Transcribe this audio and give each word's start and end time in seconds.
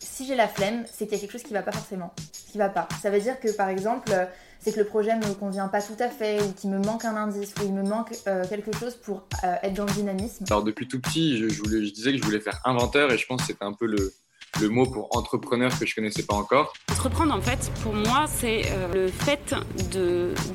Si 0.00 0.26
j'ai 0.26 0.34
la 0.34 0.48
flemme, 0.48 0.84
c'est 0.92 1.06
qu'il 1.06 1.14
y 1.14 1.18
a 1.18 1.20
quelque 1.20 1.32
chose 1.32 1.42
qui 1.42 1.52
va 1.52 1.62
pas 1.62 1.72
forcément, 1.72 2.12
qui 2.50 2.58
va 2.58 2.68
pas. 2.68 2.88
Ça 3.00 3.10
veut 3.10 3.20
dire 3.20 3.38
que 3.40 3.50
par 3.56 3.68
exemple, 3.68 4.10
euh, 4.12 4.26
c'est 4.60 4.72
que 4.72 4.78
le 4.78 4.86
projet 4.86 5.14
me 5.16 5.34
convient 5.34 5.68
pas 5.68 5.80
tout 5.80 5.96
à 5.98 6.08
fait, 6.08 6.42
ou 6.42 6.52
qu'il 6.52 6.70
me 6.70 6.78
manque 6.78 7.04
un 7.04 7.16
indice, 7.16 7.54
ou 7.60 7.64
il 7.64 7.72
me 7.72 7.82
manque 7.82 8.12
euh, 8.26 8.44
quelque 8.48 8.76
chose 8.76 8.96
pour 8.96 9.26
euh, 9.44 9.54
être 9.62 9.74
dans 9.74 9.84
le 9.84 9.92
dynamisme. 9.92 10.44
Alors 10.50 10.62
depuis 10.62 10.88
tout 10.88 11.00
petit, 11.00 11.38
je, 11.38 11.62
voulais, 11.62 11.86
je 11.86 11.92
disais 11.92 12.12
que 12.12 12.18
je 12.18 12.22
voulais 12.22 12.40
faire 12.40 12.60
inventeur, 12.64 13.12
et 13.12 13.18
je 13.18 13.26
pense 13.26 13.42
que 13.42 13.46
c'était 13.48 13.64
un 13.64 13.72
peu 13.72 13.86
le, 13.86 14.12
le 14.60 14.68
mot 14.68 14.84
pour 14.84 15.16
entrepreneur 15.16 15.76
que 15.78 15.86
je 15.86 15.94
connaissais 15.94 16.24
pas 16.24 16.34
encore. 16.34 16.74
Entreprendre, 16.90 17.34
en 17.34 17.40
fait, 17.40 17.70
pour 17.82 17.94
moi, 17.94 18.26
c'est 18.26 18.62
le 18.92 19.08
fait 19.08 19.54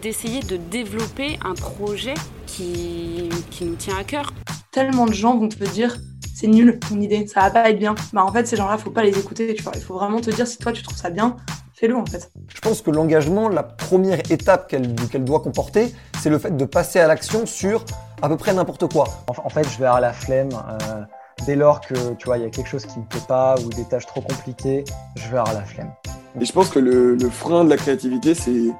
d'essayer 0.01 0.41
de, 0.41 0.57
développer 0.57 1.39
un 1.43 1.53
projet 1.53 2.13
qui, 2.45 3.29
qui 3.51 3.65
nous 3.65 3.75
tient 3.75 3.97
à 3.97 4.03
cœur. 4.03 4.33
Tellement 4.71 5.05
de 5.05 5.13
gens 5.13 5.37
vont 5.37 5.49
te 5.49 5.63
dire 5.63 5.97
c'est 6.39 6.47
nul 6.47 6.79
ton 6.79 7.01
idée, 7.01 7.27
ça 7.27 7.41
va 7.41 7.51
pas 7.51 7.69
être 7.69 7.79
bien. 7.79 7.95
Bah 8.13 8.23
en 8.23 8.31
fait 8.31 8.47
ces 8.47 8.55
gens-là, 8.55 8.77
faut 8.77 8.91
pas 8.91 9.03
les 9.03 9.17
écouter, 9.17 9.53
tu 9.55 9.63
vois. 9.63 9.73
Il 9.75 9.81
faut 9.81 9.95
vraiment 9.95 10.21
te 10.21 10.29
dire 10.29 10.47
si 10.47 10.57
toi 10.57 10.71
tu 10.71 10.81
trouves 10.83 10.97
ça 10.97 11.09
bien, 11.09 11.35
fais-le 11.73 11.97
en 11.97 12.05
fait. 12.05 12.31
Je 12.47 12.61
pense 12.61 12.81
que 12.81 12.91
l'engagement, 12.91 13.49
la 13.49 13.63
première 13.63 14.19
étape 14.31 14.69
qu'elle 14.69 15.23
doit 15.25 15.41
comporter, 15.41 15.93
c'est 16.21 16.29
le 16.29 16.39
fait 16.39 16.55
de 16.55 16.65
passer 16.65 16.99
à 16.99 17.07
l'action 17.07 17.45
sur 17.45 17.83
à 18.21 18.29
peu 18.29 18.37
près 18.37 18.53
n'importe 18.53 18.89
quoi. 18.91 19.05
En 19.27 19.49
fait, 19.49 19.67
je 19.69 19.79
vais 19.79 19.85
avoir 19.85 19.99
la 19.99 20.13
flemme. 20.13 20.49
Euh, 20.53 21.01
dès 21.45 21.57
lors 21.57 21.81
que 21.81 22.13
tu 22.13 22.25
vois, 22.25 22.37
il 22.37 22.43
y 22.43 22.47
a 22.47 22.49
quelque 22.49 22.69
chose 22.69 22.85
qui 22.85 22.99
me 22.99 23.05
plaît 23.05 23.19
pas 23.27 23.55
ou 23.59 23.69
des 23.69 23.83
tâches 23.83 24.05
trop 24.05 24.21
compliquées, 24.21 24.85
je 25.15 25.23
vais 25.23 25.39
avoir 25.39 25.53
la 25.53 25.65
flemme. 25.65 25.91
Et 26.39 26.45
je 26.45 26.53
pense 26.53 26.69
que 26.69 26.79
le, 26.79 27.17
frein 27.29 27.65
de 27.65 27.69
la 27.69 27.75
créativité, 27.75 28.33
c'est 28.33 28.71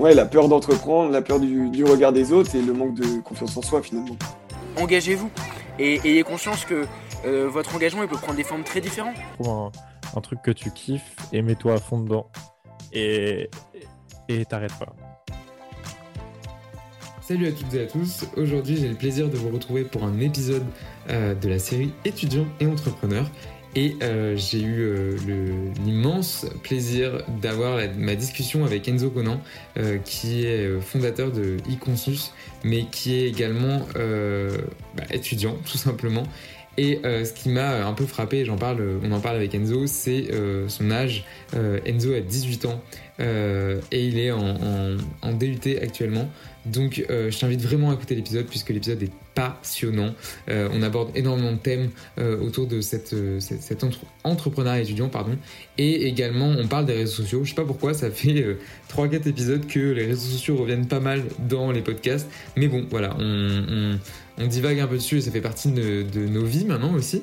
ouais, 0.00 0.14
la 0.14 0.24
peur 0.24 0.48
d'entreprendre, 0.48 1.12
la 1.12 1.22
peur 1.22 1.38
du, 1.38 1.70
du 1.70 1.84
regard 1.84 2.12
des 2.12 2.32
autres 2.32 2.56
et 2.56 2.62
le 2.62 2.72
manque 2.72 2.94
de 2.94 3.20
confiance 3.20 3.56
en 3.56 3.62
soi 3.62 3.82
finalement. 3.82 4.16
Engagez-vous 4.76 5.30
et 5.78 6.00
ayez 6.04 6.22
conscience 6.22 6.64
que 6.64 6.86
euh, 7.24 7.48
votre 7.48 7.74
engagement 7.74 8.02
il 8.02 8.08
peut 8.08 8.16
prendre 8.16 8.36
des 8.36 8.44
formes 8.44 8.64
très 8.64 8.80
différentes. 8.80 9.16
Trouve 9.38 9.70
un, 10.16 10.20
truc 10.20 10.40
que 10.42 10.50
tu 10.50 10.70
kiffes 10.70 11.16
et 11.32 11.42
mets-toi 11.42 11.74
à 11.74 11.78
fond 11.78 12.00
dedans. 12.00 12.30
Et 12.92 13.48
t'arrêtes 14.48 14.76
pas. 14.78 14.94
Salut 17.28 17.48
à 17.48 17.52
toutes 17.52 17.74
et 17.74 17.82
à 17.82 17.86
tous, 17.86 18.24
aujourd'hui 18.38 18.78
j'ai 18.78 18.88
le 18.88 18.94
plaisir 18.94 19.28
de 19.28 19.36
vous 19.36 19.50
retrouver 19.50 19.84
pour 19.84 20.02
un 20.02 20.18
épisode 20.18 20.64
euh, 21.10 21.34
de 21.34 21.48
la 21.50 21.58
série 21.58 21.92
Étudiants 22.06 22.46
et 22.58 22.66
entrepreneurs 22.66 23.26
et 23.78 23.96
euh, 24.02 24.34
j'ai 24.36 24.60
eu 24.60 25.14
l'immense 25.84 26.46
plaisir 26.64 27.22
d'avoir 27.40 27.78
ma 27.96 28.16
discussion 28.16 28.64
avec 28.64 28.88
Enzo 28.88 29.08
Conan, 29.08 29.40
qui 30.04 30.44
est 30.44 30.80
fondateur 30.80 31.30
de 31.30 31.58
e-Consus, 31.70 32.32
mais 32.64 32.86
qui 32.90 33.14
est 33.14 33.28
également 33.28 33.86
bah, 33.94 35.04
étudiant 35.12 35.56
tout 35.70 35.78
simplement 35.78 36.24
et 36.78 37.00
euh, 37.04 37.24
ce 37.24 37.32
qui 37.32 37.48
m'a 37.48 37.84
un 37.84 37.92
peu 37.92 38.06
frappé, 38.06 38.44
j'en 38.44 38.56
parle, 38.56 39.00
on 39.02 39.10
en 39.10 39.18
parle 39.18 39.34
avec 39.34 39.52
Enzo, 39.52 39.88
c'est 39.88 40.32
euh, 40.32 40.68
son 40.68 40.92
âge. 40.92 41.24
Euh, 41.54 41.80
Enzo 41.84 42.14
a 42.14 42.20
18 42.20 42.66
ans 42.66 42.80
et 43.20 44.06
il 44.06 44.16
est 44.16 44.30
en 44.30 45.32
DUT 45.32 45.76
actuellement. 45.82 46.30
Donc 46.66 47.04
je 47.08 47.38
t'invite 47.38 47.62
vraiment 47.62 47.90
à 47.90 47.94
écouter 47.94 48.14
l'épisode 48.14 48.46
puisque 48.46 48.70
l'épisode 48.70 49.02
est 49.02 49.12
passionnant. 49.38 50.14
Euh, 50.48 50.68
on 50.72 50.82
aborde 50.82 51.10
énormément 51.14 51.52
de 51.52 51.58
thèmes 51.58 51.90
euh, 52.18 52.40
autour 52.40 52.66
de 52.66 52.80
euh, 52.80 53.40
cet 53.40 53.84
entrepreneuriat 54.24 54.82
étudiant, 54.82 55.08
pardon. 55.08 55.36
Et 55.76 56.08
également, 56.08 56.48
on 56.48 56.66
parle 56.66 56.86
des 56.86 56.94
réseaux 56.94 57.22
sociaux. 57.22 57.44
Je 57.44 57.50
sais 57.50 57.54
pas 57.54 57.64
pourquoi, 57.64 57.94
ça 57.94 58.10
fait 58.10 58.56
3-4 58.92 59.28
épisodes 59.28 59.64
que 59.66 59.78
les 59.78 60.06
réseaux 60.06 60.32
sociaux 60.32 60.56
reviennent 60.56 60.88
pas 60.88 60.98
mal 60.98 61.22
dans 61.48 61.70
les 61.70 61.82
podcasts. 61.82 62.28
Mais 62.56 62.66
bon, 62.66 62.84
voilà, 62.90 63.16
on, 63.20 63.98
divague 64.46 64.78
un 64.80 64.86
peu 64.86 64.96
dessus 64.96 65.18
et 65.18 65.20
ça 65.20 65.30
fait 65.30 65.40
partie 65.40 65.70
de, 65.70 66.04
nos 66.26 66.44
vies 66.44 66.64
maintenant 66.64 66.94
aussi. 66.94 67.22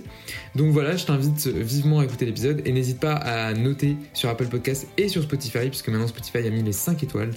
Donc 0.56 0.72
voilà, 0.72 0.96
je 0.96 1.06
t'invite 1.06 1.48
vivement 1.48 2.00
à 2.00 2.06
écouter 2.06 2.26
l'épisode 2.26 2.62
et 2.66 2.72
n'hésite 2.72 3.00
pas 3.00 3.14
à 3.14 3.54
noter 3.54 3.96
sur 4.14 4.30
Apple 4.30 4.48
Podcasts 4.48 4.88
et 4.98 5.08
sur 5.08 5.24
Spotify, 5.24 5.70
puisque 5.70 5.90
maintenant 5.90 6.08
Spotify 6.08 6.40
a 6.40 6.50
mis 6.50 6.64
les 6.64 6.74
5 6.74 7.02
étoiles. 7.04 7.32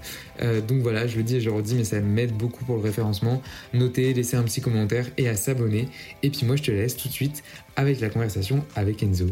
donc 0.66 0.82
voilà, 0.82 1.06
je 1.06 1.16
le 1.16 1.22
dis 1.22 1.36
et 1.36 1.40
je 1.40 1.50
le 1.50 1.56
redis, 1.56 1.74
mais 1.74 1.84
ça 1.84 2.00
m'aide 2.00 2.32
beaucoup 2.32 2.64
pour 2.64 2.76
le 2.76 2.82
référencement. 2.82 3.42
Notez, 3.74 4.12
laissez 4.14 4.36
un 4.36 4.42
petit 4.42 4.60
commentaire 4.60 5.06
et 5.16 5.28
à 5.28 5.36
s'abonner. 5.36 5.88
Et 6.22 6.30
puis 6.30 6.46
moi, 6.46 6.56
je 6.56 6.62
te 6.62 6.70
laisse 6.70 6.96
tout 6.96 7.08
de 7.08 7.12
suite 7.12 7.42
avec 7.76 8.00
la 8.00 8.08
conversation 8.08 8.64
avec 8.74 9.02
Enzo. 9.02 9.26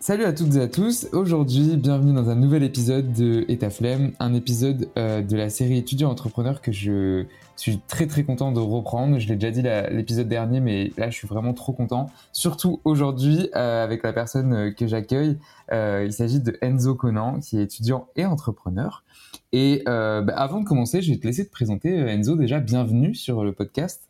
Salut 0.00 0.24
à 0.24 0.32
toutes 0.32 0.54
et 0.54 0.60
à 0.60 0.68
tous. 0.68 1.08
Aujourd'hui, 1.12 1.76
bienvenue 1.76 2.14
dans 2.14 2.30
un 2.30 2.34
nouvel 2.34 2.62
épisode 2.62 3.12
de 3.12 3.44
Etaflem, 3.48 4.12
un 4.20 4.32
épisode 4.32 4.88
euh, 4.96 5.22
de 5.22 5.36
la 5.36 5.50
série 5.50 5.76
étudiant 5.76 6.08
entrepreneur 6.08 6.62
que 6.62 6.72
je 6.72 7.24
suis 7.60 7.80
très 7.86 8.06
très 8.06 8.24
content 8.24 8.52
de 8.52 8.60
reprendre. 8.60 9.18
Je 9.18 9.28
l'ai 9.28 9.36
déjà 9.36 9.50
dit 9.50 9.62
l'épisode 9.94 10.28
dernier, 10.28 10.60
mais 10.60 10.92
là, 10.96 11.10
je 11.10 11.16
suis 11.16 11.28
vraiment 11.28 11.54
trop 11.54 11.72
content. 11.72 12.06
Surtout 12.32 12.80
aujourd'hui 12.84 13.50
euh, 13.56 13.84
avec 13.84 14.02
la 14.02 14.12
personne 14.12 14.52
euh, 14.52 14.70
que 14.70 14.86
j'accueille. 14.86 15.38
il 15.70 16.12
s'agit 16.12 16.40
de 16.40 16.56
Enzo 16.62 16.94
Conan, 16.94 17.40
qui 17.40 17.58
est 17.58 17.64
étudiant 17.64 18.08
et 18.16 18.24
entrepreneur. 18.24 19.04
Et 19.52 19.82
bah, 19.86 20.22
avant 20.36 20.60
de 20.60 20.64
commencer, 20.64 21.02
je 21.02 21.12
vais 21.12 21.18
te 21.18 21.26
laisser 21.26 21.46
te 21.46 21.50
présenter. 21.50 21.94
Enzo, 21.94 22.36
déjà, 22.36 22.60
bienvenue 22.60 23.14
sur 23.14 23.44
le 23.44 23.52
podcast. 23.52 24.08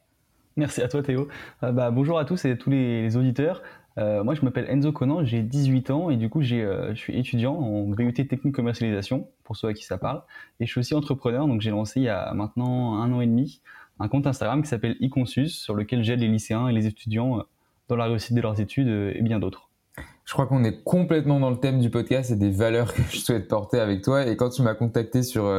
Merci 0.59 0.83
à 0.83 0.89
toi 0.89 1.05
Théo. 1.05 1.29
Euh, 1.63 1.71
bah, 1.71 1.93
bonjour 1.93 2.19
à 2.19 2.25
tous 2.25 2.45
et 2.45 2.59
tous 2.59 2.69
les, 2.69 3.17
auditeurs. 3.17 3.63
Euh, 3.99 4.23
moi 4.23 4.35
je 4.35 4.43
m'appelle 4.43 4.67
Enzo 4.69 4.93
Conan, 4.93 5.25
j'ai 5.25 5.43
18 5.43 5.91
ans 5.91 6.11
et 6.11 6.17
du 6.17 6.31
coup 6.31 6.41
euh, 6.41 6.91
je 6.95 6.99
suis 6.99 7.19
étudiant 7.19 7.55
en 7.55 7.83
BUT 7.89 8.13
technique 8.13 8.55
commercialisation, 8.55 9.29
pour 9.45 9.57
ceux 9.57 9.69
à 9.69 9.75
qui 9.75 9.85
ça 9.85 9.99
parle. 9.99 10.23
Et 10.61 10.67
je 10.67 10.71
suis 10.71 10.79
aussi 10.79 10.95
entrepreneur, 10.95 11.47
donc 11.47 11.61
j'ai 11.61 11.71
lancé 11.71 12.01
il 12.01 12.05
y 12.05 12.09
a 12.09 12.33
maintenant 12.33 12.95
un 13.03 13.13
an 13.13 13.21
et 13.21 13.27
demi 13.27 13.61
un 14.01 14.07
compte 14.07 14.29
Instagram 14.29 14.63
qui 14.63 14.69
s'appelle 14.69 14.97
eConsus, 15.03 15.49
sur 15.49 15.75
lequel 15.75 16.05
j'aide 16.05 16.21
les 16.21 16.29
lycéens 16.29 16.69
et 16.69 16.73
les 16.73 16.87
étudiants 16.87 17.43
dans 17.89 17.97
la 17.97 18.05
réussite 18.05 18.37
de 18.37 18.41
leurs 18.41 18.61
études 18.61 18.87
et 18.87 19.21
bien 19.23 19.41
d'autres. 19.41 19.71
Je 20.25 20.33
crois 20.33 20.47
qu'on 20.47 20.63
est 20.63 20.85
complètement 20.85 21.41
dans 21.41 21.51
le 21.51 21.57
thème 21.57 21.81
du 21.81 21.91
podcast 21.91 22.31
et 22.31 22.37
des 22.37 22.51
valeurs 22.51 22.95
que 22.95 23.03
je 23.11 23.17
souhaite 23.17 23.49
porter 23.49 23.81
avec 23.81 24.03
toi. 24.03 24.25
Et 24.25 24.37
quand 24.37 24.51
tu 24.51 24.63
m'as 24.63 24.75
contacté 24.75 25.25
sur, 25.25 25.53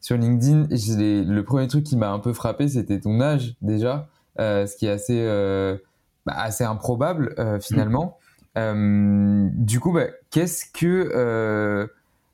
sur 0.00 0.16
LinkedIn, 0.16 0.68
le 0.70 1.42
premier 1.42 1.68
truc 1.68 1.84
qui 1.84 1.98
m'a 1.98 2.10
un 2.10 2.18
peu 2.18 2.32
frappé, 2.32 2.66
c'était 2.66 2.98
ton 2.98 3.20
âge 3.20 3.56
déjà. 3.60 4.08
Euh, 4.38 4.66
ce 4.66 4.76
qui 4.76 4.86
est 4.86 4.90
assez, 4.90 5.18
euh, 5.20 5.76
bah, 6.26 6.34
assez 6.36 6.64
improbable 6.64 7.34
euh, 7.38 7.60
finalement. 7.60 8.18
du 8.56 9.80
coup, 9.80 9.92
bah, 9.92 10.06
qu'est-ce 10.30 10.64
que 10.72 11.88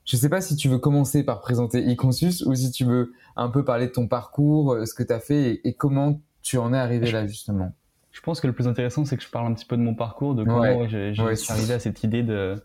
je 0.04 0.16
ne 0.16 0.20
sais 0.20 0.28
pas 0.30 0.40
si 0.40 0.56
tu 0.56 0.68
veux 0.68 0.78
commencer 0.78 1.22
par 1.22 1.40
présenter 1.40 1.80
eConsus 1.92 2.42
ou 2.46 2.54
si 2.54 2.70
tu 2.70 2.84
veux 2.84 3.12
un 3.36 3.48
peu 3.48 3.62
parler 3.62 3.88
de 3.88 3.92
ton 3.92 4.08
parcours, 4.08 4.76
ce 4.86 4.94
que 4.94 5.02
tu 5.02 5.12
as 5.12 5.20
fait 5.20 5.60
et, 5.64 5.74
comment 5.74 6.20
tu 6.42 6.56
en 6.56 6.72
es 6.72 6.78
arrivé 6.78 7.10
là 7.10 7.26
justement. 7.26 7.72
Je 8.10 8.22
pense 8.22 8.40
que 8.40 8.46
le 8.46 8.52
plus 8.52 8.66
intéressant, 8.66 9.04
c'est 9.04 9.16
que 9.16 9.22
je 9.22 9.28
parle 9.28 9.46
un 9.46 9.54
petit 9.54 9.66
peu 9.66 9.76
de 9.76 9.82
mon 9.82 9.94
parcours, 9.94 10.34
de 10.34 10.44
comment 10.44 10.88
j'ai 10.88 11.12
arrivé 11.50 11.74
à 11.74 11.78
cette 11.78 12.02
idée 12.02 12.22
de, 12.22 12.56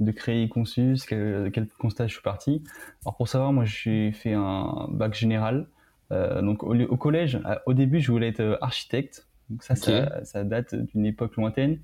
de 0.00 0.10
créer 0.12 0.44
eConsus, 0.46 1.04
quel, 1.06 1.50
quel 1.52 1.68
constat 1.78 2.06
je 2.06 2.14
suis 2.14 2.22
parti. 2.22 2.64
Alors 3.04 3.16
pour 3.16 3.28
savoir, 3.28 3.52
moi 3.52 3.64
j'ai 3.64 4.12
fait 4.12 4.32
un 4.32 4.88
bac 4.90 5.14
général. 5.14 5.66
Euh, 6.12 6.42
donc 6.42 6.64
au, 6.64 6.96
collège, 6.96 7.40
au 7.66 7.74
début, 7.74 8.00
je 8.00 8.10
voulais 8.10 8.28
être 8.28 8.40
euh, 8.40 8.56
architecte. 8.60 9.28
Donc 9.50 9.62
ça, 9.62 9.74
ça, 9.74 10.44
date 10.44 10.74
d'une 10.74 11.06
époque 11.06 11.36
lointaine. 11.36 11.80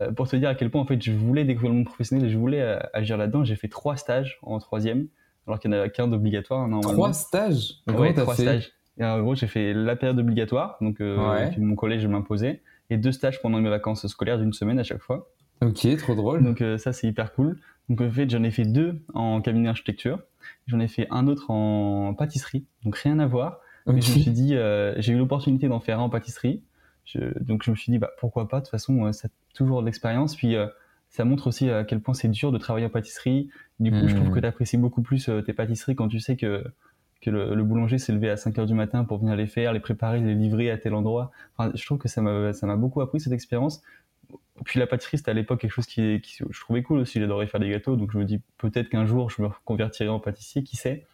Euh, 0.00 0.12
pour 0.12 0.28
te 0.28 0.36
dire 0.36 0.48
à 0.48 0.54
quel 0.54 0.70
point 0.70 0.80
en 0.80 0.86
fait 0.86 1.00
je 1.02 1.12
voulais 1.12 1.44
découvrir 1.44 1.72
le 1.72 1.76
monde 1.76 1.86
professionnel 1.86 2.26
et 2.26 2.30
je 2.30 2.38
voulais 2.38 2.78
agir 2.94 3.18
là-dedans, 3.18 3.44
j'ai 3.44 3.56
fait 3.56 3.68
trois 3.68 3.96
stages 3.96 4.38
en 4.42 4.58
troisième, 4.58 5.08
alors 5.46 5.60
qu'il 5.60 5.70
n'y 5.70 5.76
en 5.76 5.82
a 5.82 5.88
qu'un 5.88 6.08
d'obligatoire. 6.08 6.68
Trois 6.80 7.12
stages? 7.12 7.74
Oui, 7.86 8.14
trois 8.14 8.34
stages. 8.34 8.72
Et 8.98 9.04
en 9.04 9.20
gros, 9.20 9.34
j'ai 9.34 9.46
fait 9.46 9.72
la 9.72 9.96
période 9.96 10.18
obligatoire, 10.18 10.76
donc 10.80 11.00
mon 11.00 11.74
collège 11.74 12.06
m'imposait, 12.06 12.62
et 12.88 12.96
deux 12.96 13.12
stages 13.12 13.40
pendant 13.42 13.60
mes 13.60 13.70
vacances 13.70 14.06
scolaires 14.06 14.38
d'une 14.38 14.52
semaine 14.52 14.78
à 14.78 14.84
chaque 14.84 15.02
fois. 15.02 15.30
Ok, 15.62 15.86
trop 15.98 16.14
drôle. 16.14 16.42
Donc 16.42 16.64
ça, 16.78 16.92
c'est 16.92 17.06
hyper 17.06 17.32
cool. 17.34 17.58
Donc 17.90 18.00
en 18.00 18.10
fait, 18.10 18.30
j'en 18.30 18.42
ai 18.44 18.50
fait 18.50 18.64
deux 18.64 19.02
en 19.14 19.40
cabinet 19.42 19.66
d'architecture. 19.66 20.20
J'en 20.66 20.78
ai 20.78 20.88
fait 20.88 21.08
un 21.10 21.26
autre 21.26 21.50
en 21.50 22.14
pâtisserie, 22.14 22.64
donc 22.84 22.96
rien 22.96 23.18
à 23.18 23.26
voir. 23.26 23.60
Mais 23.86 24.00
je 24.00 24.12
me 24.12 24.18
suis 24.20 24.30
dit, 24.30 24.54
euh, 24.54 24.94
j'ai 24.98 25.12
eu 25.12 25.18
l'opportunité 25.18 25.66
d'en 25.66 25.80
faire 25.80 25.98
un 25.98 26.04
en 26.04 26.10
pâtisserie. 26.10 26.62
Donc 27.40 27.62
je 27.64 27.70
me 27.70 27.76
suis 27.76 27.90
dit, 27.90 27.98
bah, 27.98 28.10
pourquoi 28.18 28.48
pas, 28.48 28.58
de 28.60 28.64
toute 28.64 28.70
façon, 28.70 29.06
euh, 29.06 29.12
ça 29.12 29.28
a 29.28 29.30
toujours 29.54 29.80
de 29.80 29.86
l'expérience. 29.86 30.36
Puis 30.36 30.56
euh, 30.56 30.66
ça 31.08 31.24
montre 31.24 31.48
aussi 31.48 31.68
à 31.70 31.84
quel 31.84 32.00
point 32.00 32.14
c'est 32.14 32.28
dur 32.28 32.52
de 32.52 32.58
travailler 32.58 32.86
en 32.86 32.90
pâtisserie. 32.90 33.50
Du 33.78 33.90
coup, 33.90 34.08
je 34.08 34.14
trouve 34.14 34.28
hmm. 34.28 34.34
que 34.34 34.40
tu 34.40 34.46
apprécies 34.46 34.76
beaucoup 34.76 35.02
plus 35.02 35.30
tes 35.44 35.52
pâtisseries 35.52 35.96
quand 35.96 36.08
tu 36.08 36.20
sais 36.20 36.36
que, 36.36 36.64
que 37.20 37.30
le, 37.30 37.62
boulanger 37.64 37.98
s'est 37.98 38.12
levé 38.12 38.30
à 38.30 38.36
5 38.36 38.58
heures 38.58 38.66
du 38.66 38.74
matin 38.74 39.04
pour 39.04 39.18
venir 39.18 39.34
les 39.34 39.46
faire, 39.46 39.72
les 39.72 39.80
préparer, 39.80 40.20
les 40.20 40.34
livrer 40.34 40.70
à 40.70 40.78
tel 40.78 40.94
endroit. 40.94 41.32
Enfin, 41.56 41.72
je 41.74 41.84
trouve 41.84 41.98
que 41.98 42.08
ça 42.08 42.22
m'a 42.22 42.76
beaucoup 42.76 43.00
appris 43.00 43.20
cette 43.20 43.32
expérience. 43.32 43.82
Puis 44.64 44.78
la 44.78 44.86
pâtisserie, 44.86 45.18
c'était 45.18 45.30
à 45.30 45.34
l'époque 45.34 45.60
quelque 45.60 45.72
chose 45.72 45.86
qui, 45.86 46.20
qui, 46.20 46.44
je 46.48 46.60
trouvais 46.60 46.82
cool 46.82 47.00
aussi. 47.00 47.18
J'adorais 47.18 47.46
faire 47.46 47.60
des 47.60 47.70
gâteaux. 47.70 47.96
Donc 47.96 48.12
je 48.12 48.18
me 48.18 48.24
dis 48.24 48.40
peut-être 48.58 48.88
qu'un 48.88 49.06
jour, 49.06 49.30
je 49.30 49.42
me 49.42 49.48
convertirai 49.64 50.08
en 50.08 50.20
pâtissier, 50.20 50.62
qui 50.62 50.76
sait? 50.76 51.06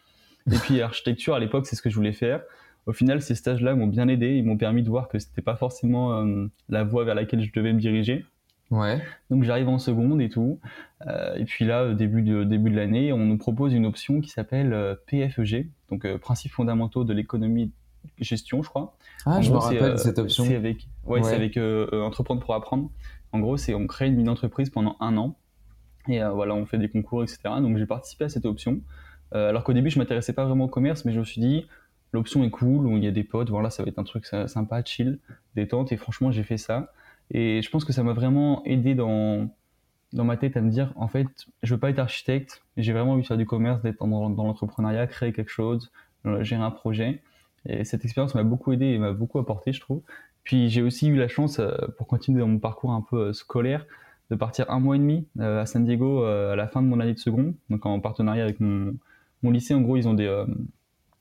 Et 0.51 0.57
puis 0.57 0.81
architecture, 0.83 1.33
à 1.33 1.39
l'époque, 1.39 1.65
c'est 1.65 1.75
ce 1.75 1.81
que 1.81 1.89
je 1.89 1.95
voulais 1.95 2.13
faire 2.13 2.41
au 2.87 2.93
final, 2.93 3.21
ces 3.21 3.35
stages-là 3.35 3.75
m'ont 3.75 3.87
bien 3.87 4.07
aidé. 4.07 4.35
Ils 4.37 4.45
m'ont 4.45 4.57
permis 4.57 4.81
de 4.81 4.89
voir 4.89 5.09
que 5.09 5.19
c'était 5.19 5.41
pas 5.41 5.57
forcément 5.57 6.13
euh, 6.13 6.47
la 6.69 6.85
voie 6.85 7.03
vers 7.03 7.15
laquelle 7.15 7.41
je 7.41 7.51
devais 7.51 7.73
me 7.73 7.79
diriger. 7.79 8.25
Ouais. 8.71 9.01
Donc 9.29 9.43
j'arrive 9.43 9.67
en 9.67 9.77
seconde 9.77 10.21
et 10.21 10.29
tout. 10.29 10.59
Euh, 11.05 11.35
et 11.35 11.43
puis 11.43 11.65
là, 11.65 11.93
début 11.93 12.21
de, 12.21 12.45
début 12.45 12.71
de 12.71 12.77
l'année, 12.77 13.11
on 13.11 13.25
nous 13.25 13.37
propose 13.37 13.73
une 13.73 13.85
option 13.85 14.21
qui 14.21 14.29
s'appelle 14.29 14.73
euh, 14.73 14.95
PFEG, 15.05 15.69
donc 15.89 16.07
principes 16.17 16.53
fondamentaux 16.53 17.03
de 17.03 17.13
l'économie 17.13 17.71
gestion, 18.19 18.63
je 18.63 18.69
crois. 18.69 18.95
Ah, 19.25 19.41
je 19.41 19.51
me 19.51 19.57
rappelle 19.57 19.99
cette 19.99 20.17
option. 20.17 20.45
C'est 20.45 20.55
avec, 20.55 20.87
ouais, 21.05 21.21
c'est 21.23 21.35
avec 21.35 21.57
entreprendre 21.57 22.41
pour 22.41 22.55
apprendre. 22.55 22.89
En 23.33 23.39
gros, 23.39 23.57
c'est 23.57 23.73
on 23.73 23.85
crée 23.85 24.07
une 24.07 24.29
entreprise 24.29 24.69
pendant 24.69 24.95
un 25.01 25.17
an 25.17 25.35
Et 26.07 26.21
voilà, 26.21 26.55
on 26.55 26.65
fait 26.65 26.77
des 26.77 26.87
concours, 26.87 27.23
etc. 27.23 27.39
Donc 27.61 27.77
j'ai 27.77 27.85
participé 27.85 28.25
à 28.25 28.29
cette 28.29 28.45
option. 28.45 28.79
alors 29.33 29.65
qu'au 29.65 29.73
début, 29.73 29.89
je 29.89 29.99
m'intéressais 29.99 30.31
pas 30.31 30.45
vraiment 30.45 30.65
au 30.65 30.69
commerce, 30.69 31.03
mais 31.03 31.11
je 31.11 31.19
me 31.19 31.25
suis 31.25 31.41
dit, 31.41 31.65
l'option 32.13 32.43
est 32.43 32.49
cool, 32.49 32.87
où 32.87 32.97
il 32.97 33.03
y 33.03 33.07
a 33.07 33.11
des 33.11 33.23
potes, 33.23 33.49
voilà, 33.49 33.69
ça 33.69 33.83
va 33.83 33.89
être 33.89 33.99
un 33.99 34.03
truc 34.03 34.25
sympa, 34.25 34.83
chill, 34.83 35.19
détente. 35.55 35.91
Et 35.91 35.97
franchement, 35.97 36.31
j'ai 36.31 36.43
fait 36.43 36.57
ça. 36.57 36.91
Et 37.31 37.61
je 37.61 37.69
pense 37.69 37.85
que 37.85 37.93
ça 37.93 38.03
m'a 38.03 38.13
vraiment 38.13 38.63
aidé 38.65 38.95
dans, 38.95 39.49
dans 40.13 40.23
ma 40.23 40.37
tête 40.37 40.55
à 40.57 40.61
me 40.61 40.69
dire, 40.69 40.93
en 40.95 41.07
fait, 41.07 41.27
je 41.63 41.73
veux 41.73 41.79
pas 41.79 41.89
être 41.89 41.99
architecte, 41.99 42.63
j'ai 42.77 42.93
vraiment 42.93 43.13
envie 43.13 43.23
de 43.23 43.27
faire 43.27 43.37
du 43.37 43.45
commerce, 43.45 43.81
d'être 43.81 43.99
dans, 43.99 44.29
dans 44.29 44.43
l'entrepreneuriat, 44.45 45.07
créer 45.07 45.33
quelque 45.33 45.51
chose, 45.51 45.91
gérer 46.41 46.63
un 46.63 46.71
projet. 46.71 47.21
Et 47.65 47.83
cette 47.83 48.05
expérience 48.05 48.33
m'a 48.35 48.43
beaucoup 48.43 48.71
aidé 48.71 48.85
et 48.85 48.97
m'a 48.97 49.11
beaucoup 49.11 49.39
apporté, 49.39 49.73
je 49.73 49.81
trouve. 49.81 50.01
Puis 50.43 50.69
j'ai 50.69 50.81
aussi 50.81 51.07
eu 51.07 51.17
la 51.17 51.27
chance, 51.27 51.59
euh, 51.59 51.75
pour 51.97 52.07
continuer 52.07 52.39
dans 52.39 52.47
mon 52.47 52.59
parcours 52.59 52.91
un 52.91 53.01
peu 53.01 53.17
euh, 53.17 53.33
scolaire, 53.33 53.85
de 54.29 54.35
partir 54.35 54.69
un 54.71 54.79
mois 54.79 54.95
et 54.95 54.99
demi 54.99 55.27
euh, 55.39 55.61
à 55.61 55.65
San 55.65 55.83
Diego 55.83 56.23
à 56.23 56.55
la 56.55 56.67
fin 56.67 56.81
de 56.81 56.87
mon 56.87 56.99
année 57.01 57.13
de 57.13 57.19
seconde, 57.19 57.53
donc 57.69 57.85
en 57.85 57.99
partenariat 57.99 58.43
avec 58.43 58.61
mon, 58.61 58.95
mon 59.43 59.51
lycée. 59.51 59.73
En 59.73 59.81
gros, 59.81 59.97
ils 59.97 60.07
ont 60.07 60.13
des, 60.13 60.45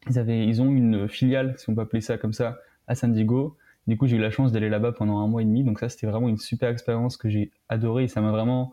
ils 0.08 0.18
avaient, 0.18 0.46
ils 0.46 0.62
ont 0.62 0.70
une 0.70 1.08
filiale, 1.08 1.54
si 1.58 1.68
on 1.68 1.74
peut 1.74 1.82
appeler 1.82 2.00
ça 2.00 2.18
comme 2.18 2.32
ça, 2.32 2.58
à 2.86 2.94
San 2.94 3.12
Diego. 3.12 3.56
Du 3.86 3.96
coup, 3.96 4.06
j'ai 4.06 4.16
eu 4.16 4.20
la 4.20 4.30
chance 4.30 4.52
d'aller 4.52 4.68
là-bas 4.68 4.92
pendant 4.92 5.18
un 5.18 5.28
mois 5.28 5.42
et 5.42 5.44
demi. 5.44 5.64
Donc 5.64 5.78
ça, 5.78 5.88
c'était 5.88 6.06
vraiment 6.06 6.28
une 6.28 6.38
super 6.38 6.70
expérience 6.70 7.16
que 7.16 7.28
j'ai 7.28 7.50
adorée 7.68 8.04
et 8.04 8.08
ça 8.08 8.20
m'a 8.20 8.30
vraiment 8.30 8.72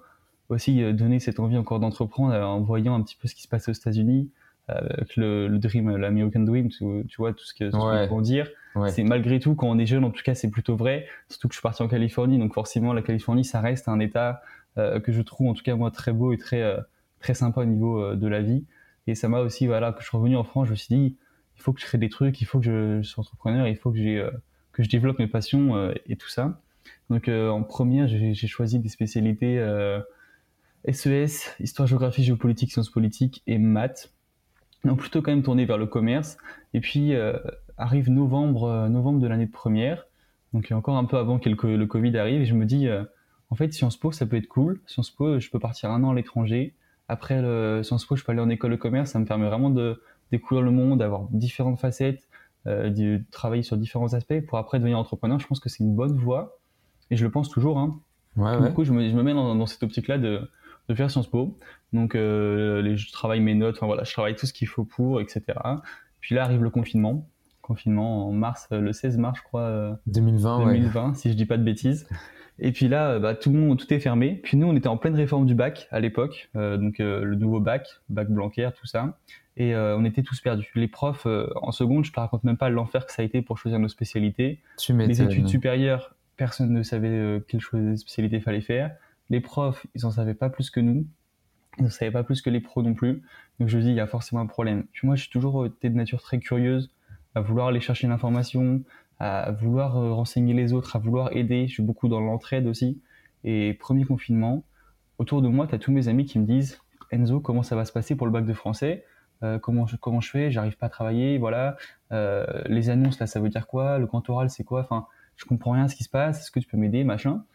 aussi 0.49 0.93
donné 0.93 1.19
cette 1.19 1.39
envie 1.39 1.57
encore 1.57 1.79
d'entreprendre 1.79 2.33
en 2.35 2.61
voyant 2.61 2.95
un 2.95 3.01
petit 3.01 3.15
peu 3.15 3.27
ce 3.27 3.35
qui 3.35 3.43
se 3.43 3.47
passe 3.47 3.69
aux 3.69 3.71
États-Unis, 3.71 4.29
avec 4.67 5.15
le, 5.15 5.47
le 5.47 5.59
dream, 5.59 5.95
l'American 5.95 6.41
Dream, 6.41 6.69
tu, 6.69 7.03
vois, 7.17 7.33
tout 7.33 7.45
ce 7.45 7.53
que 7.53 7.69
qu'on 7.69 8.17
peut 8.17 8.21
dire. 8.23 8.49
C'est 8.87 9.03
malgré 9.03 9.39
tout, 9.39 9.55
quand 9.55 9.67
on 9.67 9.77
est 9.77 9.85
jeune, 9.85 10.03
en 10.03 10.11
tout 10.11 10.23
cas, 10.23 10.35
c'est 10.35 10.49
plutôt 10.49 10.75
vrai. 10.75 11.07
Surtout 11.29 11.47
que 11.47 11.53
je 11.53 11.59
suis 11.59 11.63
parti 11.63 11.83
en 11.83 11.87
Californie, 11.87 12.37
donc 12.37 12.53
forcément, 12.53 12.93
la 12.93 13.01
Californie, 13.01 13.45
ça 13.45 13.61
reste 13.61 13.87
un 13.87 13.99
état 13.99 14.41
euh, 14.77 14.99
que 14.99 15.11
je 15.11 15.21
trouve, 15.21 15.49
en 15.49 15.53
tout 15.53 15.63
cas, 15.63 15.75
moi, 15.75 15.91
très 15.91 16.11
beau 16.11 16.33
et 16.33 16.37
très, 16.37 16.61
euh, 16.61 16.77
très 17.19 17.33
sympa 17.33 17.61
au 17.61 17.65
niveau 17.65 18.01
euh, 18.01 18.15
de 18.15 18.27
la 18.27 18.41
vie. 18.41 18.65
Et 19.05 19.15
ça 19.15 19.29
m'a 19.29 19.41
aussi, 19.41 19.67
voilà, 19.67 19.91
que 19.91 20.01
je 20.01 20.07
suis 20.07 20.17
revenu 20.17 20.35
en 20.35 20.43
France, 20.43 20.67
je 20.67 20.71
me 20.71 20.75
suis 20.75 20.95
dit, 20.95 21.17
il 21.55 21.61
faut 21.61 21.73
que 21.73 21.81
je 21.81 21.85
crée 21.85 21.97
des 21.97 22.09
trucs, 22.09 22.41
il 22.41 22.45
faut 22.45 22.59
que 22.59 22.65
je, 23.01 23.07
sois 23.07 23.21
entrepreneur, 23.21 23.67
il 23.67 23.75
faut 23.75 23.91
que 23.91 24.31
que 24.71 24.81
je 24.81 24.89
développe 24.89 25.19
mes 25.19 25.27
passions 25.27 25.91
et 26.07 26.15
tout 26.15 26.29
ça. 26.29 26.59
Donc, 27.11 27.27
en 27.27 27.61
première, 27.61 28.07
j'ai 28.07 28.47
choisi 28.47 28.79
des 28.79 28.89
spécialités 28.89 29.59
SES, 30.91 31.07
e 31.07 31.63
histoire, 31.63 31.87
géographie, 31.87 32.23
géopolitique, 32.23 32.71
sciences 32.71 32.89
politiques 32.89 33.43
et 33.45 33.59
maths 33.59 34.11
donc 34.83 34.99
plutôt 34.99 35.21
quand 35.21 35.31
même 35.31 35.43
tourné 35.43 35.65
vers 35.65 35.77
le 35.77 35.85
commerce. 35.85 36.37
Et 36.73 36.79
puis 36.79 37.13
euh, 37.13 37.37
arrive 37.77 38.09
novembre, 38.09 38.63
euh, 38.65 38.89
novembre 38.89 39.19
de 39.19 39.27
l'année 39.27 39.45
de 39.45 39.51
première, 39.51 40.05
donc 40.53 40.71
encore 40.71 40.97
un 40.97 41.05
peu 41.05 41.17
avant 41.17 41.39
que 41.39 41.49
le, 41.49 41.85
Covid 41.85 42.17
arrive, 42.17 42.41
et 42.41 42.45
je 42.45 42.53
me 42.53 42.65
dis, 42.65 42.87
euh, 42.87 43.03
en 43.49 43.55
fait, 43.55 43.71
Sciences 43.73 43.97
Po, 43.97 44.11
ça 44.11 44.25
peut 44.25 44.37
être 44.37 44.47
cool. 44.47 44.81
Sciences 44.85 45.11
Po, 45.11 45.39
je 45.39 45.49
peux 45.49 45.59
partir 45.59 45.91
un 45.91 46.03
an 46.03 46.11
à 46.11 46.15
l'étranger. 46.15 46.75
Après 47.07 47.41
le 47.41 47.81
Sciences 47.83 48.05
Po, 48.05 48.15
je 48.15 48.23
peux 48.23 48.31
aller 48.31 48.41
en 48.41 48.49
école 48.49 48.71
de 48.71 48.75
commerce. 48.75 49.11
Ça 49.11 49.19
me 49.19 49.25
permet 49.25 49.47
vraiment 49.47 49.69
de 49.69 50.01
découvrir 50.33 50.63
le 50.63 50.71
monde, 50.71 50.99
d'avoir 50.99 51.27
différentes 51.31 51.79
facettes, 51.79 52.27
de 52.65 53.21
travailler 53.31 53.63
sur 53.63 53.77
différents 53.77 54.13
aspects 54.13 54.39
pour 54.47 54.57
après 54.57 54.79
devenir 54.79 54.97
entrepreneur. 54.97 55.39
Je 55.39 55.47
pense 55.47 55.59
que 55.59 55.69
c'est 55.69 55.83
une 55.83 55.95
bonne 55.95 56.17
voie, 56.17 56.57
et 57.11 57.15
je 57.17 57.23
le 57.23 57.31
pense 57.31 57.49
toujours. 57.49 57.77
Hein. 57.77 57.99
Ouais, 58.35 58.59
du 58.67 58.73
coup, 58.73 58.83
je 58.83 58.91
me, 58.91 59.09
je 59.09 59.15
me 59.15 59.23
mets 59.23 59.33
dans, 59.33 59.55
dans 59.55 59.65
cette 59.65 59.83
optique-là 59.83 60.17
de 60.17 60.49
de 60.89 60.95
faire 60.95 61.09
Sciences 61.09 61.29
Po. 61.29 61.57
Donc, 61.91 62.15
euh, 62.15 62.81
les, 62.81 62.97
je 62.97 63.11
travaille 63.11 63.39
mes 63.39 63.55
notes, 63.55 63.75
enfin 63.77 63.85
voilà, 63.85 64.03
je 64.03 64.11
travaille 64.11 64.35
tout 64.35 64.45
ce 64.45 64.53
qu'il 64.53 64.67
faut 64.67 64.83
pour, 64.83 65.21
etc. 65.21 65.43
Puis 66.19 66.35
là 66.35 66.43
arrive 66.43 66.63
le 66.63 66.69
confinement. 66.69 67.27
Confinement 67.61 68.27
en 68.27 68.31
mars, 68.31 68.67
euh, 68.71 68.81
le 68.81 68.91
16 68.91 69.17
mars, 69.17 69.39
je 69.39 69.43
crois. 69.43 69.99
2020, 70.07 70.61
euh, 70.61 70.65
2020, 70.65 71.13
si 71.13 71.29
je 71.31 71.35
dis 71.35 71.45
pas 71.45 71.57
de 71.57 71.63
bêtises. 71.63 72.07
Et 72.59 72.71
puis 72.71 72.87
là, 72.87 73.19
bah, 73.19 73.35
tout 73.35 73.51
le 73.51 73.59
monde, 73.59 73.79
tout 73.79 73.91
est 73.93 73.99
fermé. 73.99 74.39
Puis 74.43 74.57
nous, 74.57 74.67
on 74.67 74.75
était 74.75 74.87
en 74.87 74.97
pleine 74.97 75.15
réforme 75.15 75.45
du 75.45 75.55
bac 75.55 75.87
à 75.91 75.99
l'époque, 75.99 76.49
donc 76.53 76.99
le 76.99 77.35
nouveau 77.35 77.59
bac, 77.59 77.87
bac 78.09 78.29
Blanquer, 78.29 78.69
tout 78.79 78.85
ça. 78.85 79.17
Et 79.57 79.75
on 79.75 80.05
était 80.05 80.23
tous 80.23 80.39
perdus. 80.39 80.71
Les 80.75 80.87
profs, 80.87 81.25
en 81.55 81.71
seconde, 81.71 82.05
je 82.05 82.11
te 82.11 82.19
raconte 82.19 82.43
même 82.43 82.57
pas 82.57 82.69
l'enfer 82.69 83.05
que 83.05 83.11
ça 83.11 83.21
a 83.21 83.25
été 83.25 83.41
pour 83.41 83.57
choisir 83.57 83.79
nos 83.79 83.87
spécialités. 83.87 84.59
les 84.89 85.21
études 85.21 85.47
supérieures, 85.47 86.15
personne 86.37 86.71
ne 86.71 86.83
savait 86.83 87.41
quelle 87.47 87.61
spécialité 87.97 88.39
fallait 88.39 88.61
faire 88.61 88.91
les 89.29 89.41
profs, 89.41 89.85
ils 89.95 90.05
en 90.05 90.11
savaient 90.11 90.33
pas 90.33 90.49
plus 90.49 90.69
que 90.69 90.79
nous. 90.79 91.05
Ils 91.79 91.85
ne 91.85 91.89
savaient 91.89 92.11
pas 92.11 92.23
plus 92.23 92.41
que 92.41 92.49
les 92.49 92.59
pros 92.59 92.83
non 92.83 92.93
plus. 92.93 93.23
Donc 93.59 93.67
je 93.67 93.77
me 93.77 93.81
dis, 93.81 93.89
il 93.89 93.95
y 93.95 93.99
a 93.99 94.07
forcément 94.07 94.41
un 94.41 94.45
problème. 94.45 94.85
Puis 94.91 95.07
moi, 95.07 95.15
je 95.15 95.23
suis 95.23 95.31
toujours 95.31 95.65
été 95.65 95.89
de 95.89 95.95
nature 95.95 96.21
très 96.21 96.39
curieuse, 96.39 96.91
à 97.35 97.41
vouloir 97.41 97.67
aller 97.67 97.79
chercher 97.79 98.07
l'information, 98.07 98.83
à 99.23 99.51
vouloir 99.51 99.95
euh, 99.95 100.11
renseigner 100.11 100.53
les 100.53 100.73
autres, 100.73 100.97
à 100.97 100.99
vouloir 100.99 101.31
aider. 101.31 101.65
Je 101.67 101.73
suis 101.75 101.83
beaucoup 101.83 102.09
dans 102.09 102.19
l'entraide 102.19 102.67
aussi. 102.67 103.01
Et 103.45 103.73
premier 103.73 104.03
confinement, 104.03 104.65
autour 105.17 105.41
de 105.41 105.47
moi, 105.47 105.65
tu 105.65 105.75
as 105.75 105.77
tous 105.79 105.93
mes 105.93 106.09
amis 106.09 106.25
qui 106.25 106.39
me 106.39 106.45
disent, 106.45 106.81
Enzo, 107.09 107.39
comment 107.39 107.63
ça 107.63 107.77
va 107.77 107.85
se 107.85 107.93
passer 107.93 108.17
pour 108.17 108.27
le 108.27 108.33
bac 108.33 108.45
de 108.45 108.53
français? 108.53 109.05
Euh, 109.41 109.59
comment, 109.59 109.87
je, 109.87 109.95
comment 109.95 110.19
je 110.19 110.29
fais? 110.29 110.51
J'arrive 110.51 110.77
pas 110.77 110.87
à 110.87 110.89
travailler, 110.89 111.37
voilà. 111.37 111.77
Euh, 112.11 112.45
les 112.65 112.89
annonces, 112.89 113.17
là, 113.19 113.25
ça 113.25 113.39
veut 113.39 113.47
dire 113.47 113.65
quoi? 113.65 113.97
Le 113.97 114.07
grand 114.07 114.29
oral, 114.29 114.49
c'est 114.49 114.65
quoi? 114.65 114.81
Enfin, 114.81 115.07
je 115.37 115.45
comprends 115.45 115.71
rien 115.71 115.85
à 115.85 115.87
ce 115.87 115.95
qui 115.95 116.03
se 116.03 116.09
passe. 116.09 116.41
Est-ce 116.41 116.51
que 116.51 116.59
tu 116.59 116.67
peux 116.67 116.77
m'aider, 116.77 117.03
machin 117.05 117.45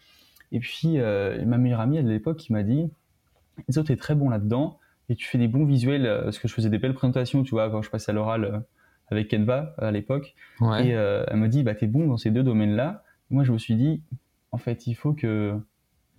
et 0.51 0.61
puis, 0.61 0.97
ma 0.97 1.59
meilleure 1.59 1.81
amie 1.81 1.99
à 1.99 2.03
l'époque 2.03 2.39
qui 2.39 2.55
m'a 2.55 2.63
dit 2.63 2.91
Enzo, 3.69 3.83
tu 3.83 3.93
es 3.93 3.97
très 3.97 4.15
bon 4.15 4.31
là-dedans 4.31 4.79
et 5.11 5.15
tu 5.15 5.27
fais 5.29 5.37
des 5.37 5.47
bons 5.47 5.67
visuels. 5.67 6.23
Parce 6.25 6.39
que 6.39 6.49
je 6.49 6.55
faisais 6.55 6.71
des 6.71 6.79
belles 6.79 6.95
présentations, 6.95 7.43
tu 7.43 7.51
vois, 7.51 7.69
quand 7.69 7.83
je 7.83 7.91
passais 7.91 8.13
à 8.13 8.15
l'oral 8.15 8.65
avec 9.11 9.31
Canva 9.31 9.75
à 9.79 9.91
l'époque. 9.91 10.35
Et 10.81 10.91
elle 10.91 11.37
m'a 11.37 11.49
dit 11.49 11.63
bah, 11.63 11.75
Tu 11.75 11.85
es 11.85 11.89
bon 11.89 12.07
dans 12.07 12.17
ces 12.17 12.31
deux 12.31 12.43
domaines-là. 12.43 13.05
Moi, 13.31 13.45
je 13.45 13.53
me 13.53 13.59
suis 13.59 13.75
dit 13.75 14.03
En 14.53 14.59
fait, 14.59 14.87
il 14.87 14.95
faut 14.95 15.13
que 15.13 15.55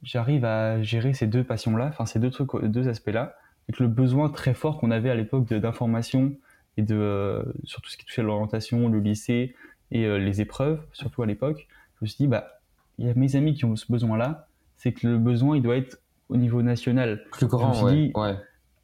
j'arrive 0.03 0.45
à 0.45 0.81
gérer 0.81 1.13
ces 1.13 1.27
deux 1.27 1.43
passions-là, 1.43 1.87
enfin, 1.87 2.05
ces 2.05 2.19
deux 2.19 2.31
trucs, 2.31 2.55
deux 2.63 2.87
aspects-là. 2.87 3.35
Que 3.71 3.83
le 3.83 3.89
besoin 3.89 4.29
très 4.29 4.55
fort 4.55 4.79
qu'on 4.79 4.89
avait 4.89 5.11
à 5.11 5.15
l'époque 5.15 5.53
d'information 5.53 6.35
et 6.77 6.81
de, 6.81 7.53
sur 7.65 7.81
tout 7.81 7.89
ce 7.91 7.97
qui 7.97 8.05
touchait 8.05 8.21
à 8.21 8.23
l'orientation, 8.23 8.89
le 8.89 8.99
lycée 8.99 9.55
et 9.91 10.17
les 10.17 10.41
épreuves, 10.41 10.81
surtout 10.91 11.21
à 11.21 11.27
l'époque, 11.27 11.67
je 11.99 12.05
me 12.05 12.07
suis 12.07 12.17
dit, 12.17 12.27
bah, 12.27 12.61
il 12.97 13.05
y 13.05 13.09
a 13.09 13.13
mes 13.13 13.35
amis 13.35 13.53
qui 13.53 13.65
ont 13.65 13.75
ce 13.75 13.91
besoin-là, 13.91 14.47
c'est 14.77 14.93
que 14.93 15.07
le 15.07 15.17
besoin, 15.17 15.55
il 15.55 15.61
doit 15.61 15.77
être 15.77 16.01
au 16.29 16.37
niveau 16.37 16.61
national. 16.61 17.23
Plus 17.31 17.47
grand, 17.47 17.73
je 17.73 17.87
dit, 17.89 18.11
ouais. 18.15 18.37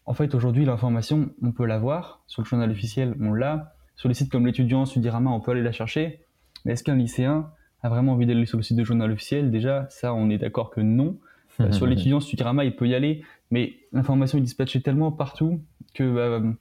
En 0.06 0.14
fait, 0.14 0.36
aujourd'hui, 0.36 0.66
l'information, 0.66 1.30
on 1.42 1.52
peut 1.52 1.66
l'avoir. 1.66 2.22
Sur 2.28 2.44
le 2.44 2.48
journal 2.48 2.70
officiel, 2.70 3.16
on 3.20 3.34
l'a. 3.34 3.75
Sur 3.96 4.10
les 4.10 4.16
sites 4.16 4.32
comme 4.32 4.46
l'étudiant, 4.46 4.86
Sudirama, 4.86 5.32
on 5.32 5.40
peut 5.40 5.52
aller 5.52 5.64
la 5.64 5.72
chercher. 5.72 6.26
Mais 6.64 6.74
est-ce 6.74 6.84
qu'un 6.84 6.96
lycéen 6.96 7.52
a 7.82 7.90
vraiment 7.90 8.14
envie 8.14 8.26
d'aller 8.26 8.46
sur 8.46 8.58
le 8.58 8.64
site 8.64 8.78
de 8.78 8.84
journal 8.84 9.12
officiel? 9.12 9.52
Déjà, 9.52 9.88
ça, 9.90 10.14
on 10.14 10.30
est 10.30 10.38
d'accord 10.38 10.70
que 10.70 10.82
non. 10.82 11.18
Euh, 11.62 11.72
sur 11.72 11.86
l'étudiant, 11.86 12.20
Sudirama, 12.20 12.66
il 12.66 12.76
peut 12.76 12.88
y 12.88 12.96
aller. 12.96 13.24
Mais 13.52 13.76
l'information 13.94 14.38
est 14.38 14.42
dispatchée 14.42 14.82
tellement 14.82 15.12
partout 15.12 15.62
que 15.94 16.42
bah, 16.42 16.56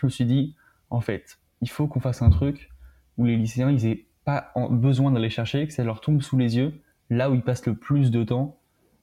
je 0.00 0.06
me 0.06 0.10
suis 0.10 0.24
dit, 0.24 0.54
en 0.90 1.00
fait, 1.00 1.38
il 1.60 1.68
faut 1.68 1.86
qu'on 1.86 2.00
fasse 2.00 2.22
un 2.22 2.30
truc 2.30 2.70
où 3.18 3.24
les 3.24 3.36
lycéens, 3.36 3.70
ils 3.70 3.86
aient 3.86 4.06
pas 4.24 4.52
besoin 4.70 5.10
d'aller 5.10 5.30
chercher, 5.30 5.66
que 5.66 5.72
ça 5.72 5.84
leur 5.84 6.00
tombe 6.00 6.22
sous 6.22 6.38
les 6.38 6.56
yeux, 6.56 6.80
là 7.10 7.30
où 7.30 7.34
ils 7.34 7.42
passent 7.42 7.66
le 7.66 7.74
plus 7.74 8.10
de 8.10 8.24
temps. 8.24 8.58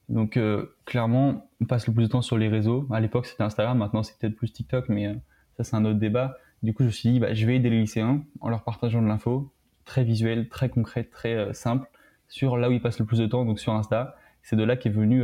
Donc 0.08 0.36
euh, 0.36 0.74
clairement, 0.86 1.48
on 1.60 1.66
passe 1.66 1.86
le 1.86 1.94
plus 1.94 2.04
de 2.04 2.08
temps 2.08 2.22
sur 2.22 2.38
les 2.38 2.48
réseaux. 2.48 2.86
À 2.90 3.00
l'époque, 3.00 3.26
c'était 3.26 3.42
Instagram, 3.42 3.78
maintenant 3.78 4.02
c'est 4.02 4.18
peut-être 4.18 4.34
plus 4.34 4.52
TikTok, 4.52 4.88
mais 4.88 5.06
euh, 5.06 5.14
ça 5.56 5.64
c'est 5.64 5.76
un 5.76 5.84
autre 5.84 5.98
débat. 5.98 6.36
Du 6.62 6.74
coup, 6.74 6.82
je 6.82 6.88
me 6.88 6.92
suis 6.92 7.10
dit, 7.10 7.20
bah, 7.20 7.32
je 7.32 7.46
vais 7.46 7.56
aider 7.56 7.70
les 7.70 7.80
lycéens 7.80 8.22
en 8.40 8.48
leur 8.48 8.64
partageant 8.64 9.00
de 9.02 9.06
l'info, 9.06 9.52
très 9.84 10.04
visuelle, 10.04 10.48
très 10.48 10.68
concrète, 10.68 11.10
très 11.10 11.34
euh, 11.34 11.52
simple, 11.52 11.88
sur 12.28 12.56
là 12.56 12.68
où 12.68 12.72
ils 12.72 12.82
passent 12.82 12.98
le 12.98 13.06
plus 13.06 13.18
de 13.18 13.26
temps, 13.26 13.44
donc 13.44 13.58
sur 13.58 13.72
Insta. 13.72 14.16
C'est 14.42 14.56
de 14.56 14.64
là 14.64 14.76
qu'est 14.76 14.90
venu 14.90 15.22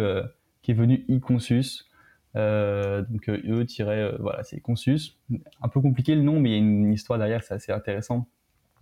venu 0.68 1.04
e-consus. 1.08 1.88
donc 2.34 3.28
e 3.28 4.16
voilà, 4.18 4.42
c'est 4.42 4.60
consus. 4.60 5.18
Un 5.62 5.68
peu 5.68 5.80
compliqué 5.80 6.14
le 6.14 6.22
nom, 6.22 6.40
mais 6.40 6.50
il 6.50 6.52
y 6.52 6.56
a 6.56 6.58
une 6.58 6.92
histoire 6.92 7.18
derrière, 7.18 7.42
c'est 7.42 7.54
assez 7.54 7.72
intéressant. 7.72 8.28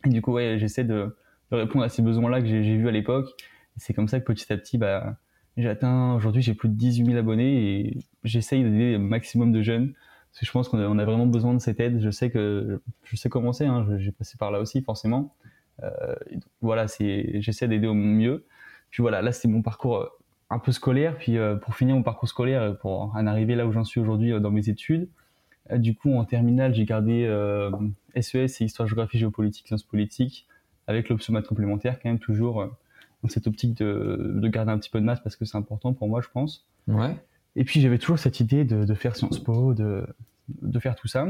Et 0.05 0.09
du 0.09 0.23
coup, 0.23 0.33
ouais, 0.33 0.59
j'essaie 0.59 0.85
de, 0.85 1.17
de, 1.51 1.57
répondre 1.57 1.85
à 1.85 1.89
ces 1.89 2.03
besoins-là 2.03 2.41
que 2.41 2.47
j'ai 2.47 2.77
vus 2.77 2.89
à 2.89 2.91
l'époque. 2.91 3.29
C'est 3.77 3.95
comme 3.95 4.09
ça 4.09 4.21
que 4.21 4.25
petit 4.25 4.53
à 4.53 4.57
petit, 4.57 4.79
bah, 4.79 5.17
j'ai 5.57 5.69
atteint, 5.69 6.15
aujourd'hui, 6.15 6.43
j'ai 6.43 6.55
plus 6.55 6.69
de 6.69 6.75
18 6.75 7.07
000 7.07 7.17
abonnés 7.17 7.79
et 7.81 7.99
j'essaye 8.25 8.65
d'aider 8.65 8.97
un 8.97 8.99
maximum 8.99 9.53
de 9.53 9.63
jeunes. 9.63 9.95
Parce 10.35 10.41
que 10.41 10.47
je 10.47 10.53
pense 10.53 10.69
qu'on 10.69 10.99
a, 10.99 11.05
vraiment 11.05 11.27
besoin 11.27 11.55
de 11.55 11.61
cette 11.61 11.81
aide. 11.81 12.01
Je 12.01 12.11
sais 12.11 12.31
que 12.31 12.83
je 13.05 13.17
sais 13.17 13.29
commencer, 13.29 13.67
hein, 13.67 13.87
j'ai 13.99 14.11
passé 14.11 14.37
par 14.37 14.51
là 14.51 14.61
aussi, 14.61 14.83
forcément. 14.83 15.35
Euh, 15.83 16.15
voilà, 16.61 16.89
c'est, 16.89 17.41
j'essaie 17.41 17.69
d'aider 17.69 17.87
au 17.87 17.95
mieux. 17.95 18.45
Puis 18.91 19.01
voilà, 19.01 19.23
là, 19.23 19.33
c'est 19.33 19.49
mon 19.49 19.63
parcours 19.63 19.97
euh, 19.97 20.07
un 20.51 20.59
peu 20.59 20.73
scolaire. 20.73 21.17
Puis 21.17 21.39
euh, 21.39 21.55
pour 21.55 21.75
finir 21.77 21.95
mon 21.95 22.03
parcours 22.03 22.29
scolaire, 22.29 22.77
pour 22.79 23.15
en 23.15 23.27
arriver 23.27 23.55
là 23.55 23.67
où 23.67 23.73
j'en 23.73 23.85
suis 23.85 24.01
aujourd'hui 24.01 24.33
euh, 24.33 24.41
dans 24.41 24.51
mes 24.51 24.69
études, 24.69 25.09
euh, 25.71 25.79
du 25.79 25.95
coup, 25.95 26.15
en 26.15 26.25
terminale, 26.25 26.75
j'ai 26.75 26.85
gardé 26.85 27.23
SES 28.17 28.37
euh, 28.37 28.41
e 28.41 28.45
et 28.45 28.65
Histoire, 28.65 28.89
Géographie, 28.89 29.19
Géopolitique, 29.19 29.67
Sciences 29.67 29.83
Politiques, 29.83 30.47
avec 30.87 31.09
l'option 31.09 31.33
maths 31.33 31.47
complémentaire, 31.47 31.99
quand 32.01 32.09
même 32.09 32.19
toujours 32.19 32.61
euh, 32.61 32.67
dans 33.23 33.29
cette 33.29 33.47
optique 33.47 33.75
de, 33.75 34.33
de, 34.35 34.49
garder 34.49 34.73
un 34.73 34.79
petit 34.79 34.91
peu 34.91 35.01
de 35.01 35.05
maths 35.05 35.23
parce 35.23 35.37
que 35.37 35.45
c'est 35.45 35.57
important 35.57 35.93
pour 35.95 36.09
moi, 36.09 36.21
je 36.21 36.29
pense. 36.29 36.67
Ouais. 36.87 37.17
Et 37.57 37.65
puis 37.65 37.81
j'avais 37.81 37.99
toujours 37.99 38.19
cette 38.19 38.41
idée 38.41 38.65
de, 38.65 38.85
de, 38.85 38.95
faire 38.95 39.17
Sciences 39.17 39.39
Po, 39.39 39.75
de, 39.75 40.07
de 40.49 40.79
faire 40.79 40.97
tout 40.97 41.09
ça. 41.09 41.27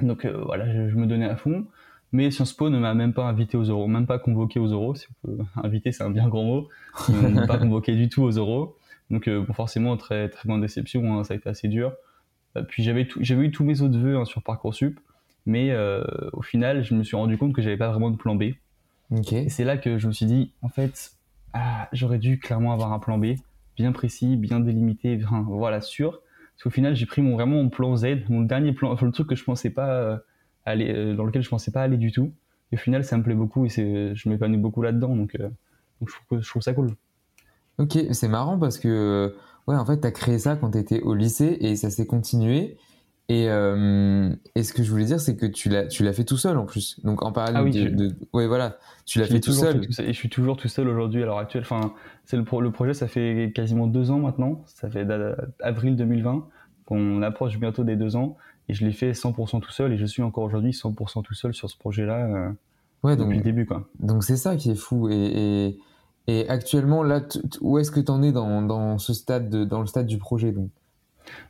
Donc 0.00 0.26
voilà, 0.26 0.70
je, 0.88 0.94
me 0.94 1.06
donnais 1.06 1.26
à 1.26 1.36
fond. 1.36 1.66
Mais 2.12 2.30
Sciences 2.30 2.52
Po 2.52 2.70
ne 2.70 2.78
m'a 2.78 2.94
même 2.94 3.12
pas 3.12 3.24
invité 3.24 3.56
aux 3.56 3.64
euros, 3.64 3.86
même 3.86 4.06
pas 4.06 4.18
convoqué 4.18 4.58
aux 4.58 4.66
euros. 4.66 4.94
Si 4.94 5.06
on 5.24 5.28
peut 5.28 5.44
inviter, 5.62 5.92
c'est 5.92 6.02
un 6.02 6.10
bien 6.10 6.28
grand 6.28 6.44
mot. 6.44 6.68
ne 7.08 7.28
m'a 7.28 7.46
pas 7.46 7.58
convoqué 7.58 7.94
du 7.94 8.08
tout 8.08 8.22
aux 8.22 8.30
euros. 8.30 8.76
Donc 9.10 9.28
bon, 9.28 9.52
forcément, 9.52 9.96
très, 9.96 10.28
très 10.28 10.48
grande 10.48 10.62
déception, 10.62 11.18
hein, 11.18 11.24
ça 11.24 11.34
a 11.34 11.36
été 11.36 11.48
assez 11.48 11.68
dur. 11.68 11.92
puis 12.68 12.82
j'avais 12.82 13.06
eu 13.44 13.50
tous 13.50 13.64
mes 13.64 13.80
autres 13.82 13.98
vœux 13.98 14.16
hein, 14.16 14.24
sur 14.24 14.42
Parcoursup, 14.42 14.98
mais 15.46 15.72
au 16.32 16.42
final, 16.42 16.82
je 16.82 16.94
me 16.94 17.04
suis 17.04 17.16
rendu 17.16 17.38
compte 17.38 17.52
que 17.52 17.62
j'avais 17.62 17.76
pas 17.76 17.88
vraiment 17.88 18.10
de 18.10 18.16
plan 18.16 18.34
B. 18.34 18.54
Et 19.32 19.48
c'est 19.48 19.64
là 19.64 19.76
que 19.76 19.98
je 19.98 20.08
me 20.08 20.12
suis 20.12 20.26
dit, 20.26 20.52
en 20.62 20.68
fait, 20.68 21.12
ah, 21.52 21.88
j'aurais 21.92 22.18
dû 22.18 22.38
clairement 22.38 22.72
avoir 22.72 22.92
un 22.92 22.98
plan 22.98 23.18
B, 23.18 23.36
bien 23.76 23.92
précis, 23.92 24.36
bien 24.36 24.60
délimité, 24.60 25.20
voilà, 25.46 25.80
sûr. 25.80 26.22
Parce 26.54 26.64
qu'au 26.64 26.70
final, 26.70 26.96
j'ai 26.96 27.06
pris 27.06 27.20
mon, 27.20 27.34
vraiment 27.34 27.62
mon 27.62 27.68
plan 27.68 27.96
Z, 27.96 28.06
mon 28.28 28.40
dernier 28.40 28.72
plan, 28.72 28.96
le 29.00 29.12
truc 29.12 29.28
que 29.28 29.34
je 29.34 29.44
pensais 29.44 29.70
pas 29.70 29.90
euh, 29.90 30.16
aller, 30.64 30.90
euh, 30.90 31.14
dans 31.14 31.24
lequel 31.24 31.42
je 31.42 31.50
pensais 31.50 31.70
pas 31.70 31.82
aller 31.82 31.98
du 31.98 32.12
tout. 32.12 32.32
Et 32.72 32.76
au 32.76 32.78
final, 32.78 33.04
ça 33.04 33.16
me 33.18 33.22
plaît 33.22 33.34
beaucoup 33.34 33.66
et 33.66 33.68
c'est, 33.68 34.14
je 34.14 34.28
m'épanouis 34.28 34.56
beaucoup 34.56 34.82
là-dedans, 34.82 35.14
donc, 35.14 35.36
euh, 35.38 35.50
je, 36.04 36.12
trouve 36.12 36.40
je 36.40 36.48
trouve 36.48 36.62
ça 36.62 36.72
cool. 36.72 36.94
Ok, 37.78 37.98
c'est 38.12 38.28
marrant 38.28 38.58
parce 38.58 38.78
que, 38.78 39.36
ouais, 39.66 39.76
en 39.76 39.84
fait, 39.84 40.00
tu 40.00 40.06
as 40.06 40.10
créé 40.10 40.38
ça 40.38 40.56
quand 40.56 40.70
tu 40.70 40.78
étais 40.78 41.00
au 41.02 41.14
lycée 41.14 41.58
et 41.60 41.76
ça 41.76 41.90
s'est 41.90 42.06
continué. 42.06 42.78
Et, 43.28 43.48
euh, 43.48 44.30
et, 44.54 44.62
ce 44.62 44.72
que 44.72 44.84
je 44.84 44.90
voulais 44.90 45.04
dire, 45.04 45.18
c'est 45.18 45.36
que 45.36 45.46
tu 45.46 45.68
l'as, 45.68 45.86
tu 45.86 46.04
l'as 46.04 46.12
fait 46.12 46.24
tout 46.24 46.36
seul 46.36 46.56
en 46.56 46.64
plus. 46.64 47.00
Donc 47.02 47.24
en 47.24 47.32
parallèle 47.32 47.56
ah 47.56 47.64
oui, 47.64 47.72
de, 47.72 48.14
ouais, 48.32 48.46
voilà, 48.46 48.78
tu 49.04 49.18
l'as 49.18 49.26
fait 49.26 49.40
tout 49.40 49.52
seul. 49.52 49.84
et 49.84 50.12
je 50.12 50.12
suis 50.12 50.28
toujours 50.28 50.56
tout 50.56 50.68
seul 50.68 50.86
aujourd'hui 50.88 51.24
à 51.24 51.26
l'heure 51.26 51.38
actuelle. 51.38 51.64
Enfin, 51.64 51.92
c'est 52.24 52.36
le, 52.36 52.44
le 52.60 52.70
projet, 52.70 52.94
ça 52.94 53.08
fait 53.08 53.52
quasiment 53.52 53.88
deux 53.88 54.12
ans 54.12 54.20
maintenant. 54.20 54.62
Ça 54.66 54.88
fait 54.88 55.04
avril 55.60 55.96
2020 55.96 56.46
qu'on 56.84 57.20
approche 57.22 57.58
bientôt 57.58 57.82
des 57.82 57.96
deux 57.96 58.14
ans. 58.14 58.36
Et 58.68 58.74
je 58.74 58.84
l'ai 58.84 58.92
fait 58.92 59.10
100% 59.10 59.60
tout 59.60 59.70
seul. 59.72 59.92
Et 59.92 59.96
je 59.96 60.06
suis 60.06 60.22
encore 60.22 60.44
aujourd'hui 60.44 60.70
100% 60.70 61.22
tout 61.22 61.34
seul 61.34 61.52
sur 61.52 61.68
ce 61.68 61.76
projet-là. 61.76 62.26
Euh, 62.26 62.50
ouais, 63.02 63.16
depuis 63.16 63.38
le 63.38 63.42
début, 63.42 63.66
quoi. 63.66 63.88
Donc 63.98 64.22
c'est 64.22 64.36
ça 64.36 64.54
qui 64.54 64.70
est 64.70 64.76
fou. 64.76 65.08
Et, 65.08 65.14
et, 65.16 65.78
et 66.28 66.48
actuellement, 66.48 67.02
là, 67.02 67.22
où 67.60 67.78
est-ce 67.78 67.90
que 67.90 68.00
tu 68.00 68.10
en 68.12 68.22
es 68.22 68.30
dans, 68.30 68.62
dans 68.62 68.98
ce 68.98 69.14
stade, 69.14 69.50
de, 69.50 69.64
dans 69.64 69.80
le 69.80 69.86
stade 69.86 70.06
du 70.06 70.18
projet 70.18 70.52
donc? 70.52 70.70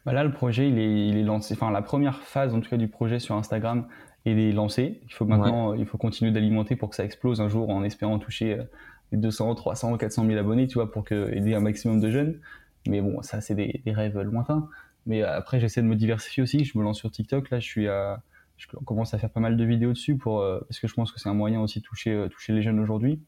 Bah 0.04 0.12
là, 0.12 0.24
le 0.24 0.32
projet, 0.32 0.68
il 0.68 0.78
est, 0.78 1.08
il 1.08 1.16
est 1.16 1.22
lancé. 1.22 1.54
Enfin, 1.54 1.70
la 1.70 1.82
première 1.82 2.22
phase, 2.22 2.54
en 2.54 2.60
tout 2.60 2.70
cas, 2.70 2.76
du 2.76 2.88
projet 2.88 3.18
sur 3.18 3.34
Instagram, 3.34 3.86
il 4.26 4.38
est 4.38 4.52
lancé. 4.52 5.00
Il 5.04 5.12
faut 5.12 5.24
maintenant, 5.24 5.74
il 5.74 5.86
faut 5.86 5.98
continuer 5.98 6.32
d'alimenter 6.32 6.76
pour 6.76 6.90
que 6.90 6.96
ça 6.96 7.04
explose 7.04 7.40
un 7.40 7.48
jour 7.48 7.70
en 7.70 7.84
espérant 7.84 8.18
toucher 8.18 8.58
euh, 8.58 8.64
les 9.12 9.18
200, 9.18 9.54
300, 9.54 9.96
400 9.96 10.26
000 10.26 10.38
abonnés, 10.38 10.66
tu 10.66 10.74
vois, 10.74 10.90
pour 10.90 11.04
que, 11.04 11.32
aider 11.32 11.54
un 11.54 11.60
maximum 11.60 12.00
de 12.00 12.10
jeunes. 12.10 12.40
Mais 12.88 13.00
bon, 13.00 13.22
ça, 13.22 13.40
c'est 13.40 13.54
des, 13.54 13.82
rêves 13.86 14.18
lointains. 14.18 14.68
Mais 15.06 15.22
après, 15.22 15.60
j'essaie 15.60 15.82
de 15.82 15.86
me 15.86 15.94
diversifier 15.94 16.42
aussi. 16.42 16.64
Je 16.64 16.76
me 16.76 16.82
lance 16.82 16.98
sur 16.98 17.10
TikTok. 17.10 17.50
Là, 17.50 17.60
je 17.60 17.66
suis 17.66 17.88
à, 17.88 18.22
je 18.56 18.66
commence 18.84 19.14
à 19.14 19.18
faire 19.18 19.30
pas 19.30 19.40
mal 19.40 19.56
de 19.56 19.64
vidéos 19.64 19.92
dessus 19.92 20.16
pour, 20.16 20.40
euh, 20.40 20.60
parce 20.68 20.80
que 20.80 20.88
je 20.88 20.94
pense 20.94 21.12
que 21.12 21.20
c'est 21.20 21.28
un 21.28 21.34
moyen 21.34 21.60
aussi 21.60 21.78
de 21.80 21.84
toucher, 21.84 22.12
euh, 22.12 22.28
toucher 22.28 22.52
les 22.52 22.62
jeunes 22.62 22.80
aujourd'hui. 22.80 23.20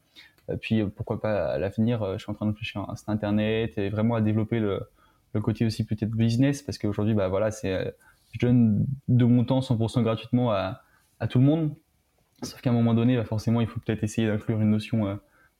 Puis, 0.61 0.83
pourquoi 0.95 1.21
pas 1.21 1.45
à 1.45 1.59
l'avenir, 1.59 2.03
je 2.13 2.23
suis 2.23 2.31
en 2.31 2.33
train 2.33 2.47
de 2.47 2.51
réfléchir 2.51 2.81
à 2.81 2.91
un 2.91 2.95
site 2.95 3.07
internet 3.07 3.77
et 3.77 3.89
vraiment 3.89 4.15
à 4.15 4.21
développer 4.21 4.59
le, 4.59 4.81
le 5.33 5.41
côté 5.41 5.65
aussi 5.65 5.85
peut-être 5.85 6.11
business, 6.11 6.61
parce 6.61 6.77
qu'aujourd'hui, 6.77 7.13
bah 7.13 7.27
voilà, 7.27 7.51
c'est 7.51 7.73
euh, 7.73 7.91
je 8.31 8.45
donne 8.45 8.85
de 9.07 9.25
mon 9.25 9.43
temps 9.43 9.59
100% 9.59 10.03
gratuitement 10.03 10.51
à, 10.51 10.81
tout 11.29 11.39
le 11.39 11.45
monde. 11.45 11.75
Sauf 12.43 12.61
qu'à 12.61 12.69
un 12.69 12.73
moment 12.73 12.93
donné, 12.93 13.17
bah 13.17 13.25
forcément, 13.25 13.61
il 13.61 13.67
faut 13.67 13.79
peut-être 13.79 14.03
essayer 14.03 14.27
d'inclure 14.27 14.61
une 14.61 14.69
notion 14.69 15.07
euh, 15.07 15.15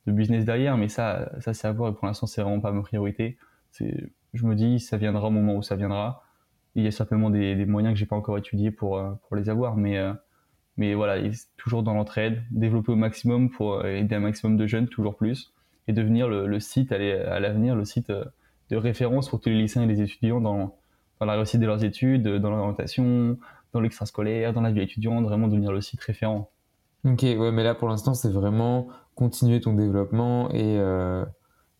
de 0.07 0.11
business 0.11 0.45
derrière, 0.45 0.77
mais 0.77 0.87
ça, 0.87 1.31
ça 1.39 1.53
c'est 1.53 1.67
à 1.67 1.71
voir. 1.71 1.91
Et 1.91 1.95
pour 1.95 2.07
l'instant, 2.07 2.27
c'est 2.27 2.41
vraiment 2.41 2.61
pas 2.61 2.71
ma 2.71 2.81
priorité. 2.81 3.37
C'est, 3.71 4.11
je 4.33 4.45
me 4.45 4.55
dis, 4.55 4.79
ça 4.79 4.97
viendra 4.97 5.27
au 5.27 5.31
moment 5.31 5.55
où 5.55 5.61
ça 5.61 5.75
viendra. 5.75 6.23
il 6.75 6.83
y 6.83 6.87
a 6.87 6.91
certainement 6.91 7.29
des, 7.29 7.55
des 7.55 7.65
moyens 7.65 7.93
que 7.93 7.99
j'ai 7.99 8.05
pas 8.05 8.15
encore 8.15 8.37
étudiés 8.37 8.71
pour, 8.71 8.97
euh, 8.97 9.11
pour 9.27 9.35
les 9.35 9.49
avoir, 9.49 9.75
mais 9.75 9.99
mais 10.77 10.93
voilà, 10.93 11.17
toujours 11.57 11.83
dans 11.83 11.93
l'entraide, 11.93 12.41
développer 12.51 12.93
au 12.93 12.95
maximum 12.95 13.49
pour 13.49 13.85
aider 13.85 14.15
un 14.15 14.21
maximum 14.21 14.55
de 14.55 14.65
jeunes, 14.65 14.87
toujours 14.87 15.17
plus, 15.17 15.53
et 15.89 15.93
devenir 15.93 16.29
le, 16.29 16.47
le 16.47 16.59
site 16.61 16.93
à 16.93 17.39
l'avenir, 17.39 17.75
le 17.75 17.83
site 17.83 18.13
de 18.69 18.77
référence 18.77 19.29
pour 19.29 19.41
tous 19.41 19.49
les 19.49 19.57
lycéens 19.57 19.83
et 19.83 19.87
les 19.87 20.01
étudiants 20.01 20.41
dans, 20.41 20.75
dans 21.19 21.25
la 21.25 21.33
réussite 21.33 21.59
de 21.59 21.65
leurs 21.65 21.83
études, 21.83 22.27
dans 22.27 22.49
l'orientation, 22.49 23.37
dans 23.73 23.81
l'extrascolaire, 23.81 24.53
dans 24.53 24.61
la 24.61 24.71
vie 24.71 24.81
étudiante, 24.81 25.23
vraiment 25.23 25.47
devenir 25.47 25.71
le 25.71 25.81
site 25.81 26.01
référent. 26.01 26.49
Ok, 27.05 27.21
ouais, 27.21 27.51
mais 27.51 27.63
là 27.63 27.75
pour 27.75 27.87
l'instant 27.87 28.13
c'est 28.13 28.31
vraiment 28.31 28.87
continuer 29.15 29.59
ton 29.61 29.73
développement 29.73 30.49
et, 30.51 30.77
euh, 30.79 31.25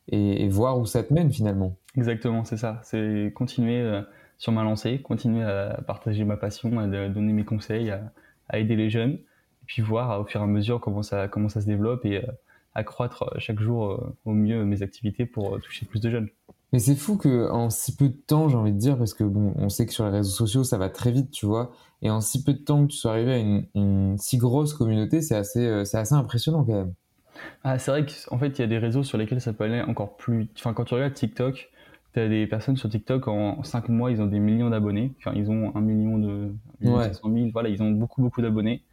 et, 0.09 0.47
voir 0.49 0.77
où 0.79 0.85
ça 0.85 1.03
te 1.03 1.13
mène 1.13 1.31
finalement. 1.31 1.77
Exactement, 1.95 2.43
c'est 2.43 2.57
ça. 2.57 2.79
C'est 2.83 3.31
continuer 3.33 3.79
euh, 3.79 4.01
sur 4.37 4.51
ma 4.51 4.63
lancée, 4.63 5.01
continuer 5.01 5.43
à 5.43 5.81
partager 5.87 6.25
ma 6.25 6.37
passion, 6.37 6.79
à 6.79 6.87
donner 6.87 7.33
mes 7.33 7.45
conseils, 7.45 7.91
à, 7.91 8.11
aider 8.57 8.75
les 8.75 8.89
jeunes, 8.89 9.11
et 9.13 9.65
puis 9.67 9.81
voir 9.81 10.19
au 10.19 10.25
fur 10.25 10.41
et 10.41 10.43
à 10.43 10.47
mesure 10.47 10.81
comment 10.81 11.03
ça, 11.03 11.27
comment 11.27 11.49
ça 11.49 11.61
se 11.61 11.65
développe 11.65 12.03
et 12.05 12.17
euh, 12.17 12.31
accroître 12.73 13.33
chaque 13.39 13.59
jour 13.59 14.13
au 14.25 14.33
mieux 14.33 14.65
mes 14.65 14.81
activités 14.81 15.25
pour 15.25 15.59
toucher 15.61 15.85
plus 15.85 15.99
de 16.01 16.09
jeunes. 16.09 16.29
Mais 16.71 16.79
c'est 16.79 16.95
fou 16.95 17.17
que 17.17 17.49
en 17.49 17.69
si 17.69 17.95
peu 17.95 18.09
de 18.09 18.13
temps, 18.27 18.47
j'ai 18.47 18.57
envie 18.57 18.71
de 18.71 18.77
dire, 18.77 18.97
parce 18.97 19.13
que 19.13 19.23
bon, 19.23 19.53
on 19.55 19.69
sait 19.69 19.85
que 19.85 19.93
sur 19.93 20.05
les 20.05 20.11
réseaux 20.11 20.29
sociaux, 20.29 20.63
ça 20.63 20.77
va 20.77 20.89
très 20.89 21.11
vite, 21.11 21.31
tu 21.31 21.45
vois, 21.45 21.71
et 22.01 22.09
en 22.09 22.21
si 22.21 22.43
peu 22.43 22.53
de 22.53 22.59
temps 22.59 22.85
que 22.85 22.91
tu 22.91 22.97
sois 22.97 23.11
arrivé 23.11 23.33
à 23.33 23.37
une, 23.37 24.17
si 24.17 24.37
grosse 24.37 24.73
communauté, 24.73 25.21
c'est 25.21 25.35
assez, 25.35 25.65
euh, 25.65 25.85
c'est 25.85 25.97
assez 25.97 26.13
impressionnant 26.13 26.63
quand 26.63 26.73
même. 26.73 26.93
Ah, 27.63 27.79
c'est 27.79 27.91
vrai 27.91 28.05
qu'en 28.05 28.37
fait, 28.37 28.59
il 28.59 28.61
y 28.61 28.63
a 28.63 28.67
des 28.67 28.77
réseaux 28.77 29.03
sur 29.03 29.17
lesquels 29.17 29.41
ça 29.41 29.53
peut 29.53 29.63
aller 29.63 29.81
encore 29.81 30.17
plus. 30.17 30.47
Enfin, 30.57 30.73
quand 30.73 30.85
tu 30.85 30.93
regardes 30.93 31.13
TikTok, 31.13 31.69
tu 32.13 32.19
as 32.19 32.27
des 32.27 32.47
personnes 32.47 32.77
sur 32.77 32.89
TikTok 32.89 33.27
en 33.27 33.63
5 33.63 33.89
mois, 33.89 34.11
ils 34.11 34.21
ont 34.21 34.25
des 34.27 34.39
millions 34.39 34.69
d'abonnés. 34.69 35.13
Enfin, 35.19 35.31
ils 35.35 35.49
ont 35.49 35.75
un 35.75 35.81
million 35.81 36.17
de. 36.17 36.53
500 36.81 37.29
000, 37.33 37.49
voilà, 37.51 37.69
ils 37.69 37.81
ont 37.81 37.91
beaucoup, 37.91 38.21
beaucoup 38.21 38.41
d'abonnés. 38.41 38.83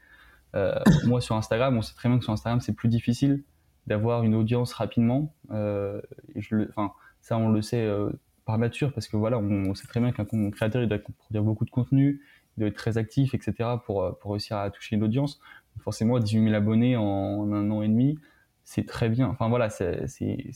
Euh, 0.54 0.74
moi, 1.04 1.20
sur 1.20 1.36
Instagram, 1.36 1.76
on 1.76 1.82
sait 1.82 1.94
très 1.94 2.08
bien 2.08 2.18
que 2.18 2.24
sur 2.24 2.32
Instagram, 2.32 2.60
c'est 2.60 2.72
plus 2.72 2.88
difficile 2.88 3.42
d'avoir 3.86 4.22
une 4.22 4.34
audience 4.34 4.72
rapidement. 4.72 5.34
Euh, 5.52 6.00
je 6.34 6.56
le, 6.56 6.68
enfin, 6.70 6.92
ça, 7.26 7.36
on 7.38 7.48
le 7.48 7.60
sait 7.60 7.84
euh, 7.84 8.08
par 8.44 8.56
nature 8.56 8.92
parce 8.92 9.08
que 9.08 9.16
voilà, 9.16 9.36
on, 9.36 9.74
sait 9.74 9.88
très 9.88 9.98
bien 9.98 10.12
qu'un 10.12 10.24
créateur 10.52 10.80
il 10.80 10.88
doit 10.88 10.98
produire 11.18 11.42
beaucoup 11.42 11.64
de 11.64 11.70
contenu, 11.70 12.22
il 12.56 12.60
doit 12.60 12.68
être 12.68 12.76
très 12.76 12.98
actif, 12.98 13.34
etc. 13.34 13.70
pour, 13.84 14.04
euh, 14.04 14.12
pour 14.12 14.30
réussir 14.30 14.58
à 14.58 14.70
toucher 14.70 14.94
une 14.94 15.02
audience. 15.02 15.40
Forcément, 15.80 16.20
18 16.20 16.44
000 16.44 16.54
abonnés 16.54 16.96
en, 16.96 17.52
un 17.52 17.68
an 17.72 17.82
et 17.82 17.88
demi, 17.88 18.16
c'est 18.62 18.86
très 18.86 19.08
bien. 19.08 19.26
Enfin 19.26 19.48
voilà, 19.48 19.70
c'est 19.70 20.06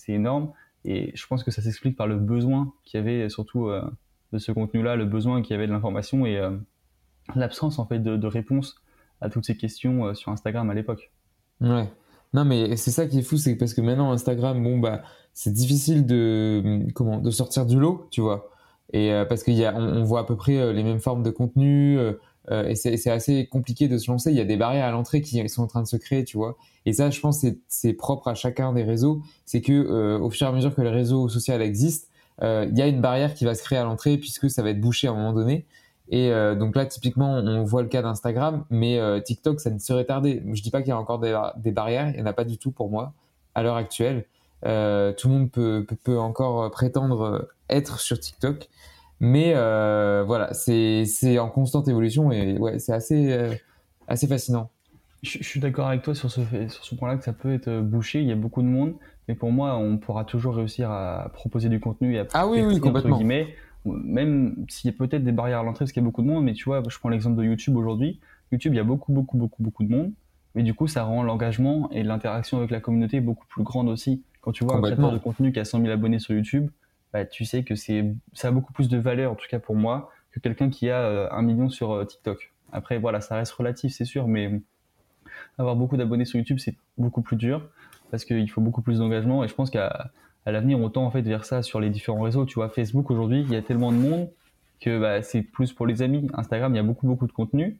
énorme. 0.06 0.52
Et 0.84 1.10
je 1.16 1.26
pense 1.26 1.42
que 1.42 1.50
ça 1.50 1.60
s'explique 1.60 1.96
par 1.96 2.06
le 2.06 2.18
besoin 2.18 2.72
qu'il 2.84 2.98
y 2.98 3.02
avait 3.02 3.28
surtout 3.28 3.66
euh, 3.66 3.82
de 4.32 4.38
ce 4.38 4.52
contenu-là, 4.52 4.94
le 4.94 5.06
besoin 5.06 5.42
qu'il 5.42 5.54
y 5.54 5.56
avait 5.56 5.66
de 5.66 5.72
l'information 5.72 6.24
et 6.24 6.40
l'absence 7.34 7.80
en 7.80 7.84
fait 7.84 7.98
de, 7.98 8.16
de 8.16 8.26
réponse 8.28 8.80
à 9.20 9.28
toutes 9.28 9.44
ces 9.44 9.56
questions 9.56 10.14
sur 10.14 10.30
Instagram 10.30 10.70
à 10.70 10.74
l'époque. 10.74 11.10
Ouais. 11.60 11.88
Non, 12.32 12.44
mais 12.44 12.76
c'est 12.76 12.92
ça 12.92 13.06
qui 13.06 13.18
est 13.18 13.22
fou, 13.22 13.36
c'est 13.36 13.56
parce 13.56 13.74
que 13.74 13.80
maintenant 13.80 14.12
Instagram, 14.12 14.62
bon 14.62 14.78
bah, 14.78 15.02
c'est 15.34 15.52
difficile 15.52 16.06
de 16.06 16.86
comment 16.94 17.18
de 17.18 17.30
sortir 17.30 17.66
du 17.66 17.78
lot, 17.78 18.06
tu 18.10 18.20
vois. 18.20 18.50
Et 18.92 19.12
euh, 19.12 19.24
parce 19.24 19.42
qu'il 19.42 19.54
y 19.54 19.64
a, 19.64 19.74
on, 19.76 20.02
voit 20.04 20.20
à 20.20 20.24
peu 20.24 20.36
près 20.36 20.56
euh, 20.58 20.72
les 20.72 20.82
mêmes 20.82 21.00
formes 21.00 21.22
de 21.22 21.30
contenu, 21.30 21.98
euh, 21.98 22.14
et 22.68 22.74
c'est 22.74 23.10
assez 23.10 23.46
compliqué 23.46 23.86
de 23.88 23.98
se 23.98 24.10
lancer. 24.10 24.30
Il 24.30 24.36
y 24.36 24.40
a 24.40 24.44
des 24.44 24.56
barrières 24.56 24.86
à 24.86 24.90
l'entrée 24.90 25.20
qui 25.20 25.48
sont 25.48 25.62
en 25.62 25.66
train 25.66 25.82
de 25.82 25.86
se 25.86 25.96
créer, 25.96 26.24
tu 26.24 26.36
vois. 26.36 26.56
Et 26.86 26.92
ça, 26.92 27.10
je 27.10 27.20
pense, 27.20 27.44
c'est 27.68 27.92
propre 27.92 28.28
à 28.28 28.34
chacun 28.34 28.72
des 28.72 28.82
réseaux. 28.82 29.22
C'est 29.46 29.60
que 29.60 30.18
au 30.18 30.30
fur 30.30 30.46
et 30.46 30.50
à 30.50 30.52
mesure 30.52 30.74
que 30.74 30.80
le 30.80 30.88
réseau 30.88 31.28
social 31.28 31.62
existe, 31.62 32.08
il 32.42 32.72
y 32.74 32.82
a 32.82 32.88
une 32.88 33.00
barrière 33.00 33.34
qui 33.34 33.44
va 33.44 33.54
se 33.54 33.62
créer 33.62 33.78
à 33.78 33.84
l'entrée 33.84 34.18
puisque 34.18 34.50
ça 34.50 34.62
va 34.62 34.70
être 34.70 34.80
bouché 34.80 35.06
à 35.06 35.12
un 35.12 35.14
moment 35.14 35.32
donné. 35.32 35.66
Et 36.10 36.32
euh, 36.32 36.56
donc 36.56 36.74
là, 36.74 36.86
typiquement, 36.86 37.34
on 37.34 37.62
voit 37.62 37.82
le 37.82 37.88
cas 37.88 38.02
d'Instagram, 38.02 38.64
mais 38.68 38.98
euh, 38.98 39.20
TikTok, 39.20 39.60
ça 39.60 39.70
ne 39.70 39.78
serait 39.78 40.04
tardé. 40.04 40.42
Je 40.52 40.60
dis 40.60 40.70
pas 40.70 40.80
qu'il 40.80 40.88
y 40.88 40.92
a 40.92 40.98
encore 40.98 41.20
des, 41.20 41.40
des 41.56 41.70
barrières, 41.70 42.08
il 42.10 42.16
n'y 42.16 42.22
en 42.22 42.26
a 42.26 42.32
pas 42.32 42.44
du 42.44 42.58
tout 42.58 42.72
pour 42.72 42.90
moi 42.90 43.12
à 43.54 43.62
l'heure 43.62 43.76
actuelle. 43.76 44.26
Euh, 44.66 45.12
tout 45.12 45.28
le 45.28 45.34
monde 45.34 45.50
peut, 45.50 45.84
peut, 45.88 45.96
peut, 45.96 46.18
encore 46.18 46.68
prétendre 46.72 47.48
être 47.68 48.00
sur 48.00 48.18
TikTok, 48.18 48.68
mais 49.20 49.54
voilà, 49.54 50.52
c'est 50.52 51.38
en 51.38 51.48
constante 51.48 51.86
évolution 51.86 52.32
et 52.32 52.58
ouais, 52.58 52.80
c'est 52.80 52.92
assez, 52.92 53.38
assez 54.08 54.26
fascinant. 54.26 54.68
Je, 55.22 55.38
je 55.38 55.44
suis 55.44 55.60
d'accord 55.60 55.86
avec 55.86 56.02
toi 56.02 56.14
sur 56.14 56.30
ce, 56.30 56.40
sur 56.68 56.84
ce 56.84 56.94
point-là 56.94 57.16
que 57.16 57.24
ça 57.24 57.32
peut 57.32 57.52
être 57.54 57.80
bouché, 57.80 58.20
il 58.20 58.26
y 58.26 58.32
a 58.32 58.36
beaucoup 58.36 58.62
de 58.62 58.66
monde, 58.66 58.94
mais 59.28 59.34
pour 59.34 59.52
moi, 59.52 59.76
on 59.76 59.96
pourra 59.96 60.24
toujours 60.24 60.56
réussir 60.56 60.90
à 60.90 61.30
proposer 61.32 61.68
du 61.68 61.78
contenu 61.78 62.16
et 62.16 62.20
à 62.20 62.26
ah 62.32 62.48
oui, 62.48 62.62
oui, 62.62 62.80
complètement. 62.80 63.10
Entre 63.10 63.18
guillemets, 63.18 63.54
même 63.84 64.66
s'il 64.68 64.90
y 64.90 64.94
a 64.94 64.96
peut-être 64.96 65.24
des 65.24 65.32
barrières 65.32 65.60
à 65.60 65.62
l'entrée 65.62 65.84
parce 65.84 65.92
qu'il 65.92 66.02
y 66.02 66.04
a 66.04 66.08
beaucoup 66.08 66.22
de 66.22 66.26
monde, 66.26 66.44
mais 66.44 66.52
tu 66.52 66.64
vois, 66.64 66.82
je 66.88 66.98
prends 66.98 67.08
l'exemple 67.08 67.36
de 67.36 67.44
YouTube 67.44 67.76
aujourd'hui. 67.76 68.20
YouTube, 68.52 68.74
il 68.74 68.76
y 68.76 68.80
a 68.80 68.84
beaucoup, 68.84 69.12
beaucoup, 69.12 69.36
beaucoup, 69.36 69.62
beaucoup 69.62 69.84
de 69.84 69.90
monde, 69.90 70.12
mais 70.54 70.62
du 70.62 70.74
coup, 70.74 70.86
ça 70.86 71.04
rend 71.04 71.22
l'engagement 71.22 71.90
et 71.90 72.02
l'interaction 72.02 72.58
avec 72.58 72.70
la 72.70 72.80
communauté 72.80 73.20
beaucoup 73.20 73.46
plus 73.46 73.62
grande 73.62 73.88
aussi. 73.88 74.22
Quand 74.40 74.52
tu 74.52 74.64
vois 74.64 74.76
un 74.76 74.82
créateur 74.82 75.12
de 75.12 75.18
contenu 75.18 75.52
qui 75.52 75.60
a 75.60 75.64
100 75.64 75.80
000 75.80 75.90
abonnés 75.92 76.18
sur 76.18 76.34
YouTube, 76.34 76.70
bah, 77.12 77.24
tu 77.24 77.44
sais 77.44 77.62
que 77.62 77.74
c'est, 77.74 78.12
ça 78.32 78.48
a 78.48 78.50
beaucoup 78.50 78.72
plus 78.72 78.88
de 78.88 78.98
valeur, 78.98 79.32
en 79.32 79.34
tout 79.34 79.46
cas 79.48 79.58
pour 79.58 79.76
moi, 79.76 80.10
que 80.32 80.40
quelqu'un 80.40 80.70
qui 80.70 80.88
a 80.90 81.00
euh, 81.00 81.28
un 81.30 81.42
million 81.42 81.68
sur 81.68 81.92
euh, 81.92 82.04
TikTok. 82.04 82.52
Après, 82.72 82.98
voilà, 82.98 83.20
ça 83.20 83.36
reste 83.36 83.52
relatif, 83.52 83.92
c'est 83.92 84.04
sûr, 84.04 84.28
mais 84.28 84.60
avoir 85.58 85.76
beaucoup 85.76 85.96
d'abonnés 85.96 86.24
sur 86.24 86.38
YouTube, 86.38 86.58
c'est 86.58 86.76
beaucoup 86.98 87.22
plus 87.22 87.36
dur 87.36 87.68
parce 88.10 88.24
qu'il 88.24 88.48
faut 88.50 88.60
beaucoup 88.60 88.82
plus 88.82 88.98
d'engagement 88.98 89.44
et 89.44 89.48
je 89.48 89.54
pense 89.54 89.70
qu'à 89.70 90.10
à 90.46 90.52
l'avenir, 90.52 90.78
on 90.78 90.88
tend 90.88 91.04
en 91.04 91.10
fait 91.10 91.22
vers 91.22 91.44
ça 91.44 91.62
sur 91.62 91.80
les 91.80 91.90
différents 91.90 92.22
réseaux. 92.22 92.46
Tu 92.46 92.54
vois, 92.54 92.68
Facebook 92.68 93.10
aujourd'hui, 93.10 93.42
il 93.42 93.52
y 93.52 93.56
a 93.56 93.62
tellement 93.62 93.92
de 93.92 93.98
monde 93.98 94.30
que 94.80 94.98
bah, 94.98 95.22
c'est 95.22 95.42
plus 95.42 95.72
pour 95.72 95.86
les 95.86 96.02
amis. 96.02 96.28
Instagram, 96.34 96.72
il 96.72 96.76
y 96.76 96.80
a 96.80 96.82
beaucoup 96.82 97.06
beaucoup 97.06 97.26
de 97.26 97.32
contenu. 97.32 97.78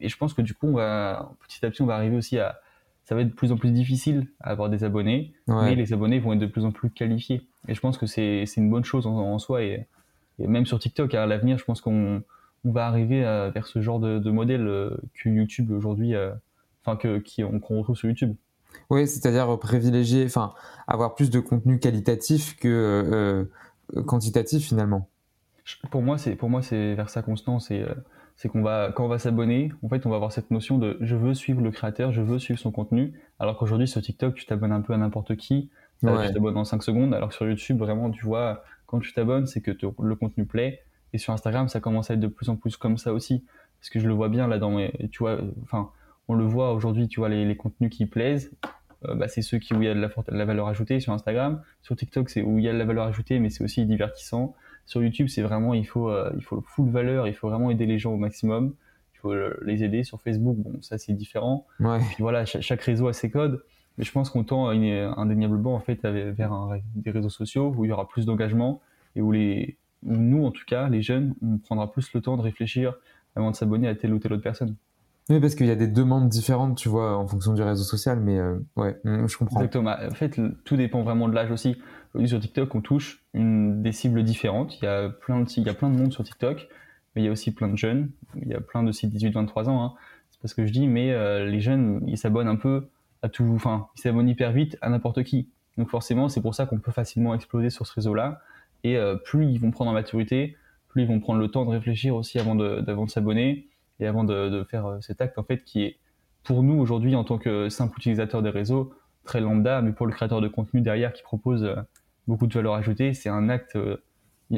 Et 0.00 0.08
je 0.08 0.16
pense 0.16 0.34
que 0.34 0.42
du 0.42 0.54
coup, 0.54 0.68
on 0.68 0.74
va, 0.74 1.32
petit 1.46 1.64
à 1.64 1.70
petit, 1.70 1.82
on 1.82 1.86
va 1.86 1.96
arriver 1.96 2.16
aussi 2.16 2.38
à 2.38 2.60
ça 3.04 3.16
va 3.16 3.22
être 3.22 3.30
de 3.30 3.34
plus 3.34 3.50
en 3.50 3.56
plus 3.56 3.72
difficile 3.72 4.28
à 4.40 4.50
avoir 4.50 4.70
des 4.70 4.84
abonnés, 4.84 5.32
mais 5.48 5.74
les 5.74 5.92
abonnés 5.92 6.20
vont 6.20 6.34
être 6.34 6.38
de 6.38 6.46
plus 6.46 6.64
en 6.64 6.70
plus 6.70 6.88
qualifiés. 6.88 7.42
Et 7.66 7.74
je 7.74 7.80
pense 7.80 7.98
que 7.98 8.06
c'est 8.06 8.44
une 8.56 8.70
bonne 8.70 8.84
chose 8.84 9.08
en, 9.08 9.38
soi. 9.40 9.64
Et, 9.64 9.88
même 10.38 10.66
sur 10.66 10.78
TikTok, 10.78 11.12
à 11.14 11.26
l'avenir, 11.26 11.58
je 11.58 11.64
pense 11.64 11.80
qu'on 11.80 12.22
on 12.64 12.70
va 12.70 12.86
arriver 12.86 13.22
vers 13.52 13.66
ce 13.66 13.82
genre 13.82 13.98
de, 13.98 14.30
modèle 14.30 14.64
que 15.14 15.28
YouTube 15.28 15.72
aujourd'hui, 15.72 16.14
enfin 16.84 16.96
que 16.96 17.20
qu'on 17.40 17.78
retrouve 17.78 17.96
sur 17.96 18.08
YouTube. 18.08 18.36
Oui, 18.90 19.06
c'est-à-dire 19.06 19.58
privilégier, 19.58 20.24
enfin 20.26 20.52
avoir 20.86 21.14
plus 21.14 21.30
de 21.30 21.40
contenu 21.40 21.78
qualitatif 21.78 22.56
que 22.56 23.48
quantitatif 24.06 24.66
finalement. 24.66 25.08
Pour 25.90 26.02
moi, 26.02 26.18
c'est 26.18 26.34
pour 26.36 26.50
moi 26.50 26.62
c'est 26.62 26.94
vers 26.94 27.08
ça 27.08 27.22
constant. 27.22 27.58
C'est 27.58 27.84
c'est 28.36 28.48
qu'on 28.48 28.62
va 28.62 28.92
quand 28.94 29.04
on 29.04 29.08
va 29.08 29.18
s'abonner, 29.18 29.72
en 29.82 29.88
fait, 29.88 30.04
on 30.06 30.10
va 30.10 30.16
avoir 30.16 30.32
cette 30.32 30.50
notion 30.50 30.78
de 30.78 30.98
je 31.00 31.14
veux 31.14 31.34
suivre 31.34 31.60
le 31.60 31.70
créateur, 31.70 32.12
je 32.12 32.22
veux 32.22 32.38
suivre 32.38 32.58
son 32.58 32.72
contenu. 32.72 33.12
Alors 33.38 33.56
qu'aujourd'hui 33.56 33.86
sur 33.88 34.02
TikTok, 34.02 34.34
tu 34.34 34.46
t'abonnes 34.46 34.72
un 34.72 34.80
peu 34.80 34.92
à 34.92 34.96
n'importe 34.96 35.36
qui, 35.36 35.70
euh, 36.04 36.26
tu 36.26 36.34
t'abonnes 36.34 36.56
en 36.56 36.64
5 36.64 36.82
secondes. 36.82 37.14
Alors 37.14 37.28
que 37.28 37.34
sur 37.34 37.46
YouTube, 37.46 37.78
vraiment, 37.78 38.10
tu 38.10 38.24
vois, 38.24 38.64
quand 38.86 39.00
tu 39.00 39.12
t'abonnes, 39.12 39.46
c'est 39.46 39.60
que 39.60 39.70
le 39.70 40.16
contenu 40.16 40.44
plaît. 40.46 40.82
Et 41.12 41.18
sur 41.18 41.32
Instagram, 41.32 41.68
ça 41.68 41.80
commence 41.80 42.10
à 42.10 42.14
être 42.14 42.20
de 42.20 42.26
plus 42.26 42.48
en 42.48 42.56
plus 42.56 42.76
comme 42.76 42.96
ça 42.96 43.12
aussi, 43.12 43.44
parce 43.78 43.90
que 43.90 44.00
je 44.00 44.08
le 44.08 44.14
vois 44.14 44.28
bien 44.28 44.48
là 44.48 44.58
dans 44.58 44.78
tu 45.10 45.18
vois, 45.18 45.38
enfin, 45.62 45.90
on 46.32 46.34
le 46.34 46.44
voit 46.44 46.72
aujourd'hui, 46.72 47.08
tu 47.08 47.20
vois, 47.20 47.28
les, 47.28 47.56
contenus 47.56 47.90
qui 47.90 48.06
plaisent, 48.06 48.50
euh, 49.04 49.14
bah, 49.14 49.28
c'est 49.28 49.42
ceux 49.42 49.58
qui 49.58 49.74
où 49.74 49.82
il 49.82 49.84
y 49.84 49.88
a 49.88 49.94
de 49.94 50.00
la, 50.00 50.08
de 50.08 50.36
la, 50.36 50.44
valeur 50.44 50.66
ajoutée 50.66 50.98
sur 50.98 51.12
Instagram. 51.12 51.62
Sur 51.82 51.94
TikTok, 51.94 52.30
c'est 52.30 52.42
où 52.42 52.58
il 52.58 52.64
y 52.64 52.68
a 52.68 52.72
de 52.72 52.78
la 52.78 52.86
valeur 52.86 53.04
ajoutée, 53.04 53.38
mais 53.38 53.50
c'est 53.50 53.62
aussi 53.62 53.84
divertissant. 53.84 54.54
Sur 54.86 55.02
YouTube, 55.02 55.28
c'est 55.28 55.42
vraiment, 55.42 55.74
il 55.74 55.86
faut, 55.86 56.08
euh, 56.08 56.32
il 56.36 56.42
faut 56.42 56.56
le 56.56 56.62
full 56.62 56.90
valeur, 56.90 57.28
il 57.28 57.34
faut 57.34 57.50
vraiment 57.50 57.70
aider 57.70 57.86
les 57.86 57.98
gens 57.98 58.12
au 58.12 58.16
maximum. 58.16 58.74
Il 59.14 59.18
faut 59.18 59.34
les 59.62 59.84
aider. 59.84 60.02
Sur 60.02 60.20
Facebook, 60.20 60.56
bon, 60.56 60.80
ça 60.80 60.98
c'est 60.98 61.12
différent. 61.12 61.66
Ouais. 61.78 61.98
Puis 61.98 62.16
voilà, 62.20 62.44
chaque, 62.44 62.80
réseau 62.80 63.06
a 63.08 63.12
ses 63.12 63.30
codes. 63.30 63.62
Mais 63.98 64.04
je 64.04 64.10
pense 64.10 64.30
qu'on 64.30 64.42
tend 64.42 64.68
indéniablement 64.68 65.74
en 65.74 65.80
fait 65.80 66.00
vers 66.02 66.70
des 66.94 67.10
réseaux 67.10 67.28
sociaux 67.28 67.72
où 67.76 67.84
il 67.84 67.88
y 67.88 67.92
aura 67.92 68.08
plus 68.08 68.24
d'engagement 68.24 68.80
et 69.14 69.20
où 69.20 69.30
les, 69.30 69.76
où 70.02 70.16
nous 70.16 70.44
en 70.44 70.50
tout 70.50 70.64
cas, 70.66 70.88
les 70.88 71.02
jeunes, 71.02 71.34
on 71.42 71.58
prendra 71.58 71.92
plus 71.92 72.12
le 72.14 72.20
temps 72.20 72.36
de 72.36 72.42
réfléchir 72.42 72.94
avant 73.36 73.50
de 73.50 73.56
s'abonner 73.56 73.86
à 73.86 73.94
telle 73.94 74.12
ou 74.14 74.18
telle 74.18 74.32
autre 74.32 74.42
personne. 74.42 74.76
Oui, 75.32 75.40
parce 75.40 75.54
qu'il 75.54 75.66
y 75.66 75.70
a 75.70 75.76
des 75.76 75.88
demandes 75.88 76.28
différentes, 76.28 76.76
tu 76.76 76.90
vois, 76.90 77.16
en 77.16 77.26
fonction 77.26 77.54
du 77.54 77.62
réseau 77.62 77.84
social, 77.84 78.20
mais 78.20 78.38
euh, 78.38 78.58
ouais, 78.76 79.00
mm, 79.04 79.26
je 79.26 79.38
comprends. 79.38 79.60
Exactement. 79.60 79.94
En 80.10 80.14
fait, 80.14 80.38
tout 80.64 80.76
dépend 80.76 81.02
vraiment 81.02 81.26
de 81.26 81.34
l'âge 81.34 81.50
aussi. 81.50 81.78
Sur 82.26 82.38
TikTok, 82.38 82.74
on 82.74 82.82
touche 82.82 83.24
des 83.32 83.92
cibles 83.92 84.22
différentes. 84.24 84.78
Il 84.82 84.84
y, 84.84 84.88
a 84.88 85.08
plein 85.08 85.40
de, 85.40 85.48
il 85.56 85.66
y 85.66 85.72
plein 85.72 85.88
de 85.88 85.96
monde 85.96 86.12
sur 86.12 86.22
TikTok, 86.22 86.68
mais 87.14 87.22
il 87.22 87.24
y 87.24 87.28
a 87.28 87.30
aussi 87.32 87.50
plein 87.50 87.68
de 87.68 87.76
jeunes. 87.76 88.10
Il 88.42 88.48
y 88.48 88.52
a 88.52 88.60
plein 88.60 88.82
de 88.82 88.92
sites 88.92 89.14
18-23 89.14 89.70
ans. 89.70 89.82
Hein. 89.82 89.94
C'est 90.30 90.40
pas 90.42 90.48
ce 90.48 90.54
que 90.54 90.66
je 90.66 90.72
dis, 90.72 90.86
mais 90.86 91.12
euh, 91.12 91.46
les 91.46 91.62
jeunes, 91.62 92.02
ils 92.06 92.18
s'abonnent 92.18 92.48
un 92.48 92.56
peu 92.56 92.88
à 93.22 93.30
tout. 93.30 93.50
Enfin, 93.54 93.86
ils 93.96 94.02
s'abonnent 94.02 94.28
hyper 94.28 94.52
vite 94.52 94.76
à 94.82 94.90
n'importe 94.90 95.22
qui. 95.22 95.48
Donc 95.78 95.88
forcément, 95.88 96.28
c'est 96.28 96.42
pour 96.42 96.54
ça 96.54 96.66
qu'on 96.66 96.78
peut 96.78 96.92
facilement 96.92 97.34
exploser 97.34 97.70
sur 97.70 97.86
ce 97.86 97.94
réseau-là. 97.94 98.42
Et 98.84 98.98
euh, 98.98 99.16
plus 99.16 99.46
ils 99.46 99.58
vont 99.58 99.70
prendre 99.70 99.90
en 99.92 99.94
maturité, 99.94 100.58
plus 100.88 101.04
ils 101.04 101.08
vont 101.08 101.20
prendre 101.20 101.40
le 101.40 101.48
temps 101.48 101.64
de 101.64 101.70
réfléchir 101.70 102.14
aussi 102.14 102.38
avant 102.38 102.54
de 102.54 102.84
s'abonner 103.08 103.68
et 104.02 104.06
avant 104.06 104.24
de, 104.24 104.64
faire 104.68 104.86
euh, 104.86 105.00
cet 105.00 105.20
acte 105.20 105.38
en 105.38 105.44
fait 105.44 105.64
qui 105.64 105.82
est 105.82 105.98
pour 106.42 106.62
nous 106.62 106.78
aujourd'hui 106.78 107.14
en 107.14 107.24
tant 107.24 107.38
que 107.38 107.68
simple 107.68 107.96
utilisateur 107.98 108.42
des 108.42 108.50
réseaux 108.50 108.92
très 109.24 109.40
lambda, 109.40 109.80
mais 109.80 109.92
pour 109.92 110.06
le 110.06 110.12
créateur 110.12 110.40
de 110.40 110.48
contenu 110.48 110.80
derrière 110.80 111.12
qui 111.12 111.22
propose 111.22 111.62
euh, 111.62 111.76
beaucoup 112.26 112.48
de 112.48 112.54
valeur 112.54 112.74
ajoutée, 112.74 113.14
c'est 113.14 113.28
un 113.28 113.48
acte. 113.48 113.76
Euh, 113.76 114.02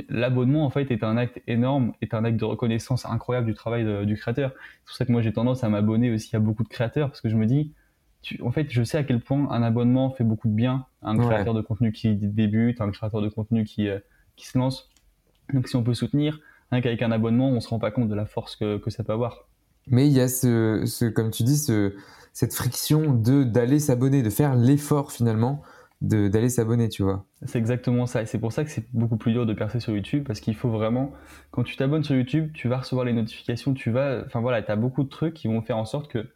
l'abonnement 0.09 0.65
en 0.65 0.71
fait 0.71 0.91
est 0.91 1.05
un 1.05 1.17
acte 1.17 1.41
énorme, 1.47 1.93
est 2.01 2.15
un 2.15 2.25
acte 2.25 2.39
de 2.39 2.45
reconnaissance 2.45 3.07
incroyable 3.07 3.47
du 3.47 3.55
travail 3.55 4.07
du 4.07 4.17
créateur. 4.17 4.51
C'est 4.53 4.87
pour 4.87 4.97
ça 4.97 5.05
que 5.05 5.13
moi 5.13 5.23
j'ai 5.23 5.33
tendance 5.33 5.63
à 5.63 5.69
m'abonner 5.69 6.11
aussi 6.11 6.35
à 6.35 6.41
beaucoup 6.41 6.65
de 6.65 6.69
créateurs 6.69 7.11
parce 7.11 7.21
que 7.21 7.29
je 7.29 7.37
me 7.37 7.47
dis, 7.47 7.73
en 8.43 8.51
fait, 8.51 8.67
je 8.71 8.83
sais 8.83 8.99
à 8.99 9.05
quel 9.05 9.21
point 9.21 9.49
un 9.53 9.63
abonnement 9.63 10.11
fait 10.11 10.25
beaucoup 10.25 10.49
de 10.49 10.55
bien 10.55 10.87
à 11.03 11.11
un 11.11 11.17
créateur 11.17 11.55
de 11.55 11.61
contenu 11.61 11.93
qui 11.93 12.17
débute, 12.17 12.81
un 12.81 12.91
créateur 12.91 13.23
de 13.23 13.29
contenu 13.29 13.63
qui, 13.63 13.89
qui 14.35 14.49
se 14.49 14.59
lance. 14.59 14.91
Donc 15.53 15.69
si 15.69 15.77
on 15.77 15.85
peut 15.85 15.95
soutenir, 15.95 16.41
qu'avec 16.81 17.02
un 17.02 17.12
abonnement, 17.12 17.50
on 17.50 17.61
se 17.61 17.69
rend 17.69 17.78
pas 17.78 17.90
compte 17.90 18.09
de 18.09 18.14
la 18.14 18.26
force 18.26 18.57
que, 18.57 18.81
ça 18.88 19.04
peut 19.04 19.12
avoir. 19.12 19.49
Mais 19.87 20.07
il 20.07 20.12
y 20.12 20.21
a 20.21 20.28
ce, 20.28 20.84
ce 20.87 21.04
comme 21.04 21.30
tu 21.30 21.43
dis, 21.43 21.56
ce, 21.56 21.95
cette 22.32 22.54
friction 22.54 23.13
de 23.13 23.45
d'aller 23.45 23.78
s'abonner, 23.78 24.23
de 24.23 24.30
faire 24.30 24.54
l'effort 24.54 25.13
finalement 25.13 25.63
d'aller 26.04 26.49
s'abonner, 26.49 26.89
tu 26.89 27.02
vois. 27.02 27.25
C'est 27.45 27.58
exactement 27.58 28.06
ça. 28.06 28.23
Et 28.23 28.26
c'est 28.26 28.39
pour 28.39 28.52
ça 28.52 28.65
que 28.65 28.71
c'est 28.71 28.87
beaucoup 28.93 29.17
plus 29.17 29.32
dur 29.32 29.47
de 29.47 29.54
percer 29.54 29.80
sur 29.80 29.95
YouTube 29.95 30.25
parce 30.26 30.41
qu'il 30.41 30.54
faut 30.54 30.71
vraiment, 30.71 31.13
quand 31.50 31.63
tu 31.63 31.76
t'abonnes 31.76 32.04
sur 32.04 32.15
YouTube, 32.15 32.50
tu 32.52 32.69
vas 32.69 32.78
recevoir 32.78 33.06
les 33.06 33.13
notifications, 33.13 33.75
tu 33.75 33.91
vas, 33.91 34.23
enfin 34.26 34.41
voilà, 34.41 34.63
tu 34.63 34.71
as 34.71 34.76
beaucoup 34.76 35.02
de 35.02 35.08
trucs 35.08 35.34
qui 35.34 35.49
vont 35.49 35.63
faire 35.63 35.78
en 35.78 35.84
sorte 35.84 36.10
que 36.10 36.26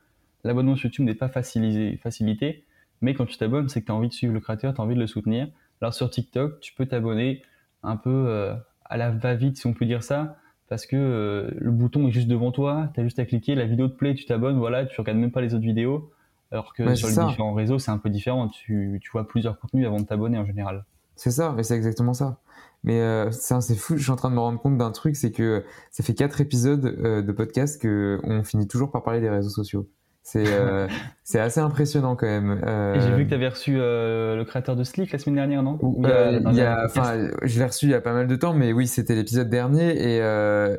l'abonnement 0.45 0.77
sur 0.77 0.87
YouTube 0.87 1.05
n'est 1.05 1.15
pas 1.15 1.29
facilisé, 1.29 1.99
facilité. 2.03 2.65
Mais 3.01 3.15
quand 3.15 3.27
tu 3.27 3.37
t'abonnes, 3.37 3.69
c'est 3.69 3.81
que 3.81 3.87
tu 3.87 3.93
as 3.93 3.95
envie 3.95 4.09
de 4.09 4.15
suivre 4.15 4.33
le 4.33 4.41
créateur, 4.41 4.75
tu 4.75 4.81
as 4.81 4.85
envie 4.85 4.95
de 4.95 5.01
le 5.01 5.07
soutenir. 5.07 5.49
Alors 5.81 5.95
sur 5.95 6.09
TikTok, 6.11 6.61
tu 6.61 6.73
peux 6.75 6.87
t'abonner 6.87 7.43
un 7.83 7.97
peu 7.97 8.11
euh, 8.27 8.55
à 8.89 8.97
la 8.97 9.11
va-vite, 9.11 9.57
si 9.57 9.67
on 9.67 9.73
peut 9.73 9.87
dire 9.87 10.03
ça, 10.03 10.37
parce 10.69 10.87
que 10.87 10.97
euh, 10.97 11.51
le 11.57 11.71
bouton 11.71 12.09
est 12.09 12.11
juste 12.11 12.29
devant 12.29 12.53
toi, 12.53 12.91
tu 12.95 13.01
as 13.01 13.05
juste 13.05 13.19
à 13.19 13.25
cliquer, 13.25 13.55
la 13.55 13.67
vidéo 13.67 13.89
te 13.89 13.97
plaît, 13.97 14.15
tu 14.15 14.27
t'abonnes, 14.27 14.59
voilà, 14.59 14.87
tu 14.87 15.01
regardes 15.01 15.19
même 15.19 15.31
pas 15.31 15.41
les 15.41 15.55
autres 15.55 15.65
vidéos. 15.65 16.11
Alors 16.51 16.73
que 16.73 16.95
sur 16.95 17.09
les 17.09 17.27
différents 17.27 17.53
réseaux, 17.53 17.79
c'est 17.79 17.91
un 17.91 17.99
peu 17.99 18.09
différent. 18.09 18.49
Tu, 18.49 18.99
tu, 19.03 19.11
vois 19.11 19.29
plusieurs 19.29 19.59
contenus 19.59 19.87
avant 19.87 19.99
de 19.99 20.07
t'abonner 20.07 20.39
en 20.39 20.47
général. 20.47 20.85
C'est 21.15 21.31
ça, 21.31 21.53
mais 21.55 21.63
c'est 21.63 21.75
exactement 21.75 22.15
ça. 22.15 22.39
Mais 22.85 23.01
euh, 23.01 23.31
c'est 23.31 23.75
fou, 23.75 23.97
je 23.97 24.03
suis 24.03 24.13
en 24.13 24.17
train 24.17 24.31
de 24.31 24.35
me 24.35 24.41
rendre 24.41 24.61
compte 24.61 24.79
d'un 24.79 24.93
truc, 24.93 25.17
c'est 25.17 25.33
que 25.33 25.65
ça 25.91 26.05
fait 26.05 26.15
quatre 26.15 26.41
épisodes 26.41 26.85
euh, 26.85 27.23
de 27.23 27.33
podcast 27.33 27.83
qu'on 27.83 28.45
finit 28.45 28.69
toujours 28.69 28.91
par 28.91 29.03
parler 29.03 29.21
des 29.21 29.29
réseaux 29.29 29.51
sociaux. 29.51 29.89
Euh, 30.37 30.89
c'est 31.25 31.41
assez 31.41 31.61
impressionnant 31.61 32.17
quand 32.17 32.27
même. 32.27 32.61
Euh... 32.65 33.01
J'ai 33.01 33.15
vu 33.15 33.25
que 33.25 33.29
tu 33.29 33.35
avais 33.35 33.49
reçu 33.49 33.77
euh, 33.79 34.37
le 34.37 34.45
créateur 34.45 34.77
de 34.77 34.85
Slick 34.85 35.13
la 35.13 35.19
semaine 35.19 35.37
dernière, 35.37 35.63
non 35.63 35.79
euh, 36.05 36.41
il 36.51 36.55
y 36.55 36.61
a, 36.61 36.85
enfin, 36.85 37.29
Je 37.43 37.59
l'ai 37.59 37.65
reçu 37.65 37.87
il 37.87 37.91
y 37.91 37.95
a 37.95 38.01
pas 38.01 38.13
mal 38.13 38.27
de 38.27 38.37
temps, 38.37 38.55
mais 38.55 38.73
oui, 38.73 38.87
c'était 38.87 39.15
l'épisode 39.15 39.49
dernier. 39.49 39.91
Et, 39.91 40.19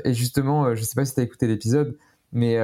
et, 0.09 0.13
justement, 0.13 0.75
je 0.75 0.83
sais 0.83 0.95
pas 0.95 1.05
si 1.05 1.13
tu 1.13 1.19
as 1.19 1.23
écouté 1.23 1.47
l'épisode, 1.47 1.97
mais 2.31 2.57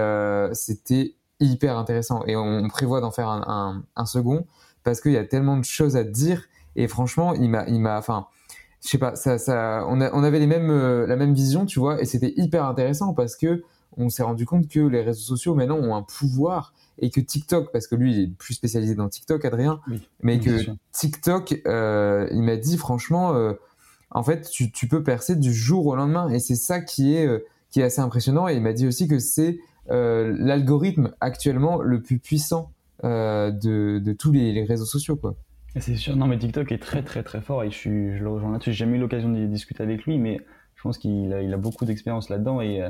c'était 0.53 1.15
hyper 1.39 1.77
intéressant. 1.77 2.23
Et 2.25 2.35
on, 2.35 2.67
prévoit 2.67 3.01
d'en 3.01 3.11
faire 3.11 3.29
un, 3.29 3.43
un, 3.47 3.83
un 3.95 4.05
second 4.05 4.45
parce 4.83 5.01
qu'il 5.01 5.13
y 5.13 5.17
a 5.17 5.25
tellement 5.25 5.57
de 5.57 5.65
choses 5.65 5.95
à 5.95 6.03
dire. 6.03 6.43
Et 6.75 6.87
franchement, 6.87 7.33
il 7.33 7.49
m'a, 7.49 7.65
il 7.67 7.79
m'a, 7.79 7.97
enfin, 7.97 8.27
je 8.83 8.89
sais 8.89 8.97
pas, 8.97 9.15
ça, 9.15 9.37
ça, 9.37 9.85
on, 9.87 10.01
a, 10.01 10.11
on 10.13 10.23
avait 10.23 10.39
les 10.39 10.47
mêmes, 10.47 11.05
la 11.05 11.15
même 11.15 11.33
vision, 11.33 11.65
tu 11.65 11.79
vois, 11.79 12.01
et 12.01 12.05
c'était 12.05 12.33
hyper 12.35 12.65
intéressant 12.65 13.13
parce 13.13 13.35
que 13.35 13.63
on 13.97 14.09
s'est 14.09 14.23
rendu 14.23 14.45
compte 14.45 14.67
que 14.67 14.79
les 14.79 15.01
réseaux 15.01 15.23
sociaux 15.23 15.55
maintenant 15.55 15.77
ont 15.77 15.95
un 15.95 16.03
pouvoir 16.03 16.73
et 16.99 17.09
que 17.09 17.19
TikTok, 17.19 17.71
parce 17.71 17.87
que 17.87 17.95
lui 17.95 18.13
il 18.13 18.23
est 18.23 18.27
plus 18.27 18.53
spécialisé 18.53 18.95
dans 18.95 19.09
TikTok, 19.09 19.43
Adrien, 19.45 19.81
mais 20.21 20.39
que 20.39 20.51
TikTok, 20.91 21.61
euh, 21.65 22.27
il 22.31 22.41
m'a 22.41 22.55
dit 22.55 22.77
franchement, 22.77 23.33
euh, 23.35 23.53
en 24.11 24.23
fait, 24.23 24.49
tu, 24.49 24.87
peux 24.87 25.03
percer 25.03 25.35
du 25.35 25.53
jour 25.53 25.85
au 25.87 25.95
lendemain 25.95 26.29
et 26.29 26.39
c'est 26.39 26.55
ça 26.55 26.79
qui 26.79 27.15
est, 27.15 27.25
euh, 27.25 27.45
qui 27.69 27.81
est 27.81 27.83
assez 27.83 27.99
impressionnant. 27.99 28.47
Et 28.47 28.55
il 28.55 28.61
m'a 28.61 28.73
dit 28.73 28.87
aussi 28.87 29.07
que 29.07 29.19
c'est 29.19 29.59
l'algorithme 29.87 31.11
actuellement 31.21 31.81
le 31.81 32.01
plus 32.01 32.17
puissant 32.17 32.71
de, 33.03 34.15
tous 34.17 34.31
les, 34.31 34.63
réseaux 34.63 34.85
sociaux, 34.85 35.15
quoi. 35.15 35.35
C'est 35.77 35.97
sûr, 35.97 36.15
non 36.15 36.25
mais 36.27 36.39
TikTok 36.39 36.71
est 36.71 36.77
très 36.77 37.03
très 37.03 37.21
très 37.21 37.41
fort 37.41 37.61
et 37.61 37.69
je 37.69 37.75
suis, 37.75 38.17
je 38.17 38.23
le 38.23 38.29
rejoins 38.29 38.53
là-dessus. 38.53 38.71
J'ai 38.71 38.85
jamais 38.85 38.95
eu 38.95 39.01
l'occasion 39.01 39.29
de 39.29 39.45
discuter 39.45 39.83
avec 39.83 40.05
lui, 40.05 40.17
mais 40.17 40.39
je 40.75 40.81
pense 40.81 40.97
qu'il 40.97 41.33
a, 41.33 41.41
il 41.41 41.53
a 41.53 41.57
beaucoup 41.57 41.83
d'expérience 41.83 42.29
là-dedans 42.29 42.61
et 42.61 42.81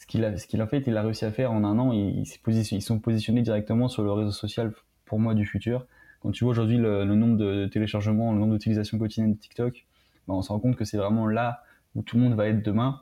ce 0.00 0.06
qu'il 0.06 0.24
a, 0.24 0.66
fait, 0.66 0.82
il 0.86 0.96
a 0.96 1.02
réussi 1.02 1.24
à 1.24 1.30
faire 1.30 1.52
en 1.52 1.62
un 1.62 1.78
an. 1.78 1.92
ils, 1.92 2.24
ils 2.72 2.82
sont 2.82 2.98
positionnés 2.98 3.42
directement 3.42 3.86
sur 3.88 4.02
le 4.02 4.10
réseau 4.10 4.32
social, 4.32 4.72
pour 5.04 5.20
moi, 5.20 5.34
du 5.34 5.46
futur. 5.46 5.86
Quand 6.20 6.30
tu 6.30 6.44
vois 6.44 6.50
aujourd'hui 6.50 6.76
le, 6.76 7.04
nombre 7.04 7.36
de 7.36 7.66
téléchargements, 7.66 8.32
le 8.32 8.38
nombre 8.38 8.54
d'utilisations 8.54 8.98
quotidiennes 8.98 9.34
de 9.34 9.38
TikTok, 9.38 9.86
ben, 10.26 10.34
on 10.34 10.42
se 10.42 10.50
rend 10.50 10.58
compte 10.58 10.76
que 10.76 10.84
c'est 10.84 10.96
vraiment 10.96 11.26
là 11.26 11.62
où 11.94 12.02
tout 12.02 12.16
le 12.16 12.24
monde 12.24 12.34
va 12.34 12.48
être 12.48 12.62
demain. 12.62 13.00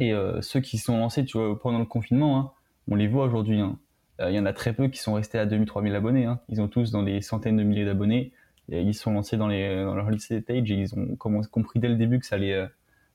Et 0.00 0.14
euh, 0.14 0.40
ceux 0.40 0.60
qui 0.60 0.78
sont 0.78 0.96
lancés, 0.96 1.26
tu 1.26 1.36
vois, 1.36 1.58
pendant 1.58 1.78
le 1.78 1.84
confinement, 1.84 2.38
hein, 2.38 2.50
on 2.88 2.94
les 2.94 3.08
voit 3.08 3.26
aujourd'hui. 3.26 3.60
Hein. 3.60 3.78
Euh, 4.20 4.30
il 4.30 4.34
y 4.34 4.38
en 4.38 4.46
a 4.46 4.54
très 4.54 4.72
peu 4.72 4.88
qui 4.88 4.98
sont 4.98 5.12
restés 5.12 5.38
à 5.38 5.44
2000-3000 5.44 5.94
abonnés. 5.94 6.24
Hein. 6.24 6.40
Ils 6.48 6.62
ont 6.62 6.68
tous 6.68 6.90
dans 6.90 7.02
des 7.02 7.20
centaines 7.20 7.58
de 7.58 7.62
milliers 7.62 7.84
d'abonnés. 7.84 8.32
Ils 8.68 8.94
sont 8.94 9.12
lancés 9.12 9.36
dans, 9.36 9.48
les, 9.48 9.84
dans 9.84 9.94
leur 9.94 10.10
lycée 10.10 10.40
stage 10.40 10.70
et 10.70 10.74
ils 10.74 10.94
ont 10.98 11.16
compris 11.50 11.78
dès 11.78 11.88
le 11.88 11.94
début 11.94 12.18
que 12.18 12.26
ça 12.26 12.36
allait, 12.36 12.54
euh, 12.54 12.66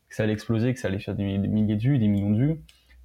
que 0.07 0.15
ça 0.15 0.23
allait 0.23 0.33
exploser, 0.33 0.73
que 0.73 0.79
ça 0.79 0.87
allait 0.87 0.99
faire 0.99 1.15
des, 1.15 1.37
milliers 1.37 1.75
de 1.75 1.81
vues, 1.81 1.99
des 1.99 2.07
millions 2.07 2.31
de 2.31 2.37
vues. 2.37 2.61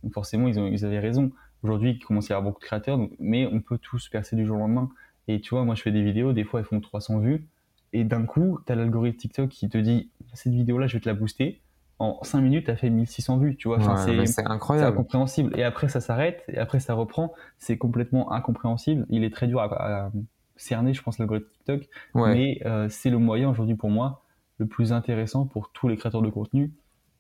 Donc 0.07 0.15
forcément, 0.15 0.47
ils, 0.47 0.61
ont, 0.61 0.69
ils 0.69 0.85
avaient 0.85 1.01
raison. 1.01 1.33
Aujourd'hui, 1.65 1.91
il 1.91 1.99
commence 1.99 2.31
à 2.31 2.35
y 2.35 2.37
avoir 2.37 2.45
beaucoup 2.45 2.61
de 2.61 2.65
créateurs, 2.65 2.97
mais 3.19 3.45
on 3.53 3.61
peut 3.61 3.77
tous 3.77 4.09
percer 4.09 4.37
du 4.37 4.47
jour 4.47 4.57
au 4.57 4.61
lendemain. 4.61 4.89
Et 5.27 5.41
tu 5.41 5.51
vois, 5.51 5.65
moi, 5.65 5.75
je 5.75 5.83
fais 5.83 5.91
des 5.91 6.03
vidéos, 6.05 6.33
des 6.33 6.45
fois, 6.45 6.61
elles 6.61 6.67
font 6.67 6.81
300 6.81 7.19
vues. 7.19 7.49
Et 7.93 8.05
d'un 8.05 8.25
coup, 8.25 8.61
tu 8.65 8.71
as 8.71 8.77
l'algorithme 8.77 9.17
TikTok 9.17 9.49
qui 9.49 9.69
te 9.69 9.77
dit 9.79 10.11
cette 10.33 10.53
vidéo-là, 10.53 10.87
je 10.87 10.95
vais 10.95 11.01
te 11.01 11.09
la 11.09 11.15
booster. 11.17 11.61
En 11.99 12.23
5 12.23 12.41
minutes, 12.41 12.67
tu 12.67 12.71
as 12.71 12.77
fait 12.77 12.89
1600 12.89 13.39
vues, 13.39 13.57
tu 13.57 13.67
vois. 13.67 13.79
c'est 14.27 14.47
incroyable. 14.47 14.87
C'est 14.87 14.87
incompréhensible. 14.93 15.59
Et 15.59 15.65
après, 15.65 15.89
ça 15.89 16.01
s'arrête, 16.01 16.45
et 16.47 16.59
après, 16.59 16.79
ça 16.79 16.95
reprend. 16.95 17.35
C'est 17.59 17.79
complètement 17.79 18.31
incompréhensible. 18.31 19.07
Il 19.09 19.25
est 19.25 19.31
très 19.31 19.49
dur 19.49 19.61
à, 19.61 20.13
cerner, 20.55 20.95
je 20.95 21.03
pense, 21.03 21.19
l'algorithme 21.19 21.49
TikTok. 21.49 21.89
Mais 22.15 22.61
euh, 22.65 22.89
c'est 22.89 23.11
le 23.11 23.19
moyen 23.19 23.51
aujourd'hui 23.51 23.75
pour 23.75 23.91
moi 23.91 24.23
le 24.59 24.67
plus 24.67 24.93
intéressant 24.93 25.47
pour 25.47 25.73
tous 25.73 25.89
les 25.89 25.97
créateurs 25.97 26.23
de 26.23 26.31
contenu 26.31 26.73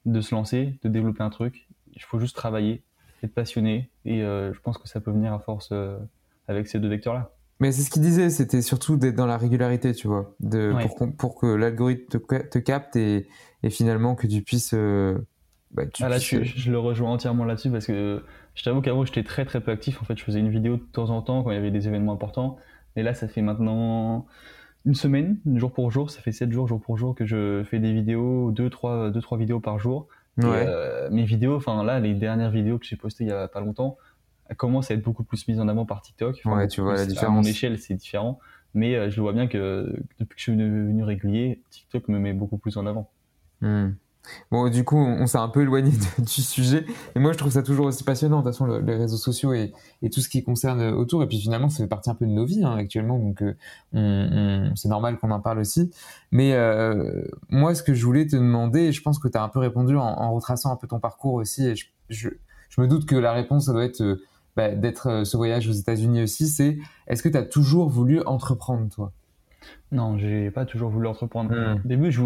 de 0.05 0.21
se 0.21 0.35
lancer, 0.35 0.79
de 0.83 0.89
développer 0.89 1.23
un 1.23 1.31
truc 1.31 1.67
il 1.97 2.03
faut 2.03 2.19
juste 2.21 2.37
travailler, 2.37 2.83
être 3.23 3.35
passionné, 3.35 3.91
et 4.05 4.23
euh, 4.23 4.53
je 4.53 4.61
pense 4.61 4.79
que 4.79 4.87
ça 4.89 5.01
peut 5.01 5.11
venir 5.11 5.33
à 5.33 5.39
force 5.41 5.71
euh, 5.73 5.97
avec 6.49 6.69
ces 6.69 6.79
deux 6.79 6.89
vecteurs-là. 6.89 7.33
Mais 7.59 7.73
c'est 7.73 7.83
ce 7.83 7.91
qu'il 7.91 8.03
disait, 8.03 8.29
c'était 8.29 8.61
surtout 8.61 8.97
d'être 8.99 9.15
dans 9.17 9.25
la 9.27 9.39
régularité, 9.39 9.95
tu 9.95 10.07
vois, 10.09 10.35
de, 10.41 10.73
Ouais. 10.75 10.87
pour, 11.17 11.39
que 11.41 11.47
l'algorithme 11.47 12.07
te, 12.07 12.19
ca- 12.31 12.43
te 12.45 12.59
capte 12.59 12.97
et, 12.97 13.27
et 13.63 13.71
finalement 13.71 14.15
que 14.15 14.27
tu 14.27 14.43
puisses. 14.43 14.75
euh, 14.75 15.17
bah, 15.71 15.87
tu 15.87 16.05
Ah 16.05 16.11
là, 16.11 16.17
puisses- 16.19 16.43
je, 16.45 16.59
je 16.61 16.71
le 16.71 16.79
rejoins 16.79 17.11
entièrement 17.13 17.45
là-dessus 17.47 17.71
parce 17.71 17.87
que 17.87 18.23
je 18.55 18.63
t'avoue 18.63 18.83
qu'avant 18.83 19.05
j'étais 19.07 19.23
très 19.25 19.47
très 19.47 19.63
peu 19.63 19.71
actif. 19.71 20.03
En 20.03 20.05
fait, 20.05 20.19
je 20.19 20.23
faisais 20.25 20.39
une 20.41 20.51
vidéo 20.51 20.77
de 20.77 20.83
temps 20.83 21.09
en 21.09 21.23
temps 21.23 21.43
quand 21.43 21.51
il 21.51 21.55
y 21.55 21.59
avait 21.59 21.71
des 21.71 21.89
événements 21.89 22.13
importants. 22.13 22.59
Et 22.95 23.03
là, 23.03 23.15
ça 23.15 23.27
fait 23.27 23.41
maintenant 23.43 24.27
une 24.85 24.95
semaine, 24.95 25.39
jour 25.55 25.73
pour 25.73 25.91
jour. 25.91 26.11
Ça 26.11 26.21
fait 26.21 26.33
7 26.33 26.53
jours, 26.53 26.69
jour 26.69 26.81
pour 26.81 26.99
jour, 26.99 27.15
que 27.15 27.25
je 27.25 27.65
fais 27.65 27.79
des 27.79 27.93
vidéos, 27.95 28.51
2 28.53 28.69
trois, 28.71 29.11
deux, 29.11 29.21
trois 29.23 29.39
vidéos 29.39 29.61
par 29.61 29.79
jour. 29.79 30.09
Et, 30.39 30.45
Ouais. 30.45 30.65
euh, 30.67 31.09
mes 31.11 31.25
vidéos, 31.25 31.57
enfin 31.57 31.83
là, 31.83 31.99
les 32.01 32.15
dernières 32.15 32.51
vidéos 32.51 32.79
que 32.79 32.85
j'ai 32.87 32.97
postées 32.97 33.25
il 33.25 33.29
y 33.29 33.33
a 33.33 33.49
pas 33.49 33.61
longtemps, 33.61 33.97
elles 34.49 34.57
commencent 34.57 34.91
à 34.91 34.95
être 34.95 35.03
beaucoup 35.03 35.25
plus 35.25 35.49
mises 35.49 35.61
en 35.61 35.69
avant 35.69 35.87
par 35.87 36.03
TikTok. 36.03 36.41
Ouais, 36.45 36.69
tu 36.69 36.81
vois 36.83 36.93
la 36.93 36.97
plus- 36.99 37.03
À 37.05 37.07
différence. 37.07 37.35
mon 37.35 37.43
échelle, 37.51 37.79
c'est 37.79 37.95
différent. 37.95 38.39
Mais 38.75 38.95
euh, 38.95 39.09
je 39.11 39.21
vois 39.21 39.33
bien 39.33 39.47
que 39.47 39.95
depuis 40.19 40.35
que 40.37 40.39
je 40.41 40.43
suis 40.43 40.57
devenu 40.57 41.03
régulier, 41.03 41.63
TikTok 41.71 42.09
me 42.09 42.19
met 42.19 42.35
beaucoup 42.35 42.59
plus 42.59 42.77
en 42.77 42.87
avant. 42.87 43.11
Hmm. 43.63 43.93
Bon, 44.51 44.69
du 44.69 44.85
coup, 44.85 44.97
on, 44.97 45.23
on 45.23 45.27
s'est 45.27 45.39
un 45.39 45.49
peu 45.49 45.63
éloigné 45.63 45.91
de- 45.91 46.23
du 46.25 46.43
sujet. 46.43 46.85
Et 47.15 47.19
moi, 47.19 47.33
je 47.33 47.39
trouve 47.39 47.53
ça 47.53 47.63
toujours 47.63 47.87
aussi 47.87 48.05
passionnant, 48.05 48.39
de 48.39 48.43
toute 48.45 48.53
façon, 48.53 48.67
le- 48.67 48.81
les 48.81 48.95
réseaux 48.97 49.17
sociaux 49.17 49.53
et, 49.53 49.73
et 50.03 50.11
tout 50.11 50.21
ce 50.21 50.29
qui 50.29 50.43
concerne 50.45 50.83
autour. 50.83 51.23
Et 51.23 51.27
puis 51.27 51.39
finalement, 51.39 51.69
ça 51.69 51.79
fait 51.83 51.89
partie 51.89 52.11
un 52.11 52.15
peu 52.15 52.27
de 52.27 52.31
nos 52.33 52.45
vies 52.45 52.65
hein, 52.65 52.77
actuellement. 52.77 53.19
Donc, 53.19 53.43
euh, 53.43 53.55
on- 53.93 54.01
on- 54.71 54.77
c'est 54.77 54.89
normal 54.89 55.19
qu'on 55.19 55.31
en 55.31 55.41
parle 55.41 55.59
aussi. 55.59 55.91
Mais 56.31 56.55
euh, 56.55 57.23
moi, 57.49 57.75
ce 57.75 57.83
que 57.83 57.95
je 57.95 58.05
voulais 58.05 58.27
te 58.27 58.37
demander, 58.37 58.81
et 58.81 58.93
je 58.93 59.03
pense 59.03 59.19
que 59.19 59.29
tu 59.29 59.37
as 59.39 59.43
un 59.43 59.49
peu 59.49 59.59
répondu 59.59 59.97
en, 59.97 60.03
en 60.03 60.33
retraçant 60.35 60.73
un 60.73 60.77
peu 60.77 60.87
ton 60.87 61.01
parcours 61.01 61.35
aussi. 61.35 61.67
Et 61.67 61.77
je, 61.77 61.87
je, 62.09 62.29
je 62.69 62.81
me 62.81 62.89
doute 62.89 63.07
que 63.07 63.17
la 63.17 63.33
réponse, 63.33 63.67
ça 63.67 63.73
doit 63.73 63.85
être 63.85 64.01
euh, 64.03 64.23
bah, 64.57 64.71
d'être 64.71 65.07
euh, 65.09 65.25
ce 65.25 65.37
voyage 65.37 65.69
aux 65.69 65.73
États-Unis 65.73 66.23
aussi. 66.23 66.49
C'est 66.49 66.79
est-ce 67.07 67.23
que 67.23 67.29
tu 67.29 67.37
as 67.37 67.43
toujours 67.43 67.89
voulu 67.89 68.21
entreprendre, 68.27 68.89
toi? 68.95 69.13
Non, 69.93 70.19
j'ai 70.19 70.51
pas 70.51 70.65
toujours 70.65 70.91
voulu 70.91 71.07
entreprendre. 71.07 71.51
Hmm. 71.53 71.81
Au 71.85 71.89
début, 71.89 72.11
je 72.13 72.23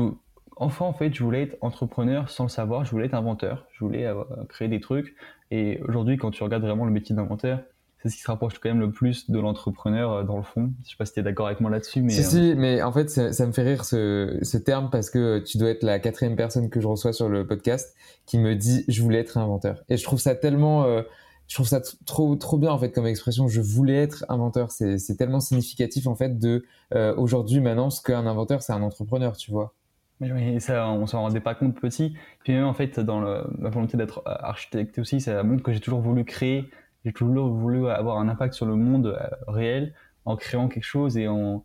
enfant, 0.60 0.86
en 0.88 0.92
fait, 0.92 1.12
je 1.12 1.24
voulais 1.24 1.42
être 1.42 1.56
entrepreneur 1.60 2.28
sans 2.30 2.44
le 2.44 2.48
savoir. 2.50 2.84
Je 2.84 2.90
voulais 2.92 3.06
être 3.06 3.14
inventeur. 3.14 3.66
Je 3.72 3.84
voulais 3.84 4.06
avoir- 4.06 4.28
créer 4.48 4.68
des 4.68 4.80
trucs. 4.80 5.16
Et 5.50 5.80
aujourd'hui, 5.88 6.16
quand 6.16 6.30
tu 6.30 6.42
regardes 6.44 6.62
vraiment 6.62 6.84
le 6.84 6.92
métier 6.92 7.14
d'inventeur, 7.14 7.60
c'est 8.02 8.08
ce 8.08 8.16
qui 8.16 8.22
se 8.22 8.30
rapproche 8.30 8.58
quand 8.60 8.68
même 8.70 8.80
le 8.80 8.90
plus 8.92 9.30
de 9.30 9.38
l'entrepreneur 9.38 10.12
euh, 10.12 10.22
dans 10.22 10.36
le 10.38 10.42
fond. 10.42 10.70
Je 10.84 10.90
sais 10.90 10.96
pas 10.96 11.04
si 11.04 11.12
tu 11.12 11.20
es 11.20 11.22
d'accord 11.22 11.46
avec 11.48 11.60
moi 11.60 11.70
là-dessus, 11.70 12.00
mais 12.00 12.12
Si, 12.12 12.20
euh, 12.20 12.24
si, 12.52 12.54
mais 12.56 12.80
en 12.82 12.92
fait, 12.92 13.10
ça, 13.10 13.32
ça 13.32 13.46
me 13.46 13.52
fait 13.52 13.62
rire 13.62 13.84
ce, 13.84 14.38
ce 14.42 14.56
terme 14.56 14.88
parce 14.90 15.10
que 15.10 15.40
tu 15.40 15.58
dois 15.58 15.68
être 15.70 15.82
la 15.82 15.98
quatrième 15.98 16.34
personne 16.36 16.70
que 16.70 16.80
je 16.80 16.86
reçois 16.86 17.12
sur 17.12 17.28
le 17.28 17.46
podcast 17.46 17.94
qui 18.24 18.38
me 18.38 18.54
dit 18.54 18.84
je 18.88 19.02
voulais 19.02 19.18
être 19.18 19.36
inventeur. 19.36 19.82
Et 19.90 19.96
je 19.98 20.04
trouve 20.04 20.18
ça 20.18 20.34
tellement, 20.34 20.84
euh, 20.84 21.02
je 21.48 21.54
trouve 21.56 21.66
ça 21.68 21.82
trop, 22.06 22.36
trop 22.36 22.56
bien 22.56 22.70
en 22.70 22.78
fait 22.78 22.90
comme 22.90 23.06
expression. 23.06 23.48
Je 23.48 23.60
voulais 23.60 23.96
être 23.96 24.24
inventeur. 24.30 24.70
C'est, 24.70 24.96
c'est 24.98 25.16
tellement 25.16 25.40
significatif 25.40 26.06
en 26.06 26.14
fait 26.14 26.38
de 26.38 26.64
euh, 26.94 27.14
aujourd'hui 27.16 27.60
maintenant 27.60 27.90
ce 27.90 28.00
qu'un 28.02 28.26
inventeur 28.26 28.62
c'est 28.62 28.72
un 28.72 28.82
entrepreneur, 28.82 29.36
tu 29.36 29.50
vois. 29.50 29.74
Mais 30.20 30.60
ça, 30.60 30.88
on 30.90 31.06
s'en 31.06 31.22
rendait 31.22 31.40
pas 31.40 31.54
compte 31.54 31.80
petit. 31.80 32.14
Puis 32.44 32.52
même, 32.52 32.64
en 32.64 32.74
fait, 32.74 33.00
dans 33.00 33.20
le- 33.20 33.44
ma 33.58 33.70
volonté 33.70 33.96
d'être 33.96 34.22
euh, 34.26 34.34
architecte 34.40 34.98
aussi, 34.98 35.20
ça 35.20 35.42
montre 35.42 35.62
que 35.62 35.72
j'ai 35.72 35.80
toujours 35.80 36.00
voulu 36.00 36.24
créer, 36.24 36.68
j'ai 37.04 37.12
toujours 37.12 37.48
voulu 37.48 37.88
avoir 37.88 38.18
un 38.18 38.28
impact 38.28 38.52
sur 38.54 38.66
le 38.66 38.76
monde 38.76 39.06
euh, 39.06 39.26
réel 39.48 39.94
en 40.26 40.36
créant 40.36 40.68
quelque 40.68 40.84
chose 40.84 41.16
et 41.16 41.26
en 41.28 41.64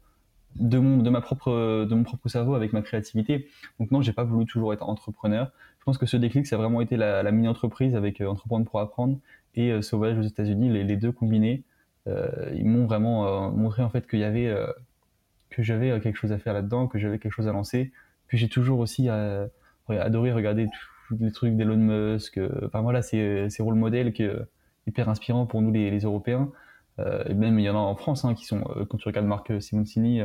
de 0.55 0.77
mon 0.79 0.99
de 1.03 1.09
ma 1.09 1.19
propre 1.19 1.51
de 1.85 1.93
mon 1.95 2.03
propre 2.03 2.29
cerveau 2.29 2.55
avec 2.55 2.71
ma 2.71 2.81
créativité. 2.81 3.49
Donc 3.79 3.91
non, 3.91 4.01
j'ai 4.01 4.13
pas 4.13 4.23
voulu 4.23 4.45
toujours 4.45 4.73
être 4.73 4.87
entrepreneur. 4.87 5.51
Je 5.79 5.83
pense 5.83 5.97
que 5.97 6.05
ce 6.05 6.15
déclic, 6.17 6.47
ça 6.47 6.55
a 6.55 6.59
vraiment 6.59 6.79
été 6.81 6.95
la, 6.95 7.23
la 7.23 7.31
mini 7.31 7.49
entreprise 7.49 7.93
avec 7.95 8.21
euh, 8.21 8.27
entreprendre 8.27 8.65
pour 8.65 8.79
apprendre 8.79 9.19
et 9.55 9.71
euh, 9.71 9.81
voyage 9.93 10.17
aux 10.17 10.21
États-Unis, 10.21 10.69
les, 10.69 10.95
deux 10.97 11.11
combinés, 11.11 11.63
ils 12.53 12.65
m'ont 12.65 12.85
vraiment 12.85 13.51
montré 13.51 13.83
en 13.83 13.89
fait 13.89 14.07
qu'il 14.07 14.19
y 14.19 14.23
avait 14.23 14.53
que 15.49 15.63
j'avais 15.63 15.99
quelque 16.01 16.17
chose 16.17 16.31
à 16.31 16.37
faire 16.37 16.53
là-dedans, 16.53 16.87
que 16.87 16.99
j'avais 16.99 17.19
quelque 17.19 17.31
chose 17.33 17.47
à 17.47 17.51
lancer. 17.51 17.91
Puis 18.27 18.37
j'ai 18.37 18.49
toujours 18.49 18.79
aussi 18.79 19.09
euh, 19.09 19.47
adoré 19.89 20.31
regarder 20.31 20.67
tous 21.07 21.17
les 21.19 21.31
trucs 21.31 21.55
d'Elon 21.55 21.77
Musk. 21.77 22.37
euh, 22.37 22.49
Enfin 22.65 22.81
voilà, 22.81 23.01
ces, 23.01 23.49
ces 23.49 23.63
rôles 23.63 23.75
modèles 23.75 24.13
qui, 24.13 24.23
euh, 24.23 24.39
hyper 24.87 25.09
inspirants 25.09 25.45
pour 25.45 25.61
nous 25.61 25.71
les, 25.71 25.91
les 25.91 25.99
Européens. 25.99 26.51
Euh, 26.99 27.23
et 27.27 27.33
même 27.33 27.59
il 27.59 27.63
y 27.65 27.69
en 27.69 27.75
a 27.75 27.79
en 27.79 27.95
France 27.95 28.25
hein, 28.25 28.33
qui 28.33 28.45
sont, 28.45 28.63
euh, 28.75 28.85
quand 28.85 28.97
tu 28.97 29.07
regardes 29.07 29.27
Marc 29.27 29.51
Simoncini, 29.61 30.21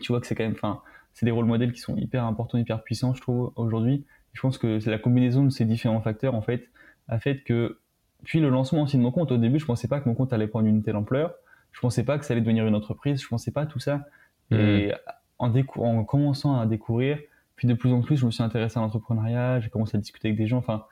tu 0.00 0.12
vois 0.12 0.20
que 0.20 0.26
c'est 0.26 0.34
quand 0.34 0.44
même, 0.44 0.54
enfin, 0.54 0.80
c'est 1.14 1.24
des 1.24 1.32
rôles 1.32 1.46
modèles 1.46 1.72
qui 1.72 1.80
sont 1.80 1.96
hyper 1.96 2.24
importants, 2.24 2.58
hyper 2.58 2.82
puissants, 2.82 3.14
je 3.14 3.20
trouve, 3.20 3.52
aujourd'hui. 3.56 4.04
Je 4.32 4.40
pense 4.42 4.58
que 4.58 4.80
c'est 4.80 4.90
la 4.90 4.98
combinaison 4.98 5.44
de 5.44 5.50
ces 5.50 5.64
différents 5.64 6.02
facteurs, 6.02 6.34
en 6.34 6.42
fait, 6.42 6.68
a 7.08 7.18
fait 7.18 7.42
que, 7.42 7.78
puis 8.24 8.40
le 8.40 8.50
lancement 8.50 8.82
aussi 8.82 8.98
de 8.98 9.02
mon 9.02 9.12
compte, 9.12 9.32
au 9.32 9.38
début, 9.38 9.58
je 9.58 9.64
pensais 9.64 9.88
pas 9.88 10.00
que 10.00 10.08
mon 10.08 10.14
compte 10.14 10.32
allait 10.32 10.48
prendre 10.48 10.66
une 10.66 10.82
telle 10.82 10.96
ampleur. 10.96 11.34
Je 11.72 11.80
pensais 11.80 12.04
pas 12.04 12.18
que 12.18 12.24
ça 12.24 12.32
allait 12.32 12.40
devenir 12.40 12.66
une 12.66 12.74
entreprise. 12.74 13.22
Je 13.22 13.28
pensais 13.28 13.50
pas 13.50 13.62
à 13.62 13.66
tout 13.66 13.78
ça. 13.78 14.06
Et 14.50 14.92
en, 15.38 16.04
commençant 16.04 16.58
à 16.58 16.66
découvrir, 16.66 17.18
puis 17.56 17.68
de 17.68 17.74
plus 17.74 17.92
en 17.92 18.00
plus, 18.00 18.16
je 18.16 18.26
me 18.26 18.30
suis 18.30 18.42
intéressé 18.42 18.78
à 18.78 18.82
l'entrepreneuriat, 18.82 19.60
j'ai 19.60 19.68
commencé 19.68 19.96
à 19.96 20.00
discuter 20.00 20.28
avec 20.28 20.38
des 20.38 20.46
gens. 20.46 20.58
Enfin, 20.58 20.84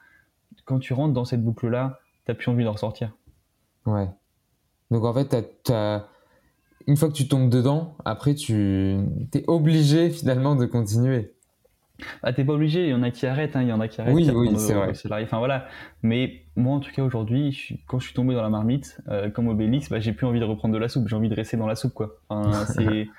quand 0.64 0.78
tu 0.78 0.92
rentres 0.92 1.14
dans 1.14 1.24
cette 1.24 1.42
boucle-là, 1.42 2.00
t'as 2.24 2.34
plus 2.34 2.50
envie 2.50 2.64
d'en 2.64 2.72
ressortir. 2.72 3.12
Ouais. 3.86 4.08
Donc 4.90 5.04
en 5.04 5.12
fait, 5.12 5.62
t'as- 5.62 6.06
une 6.86 6.96
fois 6.96 7.08
que 7.08 7.14
tu 7.14 7.28
tombes 7.28 7.48
dedans, 7.48 7.96
après 8.04 8.34
tu 8.34 8.98
es 9.32 9.44
obligé 9.46 10.10
finalement 10.10 10.54
de 10.54 10.66
continuer. 10.66 11.34
Ah, 12.22 12.32
t'es 12.32 12.44
pas 12.44 12.54
obligé, 12.54 12.84
il 12.84 12.90
y 12.90 12.94
en 12.94 13.02
a 13.02 13.10
qui 13.10 13.26
arrêtent, 13.26 13.54
hein, 13.54 13.62
il 13.62 13.68
y 13.68 13.72
en 13.72 13.80
a 13.80 13.86
qui 13.86 14.00
arrêtent. 14.00 14.14
Oui, 14.14 14.28
oui, 14.34 14.58
c'est 14.58 14.74
vrai. 15.08 15.22
Enfin 15.22 15.38
voilà. 15.38 15.66
Mais 16.02 16.42
moi, 16.56 16.74
en 16.74 16.80
tout 16.80 16.90
cas, 16.90 17.02
aujourd'hui, 17.02 17.80
quand 17.86 18.00
je 18.00 18.06
suis 18.06 18.14
tombé 18.14 18.34
dans 18.34 18.42
la 18.42 18.48
marmite, 18.50 19.00
euh, 19.08 19.30
comme 19.30 19.48
Obélix, 19.48 19.88
bah, 19.90 20.00
j'ai 20.00 20.12
plus 20.12 20.26
envie 20.26 20.40
de 20.40 20.44
reprendre 20.44 20.74
de 20.74 20.78
la 20.78 20.88
soupe, 20.88 21.06
j'ai 21.06 21.14
envie 21.14 21.28
de 21.28 21.34
rester 21.34 21.56
dans 21.56 21.68
la 21.68 21.76
soupe, 21.76 21.94
quoi. 21.94 22.16
Enfin, 22.28 22.64
c'est, 22.66 22.84
j'ai, 22.84 23.10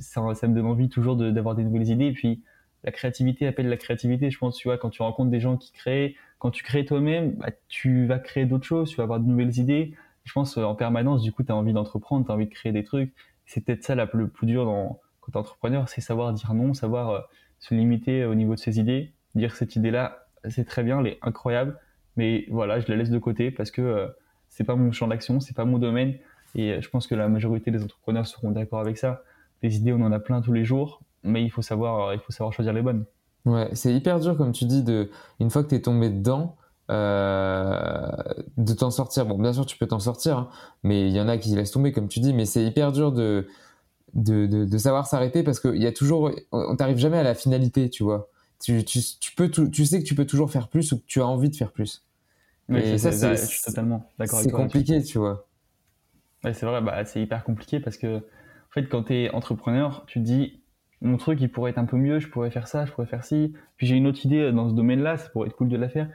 ça, 0.00 0.34
ça 0.34 0.48
me 0.48 0.54
donne 0.54 0.66
envie 0.66 0.88
toujours 0.88 1.16
d'avoir 1.16 1.54
des 1.54 1.64
nouvelles 1.64 1.88
idées. 1.88 2.06
Et 2.06 2.12
puis, 2.12 2.42
la 2.84 2.92
créativité 2.92 3.46
appelle 3.46 3.68
la 3.68 3.76
créativité, 3.76 4.30
je 4.30 4.38
pense, 4.38 4.56
tu 4.56 4.68
vois, 4.68 4.78
quand 4.78 4.90
tu 4.90 5.02
rencontres 5.02 5.30
des 5.30 5.40
gens 5.40 5.56
qui 5.56 5.72
créent, 5.72 6.14
quand 6.38 6.50
tu 6.50 6.62
crées 6.62 6.84
toi-même, 6.84 7.32
bah, 7.32 7.50
tu 7.68 8.06
vas 8.06 8.18
créer 8.18 8.46
d'autres 8.46 8.66
choses, 8.66 8.90
tu 8.90 8.96
vas 8.96 9.04
avoir 9.04 9.20
de 9.20 9.26
nouvelles 9.26 9.58
idées. 9.58 9.94
Je 10.24 10.32
pense, 10.32 10.58
euh, 10.58 10.62
en 10.62 10.74
permanence, 10.74 11.22
du 11.22 11.32
coup, 11.32 11.42
tu 11.42 11.52
as 11.52 11.56
envie 11.56 11.72
d'entreprendre, 11.72 12.24
tu 12.24 12.30
as 12.30 12.34
envie 12.34 12.46
de 12.46 12.54
créer 12.54 12.72
des 12.72 12.84
trucs. 12.84 13.12
C'est 13.46 13.64
peut-être 13.64 13.82
ça 13.82 13.94
la, 13.94 14.08
le 14.12 14.28
plus 14.28 14.46
dur 14.46 14.64
dans, 14.64 15.00
quand 15.20 15.32
tu 15.32 15.38
entrepreneur, 15.38 15.88
c'est 15.88 16.00
savoir 16.00 16.32
dire 16.32 16.54
non, 16.54 16.74
savoir 16.74 17.10
euh, 17.10 17.20
se 17.58 17.74
limiter 17.74 18.24
au 18.24 18.34
niveau 18.34 18.54
de 18.54 18.60
ses 18.60 18.78
idées, 18.78 19.12
dire 19.34 19.56
cette 19.56 19.76
idée-là, 19.76 20.26
c'est 20.48 20.64
très 20.64 20.82
bien, 20.82 21.00
elle 21.00 21.06
est 21.06 21.18
incroyable, 21.22 21.78
mais 22.16 22.46
voilà, 22.50 22.80
je 22.80 22.88
la 22.88 22.96
laisse 22.96 23.10
de 23.10 23.18
côté 23.18 23.50
parce 23.50 23.70
que 23.70 23.82
euh, 23.82 24.08
c'est 24.48 24.64
pas 24.64 24.76
mon 24.76 24.92
champ 24.92 25.08
d'action, 25.08 25.40
c'est 25.40 25.56
pas 25.56 25.64
mon 25.64 25.78
domaine, 25.78 26.14
et 26.54 26.72
euh, 26.72 26.80
je 26.80 26.88
pense 26.88 27.06
que 27.06 27.14
la 27.14 27.28
majorité 27.28 27.70
des 27.70 27.82
entrepreneurs 27.82 28.26
seront 28.26 28.50
d'accord 28.50 28.80
avec 28.80 28.98
ça. 28.98 29.22
Les 29.62 29.76
idées, 29.76 29.92
on 29.92 30.00
en 30.02 30.12
a 30.12 30.18
plein 30.20 30.40
tous 30.40 30.52
les 30.52 30.64
jours, 30.64 31.00
mais 31.22 31.42
il 31.44 31.50
faut 31.50 31.62
savoir, 31.62 32.08
euh, 32.08 32.14
il 32.14 32.20
faut 32.20 32.32
savoir 32.32 32.52
choisir 32.52 32.72
les 32.72 32.82
bonnes. 32.82 33.04
Ouais, 33.44 33.70
c'est 33.74 33.94
hyper 33.94 34.20
dur, 34.20 34.36
comme 34.36 34.52
tu 34.52 34.64
dis, 34.66 34.82
de, 34.82 35.10
une 35.40 35.50
fois 35.50 35.62
que 35.64 35.68
tu 35.70 35.74
es 35.76 35.80
tombé 35.82 36.10
dedans, 36.10 36.56
euh, 36.90 38.10
de 38.56 38.72
t'en 38.74 38.90
sortir. 38.90 39.26
Bon, 39.26 39.38
bien 39.38 39.52
sûr, 39.52 39.64
tu 39.64 39.78
peux 39.78 39.86
t'en 39.86 40.00
sortir, 40.00 40.38
hein, 40.38 40.48
mais 40.82 41.08
il 41.08 41.14
y 41.14 41.20
en 41.20 41.28
a 41.28 41.38
qui 41.38 41.50
laissent 41.54 41.70
tomber, 41.70 41.92
comme 41.92 42.08
tu 42.08 42.20
dis, 42.20 42.34
mais 42.34 42.44
c'est 42.44 42.64
hyper 42.64 42.92
dur 42.92 43.12
de, 43.12 43.48
de, 44.14 44.46
de, 44.46 44.64
de 44.66 44.78
savoir 44.78 45.06
s'arrêter 45.06 45.42
parce 45.44 45.60
qu'il 45.60 45.82
y 45.82 45.86
a 45.86 45.92
toujours, 45.92 46.32
on 46.52 46.76
t'arrive 46.76 46.98
jamais 46.98 47.18
à 47.18 47.24
la 47.24 47.34
finalité, 47.34 47.90
tu 47.90 48.04
vois. 48.04 48.28
Tu, 48.62 48.84
tu, 48.84 49.00
tu, 49.20 49.34
peux 49.36 49.50
tu 49.50 49.86
sais 49.86 50.00
que 50.00 50.06
tu 50.08 50.14
peux 50.16 50.26
toujours 50.26 50.50
faire 50.50 50.68
plus 50.68 50.92
ou 50.92 50.98
que 50.98 51.04
tu 51.06 51.20
as 51.22 51.26
envie 51.26 51.50
de 51.50 51.56
faire 51.56 51.72
plus. 51.72 52.04
Et 52.74 52.98
c'est- 52.98 52.98
ça, 52.98 53.12
c'est- 53.12 53.62
totalement 53.64 54.10
d'accord 54.18 54.40
c'est 54.40 54.52
compliqué, 54.52 55.02
tu 55.02 55.18
vois. 55.18 55.48
Ouais, 56.44 56.54
c'est 56.54 56.66
vrai, 56.66 56.80
bah, 56.80 57.04
c'est 57.04 57.20
hyper 57.22 57.42
compliqué 57.44 57.80
parce 57.80 57.96
que, 57.96 58.22
quand 58.86 59.04
tu 59.04 59.14
es 59.14 59.30
entrepreneur, 59.30 60.04
tu 60.06 60.20
te 60.20 60.24
dis, 60.24 60.60
mon 61.00 61.16
truc, 61.16 61.40
il 61.40 61.48
pourrait 61.48 61.70
être 61.70 61.78
un 61.78 61.84
peu 61.84 61.96
mieux, 61.96 62.18
je 62.18 62.28
pourrais 62.28 62.50
faire 62.50 62.66
ça, 62.66 62.84
je 62.84 62.92
pourrais 62.92 63.06
faire 63.06 63.24
ci. 63.24 63.54
Puis 63.76 63.86
j'ai 63.86 63.96
une 63.96 64.06
autre 64.06 64.24
idée 64.26 64.50
dans 64.52 64.68
ce 64.68 64.74
domaine-là, 64.74 65.16
ça 65.16 65.28
pourrait 65.30 65.48
être 65.48 65.56
cool 65.56 65.68
de 65.68 65.76
la 65.76 65.88
faire. 65.88 66.08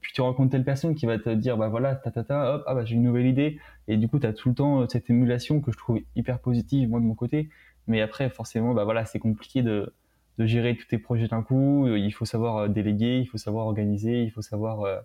Puis 0.00 0.12
tu 0.12 0.20
rencontres 0.20 0.50
telle 0.50 0.64
personne 0.64 0.94
qui 0.94 1.06
va 1.06 1.18
te 1.18 1.30
dire, 1.30 1.56
bah 1.56 1.68
voilà, 1.68 1.94
ta 1.94 2.10
ta 2.10 2.24
ta, 2.24 2.54
hop, 2.54 2.64
ah 2.66 2.74
bah 2.74 2.84
j'ai 2.84 2.96
une 2.96 3.02
nouvelle 3.02 3.26
idée. 3.26 3.60
Et 3.88 3.96
du 3.96 4.08
coup, 4.08 4.18
tu 4.18 4.26
as 4.26 4.32
tout 4.32 4.48
le 4.48 4.54
temps 4.54 4.82
euh, 4.82 4.86
cette 4.88 5.08
émulation 5.10 5.60
que 5.60 5.70
je 5.70 5.76
trouve 5.76 6.00
hyper 6.16 6.40
positive, 6.40 6.88
moi 6.88 6.98
de 7.00 7.04
mon 7.04 7.14
côté. 7.14 7.50
Mais 7.86 8.00
après, 8.00 8.28
forcément, 8.28 8.74
bah 8.74 8.84
voilà, 8.84 9.04
c'est 9.04 9.20
compliqué 9.20 9.62
de, 9.62 9.92
de 10.38 10.46
gérer 10.46 10.76
tous 10.76 10.86
tes 10.86 10.98
projets 10.98 11.28
d'un 11.28 11.42
coup. 11.42 11.86
Il 11.88 12.10
faut 12.12 12.24
savoir 12.24 12.56
euh, 12.56 12.68
déléguer, 12.68 13.20
il 13.20 13.26
faut 13.26 13.38
savoir 13.38 13.66
organiser, 13.66 14.22
il 14.22 14.30
faut 14.30 14.42
savoir 14.42 15.04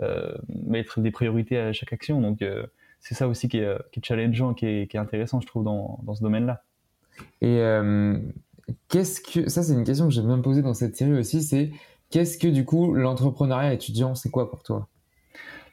euh, 0.00 0.34
mettre 0.64 1.00
des 1.00 1.10
priorités 1.10 1.58
à 1.58 1.72
chaque 1.72 1.92
action. 1.92 2.20
Donc, 2.20 2.44
c'est 3.00 3.14
ça 3.14 3.28
aussi 3.28 3.48
qui 3.48 3.58
est, 3.58 3.76
qui 3.92 4.00
est 4.00 4.04
challengeant, 4.04 4.54
qui 4.54 4.66
est, 4.66 4.90
qui 4.90 4.96
est 4.96 5.00
intéressant, 5.00 5.40
je 5.40 5.46
trouve, 5.46 5.64
dans, 5.64 6.00
dans 6.04 6.14
ce 6.14 6.22
domaine-là. 6.22 6.62
Et 7.40 7.58
euh, 7.58 8.18
qu'est-ce 8.88 9.20
que 9.20 9.48
ça 9.50 9.62
c'est 9.62 9.74
une 9.74 9.84
question 9.84 10.06
que 10.06 10.12
j'aime 10.12 10.26
bien 10.26 10.36
me 10.36 10.42
poser 10.42 10.62
dans 10.62 10.74
cette 10.74 10.96
série 10.96 11.18
aussi, 11.18 11.42
c'est 11.42 11.72
qu'est-ce 12.10 12.38
que 12.38 12.48
du 12.48 12.64
coup 12.64 12.94
l'entrepreneuriat 12.94 13.72
étudiant 13.74 14.14
c'est 14.14 14.30
quoi 14.30 14.50
pour 14.50 14.62
toi? 14.62 14.88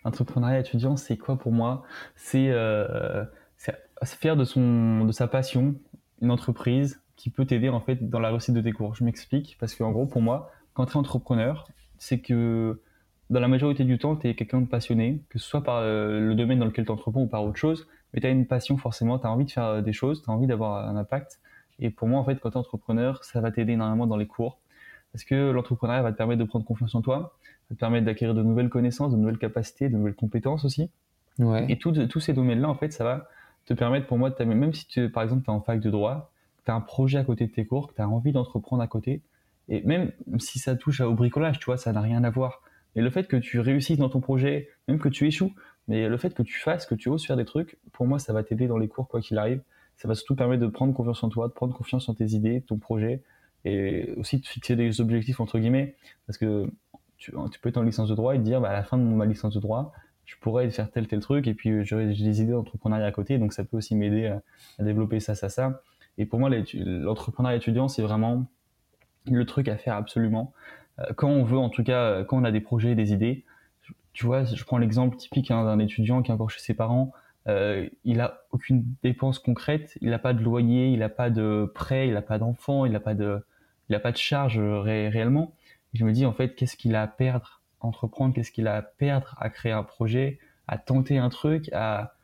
L'entrepreneuriat 0.03 0.59
étudiant, 0.59 0.95
c'est 0.95 1.17
quoi 1.17 1.37
pour 1.37 1.51
moi? 1.51 1.83
C'est 2.15 2.49
euh, 2.49 3.23
c'est 3.57 3.75
faire 4.03 4.37
de, 4.37 4.45
son, 4.45 5.05
de 5.05 5.11
sa 5.11 5.27
passion 5.27 5.75
une 6.21 6.31
entreprise 6.31 7.01
qui 7.15 7.29
peut 7.29 7.45
t'aider 7.45 7.69
en 7.69 7.79
fait 7.79 8.09
dans 8.09 8.19
la 8.19 8.29
réussite 8.29 8.53
de 8.53 8.61
tes 8.61 8.71
cours. 8.71 8.95
Je 8.95 9.03
m'explique 9.03 9.57
parce 9.59 9.75
qu'en 9.75 9.91
gros, 9.91 10.05
pour 10.05 10.21
moi, 10.21 10.51
quand 10.73 10.85
tu 10.85 10.93
es 10.93 10.97
entrepreneur, 10.97 11.67
c'est 11.97 12.19
que 12.19 12.81
dans 13.29 13.39
la 13.39 13.47
majorité 13.47 13.83
du 13.83 13.97
temps, 13.97 14.15
tu 14.15 14.27
es 14.27 14.35
quelqu'un 14.35 14.61
de 14.61 14.67
passionné, 14.67 15.21
que 15.29 15.39
ce 15.39 15.47
soit 15.47 15.63
par 15.63 15.77
euh, 15.77 16.19
le 16.19 16.35
domaine 16.35 16.59
dans 16.59 16.65
lequel 16.65 16.85
tu 16.85 16.91
entreprends 16.91 17.21
ou 17.21 17.27
par 17.27 17.43
autre 17.43 17.57
chose, 17.57 17.87
mais 18.13 18.21
tu 18.21 18.27
as 18.27 18.29
une 18.29 18.45
passion 18.45 18.77
forcément, 18.77 19.19
tu 19.19 19.27
as 19.27 19.31
envie 19.31 19.45
de 19.45 19.51
faire 19.51 19.83
des 19.83 19.93
choses, 19.93 20.23
tu 20.23 20.29
as 20.29 20.33
envie 20.33 20.47
d'avoir 20.47 20.87
un 20.87 20.95
impact. 20.95 21.39
Et 21.79 21.89
pour 21.89 22.07
moi, 22.07 22.19
en 22.19 22.23
fait, 22.23 22.39
quand 22.39 22.49
tu 22.49 22.55
es 22.55 22.59
entrepreneur, 22.59 23.23
ça 23.23 23.41
va 23.41 23.51
t'aider 23.51 23.73
énormément 23.73 24.07
dans 24.07 24.17
les 24.17 24.27
cours. 24.27 24.59
Parce 25.11 25.23
que 25.23 25.51
l'entrepreneuriat 25.51 26.01
va 26.01 26.11
te 26.11 26.17
permettre 26.17 26.39
de 26.39 26.47
prendre 26.47 26.65
confiance 26.65 26.95
en 26.95 27.01
toi, 27.01 27.37
va 27.69 27.75
te 27.75 27.79
permettre 27.79 28.05
d'acquérir 28.05 28.33
de 28.33 28.43
nouvelles 28.43 28.69
connaissances, 28.69 29.11
de 29.11 29.17
nouvelles 29.17 29.37
capacités, 29.37 29.89
de 29.89 29.95
nouvelles 29.95 30.15
compétences 30.15 30.65
aussi. 30.65 30.89
Ouais. 31.39 31.65
Et 31.69 31.77
tous 31.77 32.19
ces 32.19 32.33
domaines-là, 32.33 32.69
en 32.69 32.75
fait, 32.75 32.91
ça 32.91 33.03
va 33.03 33.27
te 33.65 33.73
permettre 33.73 34.07
pour 34.07 34.17
moi 34.17 34.29
de 34.29 34.43
même 34.43 34.73
si 34.73 34.87
tu, 34.87 35.09
par 35.09 35.23
exemple, 35.23 35.43
tu 35.43 35.51
es 35.51 35.53
en 35.53 35.61
fac 35.61 35.79
de 35.79 35.89
droit, 35.89 36.31
tu 36.65 36.71
as 36.71 36.75
un 36.75 36.81
projet 36.81 37.17
à 37.17 37.23
côté 37.23 37.45
de 37.45 37.51
tes 37.51 37.65
cours, 37.65 37.89
que 37.89 37.95
tu 37.95 38.01
as 38.01 38.07
envie 38.07 38.31
d'entreprendre 38.31 38.81
à 38.81 38.87
côté, 38.87 39.21
et 39.69 39.81
même 39.81 40.11
si 40.39 40.59
ça 40.59 40.75
touche 40.75 41.01
au 41.01 41.13
bricolage, 41.13 41.59
tu 41.59 41.65
vois, 41.65 41.77
ça 41.77 41.91
n'a 41.91 42.01
rien 42.01 42.23
à 42.23 42.29
voir. 42.29 42.61
Mais 42.97 43.03
le 43.03 43.11
fait 43.11 43.27
que 43.27 43.37
tu 43.37 43.59
réussisses 43.59 43.99
dans 43.99 44.09
ton 44.09 44.19
projet, 44.19 44.69
même 44.87 44.97
que 44.97 45.07
tu 45.07 45.27
échoues, 45.27 45.53
mais 45.87 46.09
le 46.09 46.17
fait 46.17 46.33
que 46.33 46.41
tu 46.41 46.57
fasses, 46.57 46.87
que 46.87 46.95
tu 46.95 47.09
oses 47.09 47.23
faire 47.23 47.37
des 47.37 47.45
trucs, 47.45 47.77
pour 47.93 48.07
moi, 48.07 48.17
ça 48.17 48.33
va 48.33 48.43
t'aider 48.43 48.65
dans 48.65 48.79
les 48.79 48.87
cours, 48.87 49.07
quoi 49.07 49.21
qu'il 49.21 49.37
arrive. 49.37 49.61
Ça 49.97 50.07
va 50.07 50.15
surtout 50.15 50.35
permettre 50.35 50.63
de 50.63 50.67
prendre 50.67 50.95
confiance 50.95 51.23
en 51.23 51.29
toi, 51.29 51.47
de 51.47 51.53
prendre 51.53 51.75
confiance 51.75 52.09
en 52.09 52.15
tes 52.15 52.25
idées, 52.25 52.63
ton 52.67 52.77
projet, 52.77 53.21
et 53.65 54.13
aussi 54.17 54.39
de 54.39 54.47
fixer 54.47 54.75
des 54.75 54.99
objectifs, 54.99 55.39
entre 55.39 55.59
guillemets, 55.59 55.95
parce 56.25 56.39
que 56.39 56.65
tu, 57.17 57.31
peux 57.61 57.69
être 57.69 57.77
en 57.77 57.83
licence 57.83 58.09
de 58.09 58.15
droit 58.15 58.33
et 58.33 58.39
te 58.39 58.43
dire, 58.43 58.61
bah, 58.61 58.69
à 58.69 58.73
la 58.73 58.83
fin 58.83 58.97
de 58.97 59.03
ma 59.03 59.27
licence 59.27 59.53
de 59.53 59.59
droit, 59.59 59.93
je 60.25 60.35
pourrais 60.41 60.67
faire 60.71 60.89
tel 60.89 61.07
tel 61.07 61.19
truc, 61.19 61.45
et 61.45 61.53
puis 61.53 61.85
j'ai 61.85 62.03
des 62.07 62.41
idées 62.41 62.51
d'entrepreneuriat 62.51 63.05
à 63.05 63.11
côté, 63.11 63.37
donc 63.37 63.53
ça 63.53 63.63
peut 63.63 63.77
aussi 63.77 63.95
m'aider 63.95 64.25
à, 64.25 64.83
développer 64.83 65.19
ça, 65.19 65.35
ça, 65.35 65.49
ça. 65.49 65.83
Et 66.17 66.25
pour 66.25 66.39
moi, 66.39 66.49
l'entrepreneuriat 66.49 67.57
étudiant, 67.57 67.89
c'est 67.89 68.01
vraiment 68.01 68.47
le 69.27 69.45
truc 69.45 69.67
à 69.67 69.77
faire 69.77 69.93
absolument. 69.93 70.51
Euh, 70.99 71.05
quand 71.15 71.29
on 71.29 71.43
veut, 71.43 71.57
en 71.57 71.69
tout 71.69 71.83
cas, 71.83 72.01
euh, 72.01 72.23
quand 72.23 72.37
on 72.37 72.43
a 72.43 72.51
des 72.51 72.61
projets, 72.61 72.95
des 72.95 73.13
idées, 73.13 73.45
tu 74.13 74.25
vois, 74.25 74.43
je 74.45 74.63
prends 74.63 74.77
l'exemple 74.77 75.15
typique 75.17 75.51
hein, 75.51 75.63
d'un 75.63 75.79
étudiant 75.79 76.21
qui 76.21 76.31
est 76.31 76.33
encore 76.33 76.49
chez 76.49 76.59
ses 76.59 76.73
parents, 76.73 77.11
euh, 77.47 77.87
il 78.03 78.19
a 78.19 78.41
aucune 78.51 78.83
dépense 79.03 79.39
concrète, 79.39 79.97
il 80.01 80.09
n'a 80.09 80.19
pas 80.19 80.33
de 80.33 80.43
loyer, 80.43 80.89
il 80.89 80.99
n'a 80.99 81.09
pas 81.09 81.29
de 81.29 81.71
prêt, 81.73 82.07
il 82.07 82.13
n'a 82.13 82.21
pas 82.21 82.39
d'enfant, 82.39 82.85
il 82.85 82.91
n'a 82.91 82.99
pas 82.99 83.13
de, 83.13 83.45
il 83.89 83.95
a 83.95 83.99
pas 83.99 84.11
de 84.11 84.17
charge 84.17 84.59
réellement. 84.59 85.53
je 85.93 86.03
me 86.03 86.11
dis 86.11 86.25
en 86.25 86.33
fait, 86.33 86.55
qu'est-ce 86.55 86.75
qu'il 86.75 86.95
a 86.95 87.03
à 87.03 87.07
perdre 87.07 87.61
à 87.79 87.85
entreprendre, 87.85 88.33
qu'est-ce 88.33 88.51
qu'il 88.51 88.67
a 88.67 88.75
à 88.75 88.81
perdre 88.81 89.35
à 89.39 89.49
créer 89.49 89.71
un 89.71 89.83
projet, 89.83 90.39
à 90.67 90.77
tenter 90.77 91.19
un 91.19 91.29
truc, 91.29 91.69
à 91.73 92.15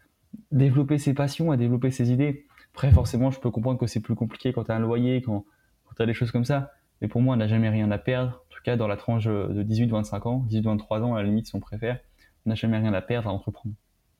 développer 0.52 0.98
ses 0.98 1.14
passions, 1.14 1.52
à 1.52 1.58
développer 1.58 1.92
ses 1.92 2.12
idées? 2.12 2.48
Après, 2.74 2.92
forcément, 2.92 3.30
je 3.30 3.40
peux 3.40 3.52
comprendre 3.52 3.80
que 3.80 3.86
c'est 3.88 4.02
plus 4.02 4.16
compliqué 4.16 4.52
quand 4.52 4.64
tu 4.64 4.72
as 4.72 4.76
un 4.76 4.80
loyer, 4.80 5.22
quand, 5.22 5.46
quand 5.86 5.96
tu 5.96 6.02
as 6.02 6.06
des 6.08 6.16
choses 6.16 6.32
comme 6.32 6.44
ça. 6.44 6.72
Mais 7.02 7.08
pour 7.08 7.22
moi, 7.22 7.36
on 7.36 7.38
n'a 7.38 7.48
jamais 7.48 7.70
rien 7.70 7.92
à 7.92 7.98
perdre. 7.98 8.43
Cas, 8.64 8.78
dans 8.78 8.88
la 8.88 8.98
tranche 8.98 9.26
de 9.26 9.64
18-25 9.64 10.28
ans, 10.28 10.46
18-23 10.50 11.02
ans, 11.02 11.16
à 11.16 11.22
la 11.22 11.28
limite, 11.28 11.48
si 11.48 11.56
on 11.56 11.60
préfère, 11.60 12.00
on 12.46 12.50
n'a 12.50 12.56
jamais 12.56 12.78
rien 12.78 12.94
à 12.94 13.02
perdre 13.02 13.30
à 13.30 13.34
entreprendre. 13.34 13.76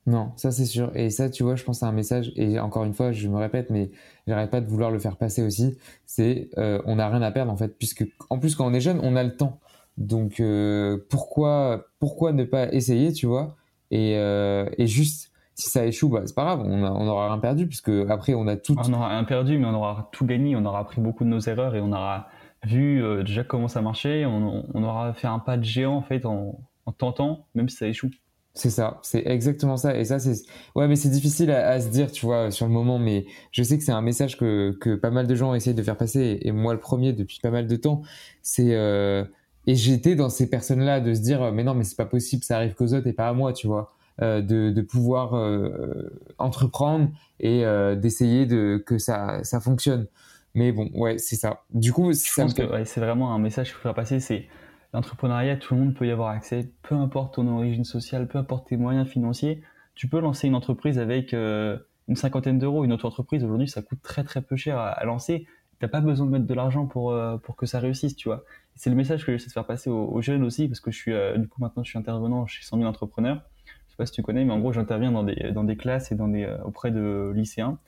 Non, 0.06 0.32
ça 0.36 0.50
c'est 0.52 0.66
sûr. 0.66 0.94
Et 0.94 1.08
ça, 1.08 1.30
tu 1.30 1.42
vois, 1.42 1.56
je 1.56 1.64
pense 1.64 1.82
à 1.82 1.86
un 1.86 1.92
message, 1.92 2.30
et 2.36 2.58
encore 2.60 2.84
une 2.84 2.92
fois, 2.92 3.12
je 3.12 3.26
me 3.28 3.38
répète, 3.38 3.70
mais 3.70 3.90
j'arrête 4.26 4.50
pas 4.50 4.60
de 4.60 4.68
vouloir 4.68 4.90
le 4.90 4.98
faire 4.98 5.16
passer 5.16 5.42
aussi, 5.42 5.78
c'est 6.04 6.50
euh, 6.58 6.80
on 6.84 6.96
n'a 6.96 7.08
rien 7.08 7.22
à 7.22 7.30
perdre 7.30 7.50
en 7.50 7.56
fait, 7.56 7.78
puisque 7.78 8.04
en 8.28 8.38
plus 8.38 8.54
quand 8.54 8.66
on 8.66 8.74
est 8.74 8.80
jeune, 8.80 9.00
on 9.02 9.16
a 9.16 9.22
le 9.22 9.36
temps. 9.36 9.60
Donc 9.96 10.40
euh, 10.40 10.98
pourquoi, 11.08 11.86
pourquoi 12.00 12.32
ne 12.32 12.44
pas 12.44 12.70
essayer, 12.72 13.12
tu 13.12 13.26
vois? 13.26 13.56
Et, 13.90 14.16
euh, 14.18 14.68
et 14.76 14.86
juste, 14.86 15.30
si 15.54 15.70
ça 15.70 15.86
échoue, 15.86 16.10
bah, 16.10 16.22
c'est 16.26 16.34
pas 16.34 16.44
grave, 16.44 16.60
on, 16.66 16.82
on 16.82 17.08
aura 17.08 17.28
rien 17.28 17.38
perdu, 17.38 17.66
puisque 17.66 17.92
après 18.10 18.34
on 18.34 18.46
a 18.46 18.56
tout. 18.56 18.76
On 18.76 18.92
aura 18.92 19.08
rien 19.08 19.24
perdu, 19.24 19.56
mais 19.56 19.66
on 19.66 19.74
aura 19.74 20.10
tout 20.12 20.26
gagné, 20.26 20.54
on 20.54 20.66
aura 20.66 20.80
appris 20.80 21.00
beaucoup 21.00 21.24
de 21.24 21.30
nos 21.30 21.40
erreurs 21.40 21.74
et 21.76 21.80
on 21.80 21.92
aura 21.92 22.28
vu 22.64 23.02
euh, 23.02 23.22
déjà 23.22 23.44
comment 23.44 23.68
ça 23.68 23.82
marchait, 23.82 24.24
on, 24.24 24.66
on, 24.74 24.82
aura 24.82 25.14
fait 25.14 25.26
un 25.26 25.38
pas 25.38 25.56
de 25.56 25.64
géant 25.64 25.96
en 25.96 26.02
fait 26.02 26.26
en, 26.26 26.58
en 26.86 26.92
tentant, 26.92 27.46
même 27.54 27.68
si 27.68 27.76
ça 27.76 27.86
échoue. 27.86 28.10
C'est 28.56 28.70
ça, 28.70 29.00
c'est 29.02 29.26
exactement 29.26 29.76
ça. 29.76 29.96
Et 29.96 30.04
ça, 30.04 30.20
c'est 30.20 30.46
ouais, 30.76 30.86
mais 30.86 30.94
c'est 30.94 31.08
difficile 31.08 31.50
à, 31.50 31.80
se 31.80 31.88
dire, 31.88 32.12
tu 32.12 32.24
vois, 32.24 32.52
sur 32.52 32.66
le 32.66 32.72
moment. 32.72 33.00
Mais 33.00 33.26
je 33.50 33.64
sais 33.64 33.76
que 33.78 33.82
c'est 33.84 33.92
un 33.92 34.00
message 34.00 34.38
que, 34.38 34.76
que 34.80 34.94
pas 34.94 35.10
mal 35.10 35.26
de 35.26 35.34
gens 35.34 35.54
essayent 35.54 35.74
de 35.74 35.82
faire 35.82 35.96
passer, 35.96 36.38
et 36.40 36.52
moi 36.52 36.72
le 36.72 36.78
premier 36.78 37.12
depuis 37.12 37.40
pas 37.42 37.50
mal 37.50 37.66
de 37.66 37.76
temps. 37.76 38.02
C'est 38.42 38.74
euh... 38.74 39.24
et 39.66 39.74
j'étais 39.74 40.14
dans 40.14 40.28
ces 40.28 40.48
personnes-là 40.48 41.00
de 41.00 41.14
se 41.14 41.20
dire, 41.20 41.52
mais 41.52 41.64
non, 41.64 41.74
mais 41.74 41.82
c'est 41.84 41.96
pas 41.96 42.06
possible, 42.06 42.44
ça 42.44 42.56
arrive 42.56 42.74
qu'aux 42.74 42.94
autres 42.94 43.08
et 43.08 43.12
pas 43.12 43.28
à 43.28 43.32
moi, 43.32 43.52
tu 43.52 43.66
vois, 43.66 43.92
euh, 44.22 44.40
de, 44.40 44.70
de 44.70 44.82
pouvoir 44.82 45.34
euh, 45.34 46.08
entreprendre 46.38 47.08
et 47.40 47.64
euh, 47.64 47.96
d'essayer 47.96 48.46
de 48.46 48.80
que 48.86 48.98
ça 48.98 49.42
ça 49.42 49.58
fonctionne. 49.58 50.06
Mais 50.54 50.70
bon, 50.70 50.88
ouais, 50.94 51.18
c'est 51.18 51.36
ça. 51.36 51.64
Du 51.70 51.92
coup, 51.92 52.12
je 52.12 52.40
pense 52.40 52.54
que 52.54 52.84
c'est 52.84 53.00
vraiment 53.00 53.34
un 53.34 53.38
message 53.38 53.68
qu'il 53.68 53.74
faut 53.74 53.82
faire 53.82 53.94
passer. 53.94 54.20
C'est 54.20 54.46
l'entrepreneuriat, 54.92 55.56
tout 55.56 55.74
le 55.74 55.80
monde 55.80 55.94
peut 55.94 56.06
y 56.06 56.10
avoir 56.10 56.28
accès, 56.28 56.70
peu 56.82 56.94
importe 56.94 57.34
ton 57.34 57.48
origine 57.48 57.84
sociale, 57.84 58.28
peu 58.28 58.38
importe 58.38 58.68
tes 58.68 58.76
moyens 58.76 59.08
financiers. 59.08 59.62
Tu 59.96 60.08
peux 60.08 60.20
lancer 60.20 60.46
une 60.46 60.54
entreprise 60.54 60.98
avec 60.98 61.34
euh, 61.34 61.76
une 62.08 62.16
cinquantaine 62.16 62.58
d'euros. 62.58 62.84
Une 62.84 62.92
autre 62.92 63.06
entreprise, 63.06 63.42
aujourd'hui, 63.44 63.68
ça 63.68 63.82
coûte 63.82 64.00
très 64.02 64.22
très 64.22 64.42
peu 64.42 64.54
cher 64.54 64.78
à, 64.78 65.04
lancer. 65.04 65.46
Tu 65.80 65.84
n'as 65.84 65.88
pas 65.88 66.00
besoin 66.00 66.26
de 66.26 66.30
mettre 66.30 66.46
de 66.46 66.54
l'argent 66.54 66.86
pour, 66.86 67.10
euh, 67.10 67.36
pour 67.36 67.56
que 67.56 67.66
ça 67.66 67.80
réussisse, 67.80 68.14
tu 68.14 68.28
vois. 68.28 68.44
C'est 68.76 68.90
le 68.90 68.96
message 68.96 69.26
que 69.26 69.32
j'essaie 69.32 69.48
de 69.48 69.52
faire 69.52 69.66
passer 69.66 69.90
aux, 69.90 70.22
jeunes 70.22 70.44
aussi, 70.44 70.68
parce 70.68 70.80
que 70.80 70.92
je 70.92 70.96
suis, 70.96 71.12
euh, 71.12 71.36
du 71.36 71.48
coup, 71.48 71.60
maintenant, 71.60 71.82
je 71.82 71.90
suis 71.90 71.98
intervenant 71.98 72.46
chez 72.46 72.62
100 72.62 72.78
000 72.78 72.88
entrepreneurs. 72.88 73.42
Je 73.66 73.92
sais 73.92 73.96
pas 73.96 74.06
si 74.06 74.12
tu 74.12 74.22
connais, 74.22 74.44
mais 74.44 74.52
en 74.52 74.60
gros, 74.60 74.72
j'interviens 74.72 75.10
dans 75.10 75.24
des, 75.24 75.52
dans 75.52 75.64
des 75.64 75.76
classes 75.76 76.10
et 76.12 76.14
dans 76.14 76.28
des, 76.28 76.48
auprès 76.64 76.92
de 76.92 77.32
lycéens. 77.34 77.78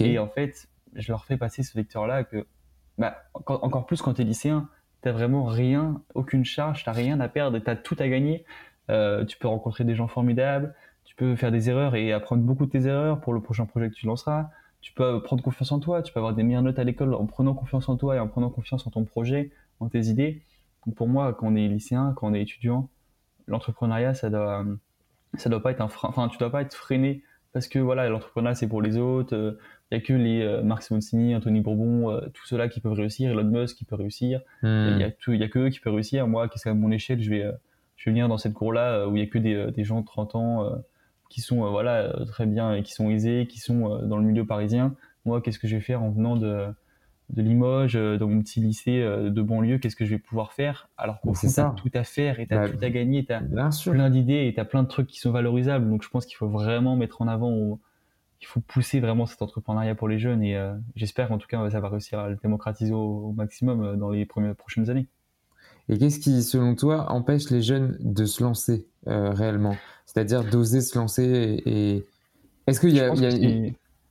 Et 0.00 0.18
en 0.18 0.28
fait, 0.28 0.68
je 0.96 1.12
leur 1.12 1.24
fais 1.24 1.36
passer 1.36 1.62
ce 1.62 1.76
vecteur-là 1.76 2.24
que, 2.24 2.46
bah, 2.98 3.16
encore 3.32 3.86
plus 3.86 4.02
quand 4.02 4.14
tu 4.14 4.22
es 4.22 4.24
lycéen, 4.24 4.68
t'as 5.02 5.12
vraiment 5.12 5.44
rien, 5.44 6.02
aucune 6.14 6.44
charge, 6.44 6.84
t'as 6.84 6.92
rien 6.92 7.20
à 7.20 7.28
perdre, 7.28 7.58
t'as 7.58 7.76
tout 7.76 7.96
à 7.98 8.08
gagner. 8.08 8.44
Euh, 8.90 9.24
tu 9.24 9.38
peux 9.38 9.48
rencontrer 9.48 9.84
des 9.84 9.94
gens 9.94 10.08
formidables, 10.08 10.74
tu 11.04 11.14
peux 11.16 11.36
faire 11.36 11.52
des 11.52 11.68
erreurs 11.70 11.94
et 11.94 12.12
apprendre 12.12 12.42
beaucoup 12.42 12.66
de 12.66 12.70
tes 12.70 12.86
erreurs 12.86 13.20
pour 13.20 13.32
le 13.32 13.40
prochain 13.40 13.66
projet 13.66 13.88
que 13.88 13.94
tu 13.94 14.06
lanceras. 14.06 14.50
Tu 14.80 14.92
peux 14.92 15.22
prendre 15.22 15.42
confiance 15.42 15.72
en 15.72 15.80
toi, 15.80 16.02
tu 16.02 16.12
peux 16.12 16.20
avoir 16.20 16.34
des 16.34 16.42
meilleures 16.42 16.62
notes 16.62 16.78
à 16.78 16.84
l'école 16.84 17.14
en 17.14 17.26
prenant 17.26 17.54
confiance 17.54 17.88
en 17.88 17.96
toi 17.96 18.16
et 18.16 18.20
en 18.20 18.28
prenant 18.28 18.50
confiance 18.50 18.86
en 18.86 18.90
ton 18.90 19.04
projet, 19.04 19.50
en 19.80 19.88
tes 19.88 20.06
idées. 20.06 20.42
Donc 20.86 20.94
pour 20.94 21.08
moi, 21.08 21.34
quand 21.34 21.48
on 21.48 21.56
est 21.56 21.66
lycéen, 21.66 22.12
quand 22.16 22.28
on 22.28 22.34
est 22.34 22.42
étudiant, 22.42 22.88
l'entrepreneuriat, 23.46 24.14
ça 24.14 24.30
doit, 24.30 24.64
ça 25.34 25.48
doit 25.48 25.62
pas 25.62 25.72
être 25.72 25.80
un 25.80 25.88
frein. 25.88 26.08
Enfin, 26.08 26.28
tu 26.28 26.38
dois 26.38 26.50
pas 26.50 26.62
être 26.62 26.74
freiné 26.74 27.22
parce 27.52 27.68
que 27.68 27.78
voilà, 27.78 28.08
l'entrepreneuriat 28.08 28.54
c'est 28.54 28.68
pour 28.68 28.82
les 28.82 28.96
autres. 28.96 29.58
Euh, 29.92 29.96
il 29.96 29.98
n'y 29.98 30.02
a 30.02 30.06
que 30.06 30.12
les 30.12 30.42
euh, 30.42 30.62
Marc 30.62 30.82
Simoncini, 30.82 31.34
Anthony 31.34 31.60
Bourbon, 31.60 32.10
euh, 32.10 32.20
tous 32.34 32.46
ceux-là 32.46 32.68
qui 32.68 32.80
peuvent 32.80 32.92
réussir, 32.92 33.30
Elon 33.30 33.44
Musk 33.44 33.76
qui 33.76 33.84
peut 33.84 33.96
réussir. 33.96 34.40
Hmm. 34.62 34.88
Il 34.90 34.96
n'y 34.96 35.04
a, 35.04 35.06
a, 35.06 35.48
que 35.48 35.58
eux 35.58 35.68
qui 35.68 35.80
peuvent 35.80 35.94
réussir. 35.94 36.26
Moi, 36.26 36.48
qu'est-ce 36.48 36.64
qu'à 36.64 36.74
mon 36.74 36.90
échelle, 36.90 37.22
je 37.22 37.30
vais, 37.30 37.42
euh, 37.42 37.52
je 37.96 38.04
vais 38.06 38.12
venir 38.12 38.28
dans 38.28 38.38
cette 38.38 38.54
cour-là 38.54 39.08
où 39.08 39.16
il 39.16 39.20
n'y 39.20 39.26
a 39.26 39.30
que 39.30 39.38
des, 39.38 39.70
des, 39.72 39.84
gens 39.84 40.00
de 40.00 40.06
30 40.06 40.34
ans 40.34 40.68
qui 41.30 41.40
sont 41.40 41.68
voilà, 41.70 42.14
très 42.26 42.46
bien 42.46 42.74
et 42.74 42.82
qui 42.82 42.92
sont 42.92 43.08
aisés, 43.10 43.46
qui 43.48 43.58
sont 43.58 44.06
dans 44.06 44.18
le 44.18 44.22
milieu 44.22 44.44
parisien. 44.44 44.94
Moi, 45.24 45.40
qu'est-ce 45.40 45.58
que 45.58 45.66
je 45.66 45.76
vais 45.76 45.82
faire 45.82 46.02
en 46.02 46.10
venant 46.10 46.36
de, 46.36 46.66
de 47.30 47.42
Limoges, 47.42 47.94
dans 47.94 48.28
mon 48.28 48.42
petit 48.42 48.60
lycée 48.60 49.00
de 49.00 49.42
banlieue, 49.42 49.78
qu'est-ce 49.78 49.96
que 49.96 50.04
je 50.04 50.10
vais 50.10 50.18
pouvoir 50.18 50.52
faire? 50.52 50.90
Alors 50.98 51.20
fond, 51.20 51.32
tu 51.32 51.46
as 51.46 51.70
tout 51.70 51.90
à 51.94 52.04
faire 52.04 52.38
et 52.38 52.46
tu 52.46 52.52
as 52.52 52.66
bah, 52.66 52.68
tout 52.68 52.84
à 52.84 52.90
gagner, 52.90 53.24
tu 53.24 53.32
as 53.32 53.40
plein 53.40 54.10
d'idées 54.10 54.46
et 54.46 54.52
tu 54.52 54.60
as 54.60 54.66
plein 54.66 54.82
de 54.82 54.88
trucs 54.88 55.06
qui 55.06 55.18
sont 55.18 55.32
valorisables. 55.32 55.88
Donc 55.88 56.02
je 56.02 56.10
pense 56.10 56.26
qu'il 56.26 56.36
faut 56.36 56.48
vraiment 56.48 56.96
mettre 56.96 57.22
en 57.22 57.28
avant 57.28 57.80
il 58.40 58.46
faut 58.46 58.60
pousser 58.60 59.00
vraiment 59.00 59.26
cet 59.26 59.42
entrepreneuriat 59.42 59.94
pour 59.94 60.08
les 60.08 60.18
jeunes 60.18 60.42
et 60.42 60.56
euh, 60.56 60.74
j'espère 60.94 61.28
qu'en 61.28 61.38
tout 61.38 61.46
cas 61.46 61.68
ça 61.70 61.80
va 61.80 61.88
réussir 61.88 62.18
à 62.18 62.28
le 62.28 62.36
démocratiser 62.36 62.92
au, 62.92 63.32
maximum 63.32 63.82
euh, 63.82 63.96
dans 63.96 64.10
les 64.10 64.26
premières, 64.26 64.54
prochaines 64.54 64.90
années. 64.90 65.06
Et 65.88 65.98
qu'est-ce 65.98 66.18
qui, 66.18 66.42
selon 66.42 66.74
toi, 66.74 67.12
empêche 67.12 67.50
les 67.50 67.62
jeunes 67.62 67.96
de 68.00 68.24
se 68.24 68.42
lancer 68.42 68.88
euh, 69.06 69.30
réellement? 69.30 69.76
C'est-à-dire 70.04 70.44
d'oser 70.44 70.80
se 70.80 70.98
lancer 70.98 71.62
et, 71.64 72.04
est-ce 72.66 72.80
qu'il 72.80 72.90
y 72.90 73.00
a, 73.00 73.10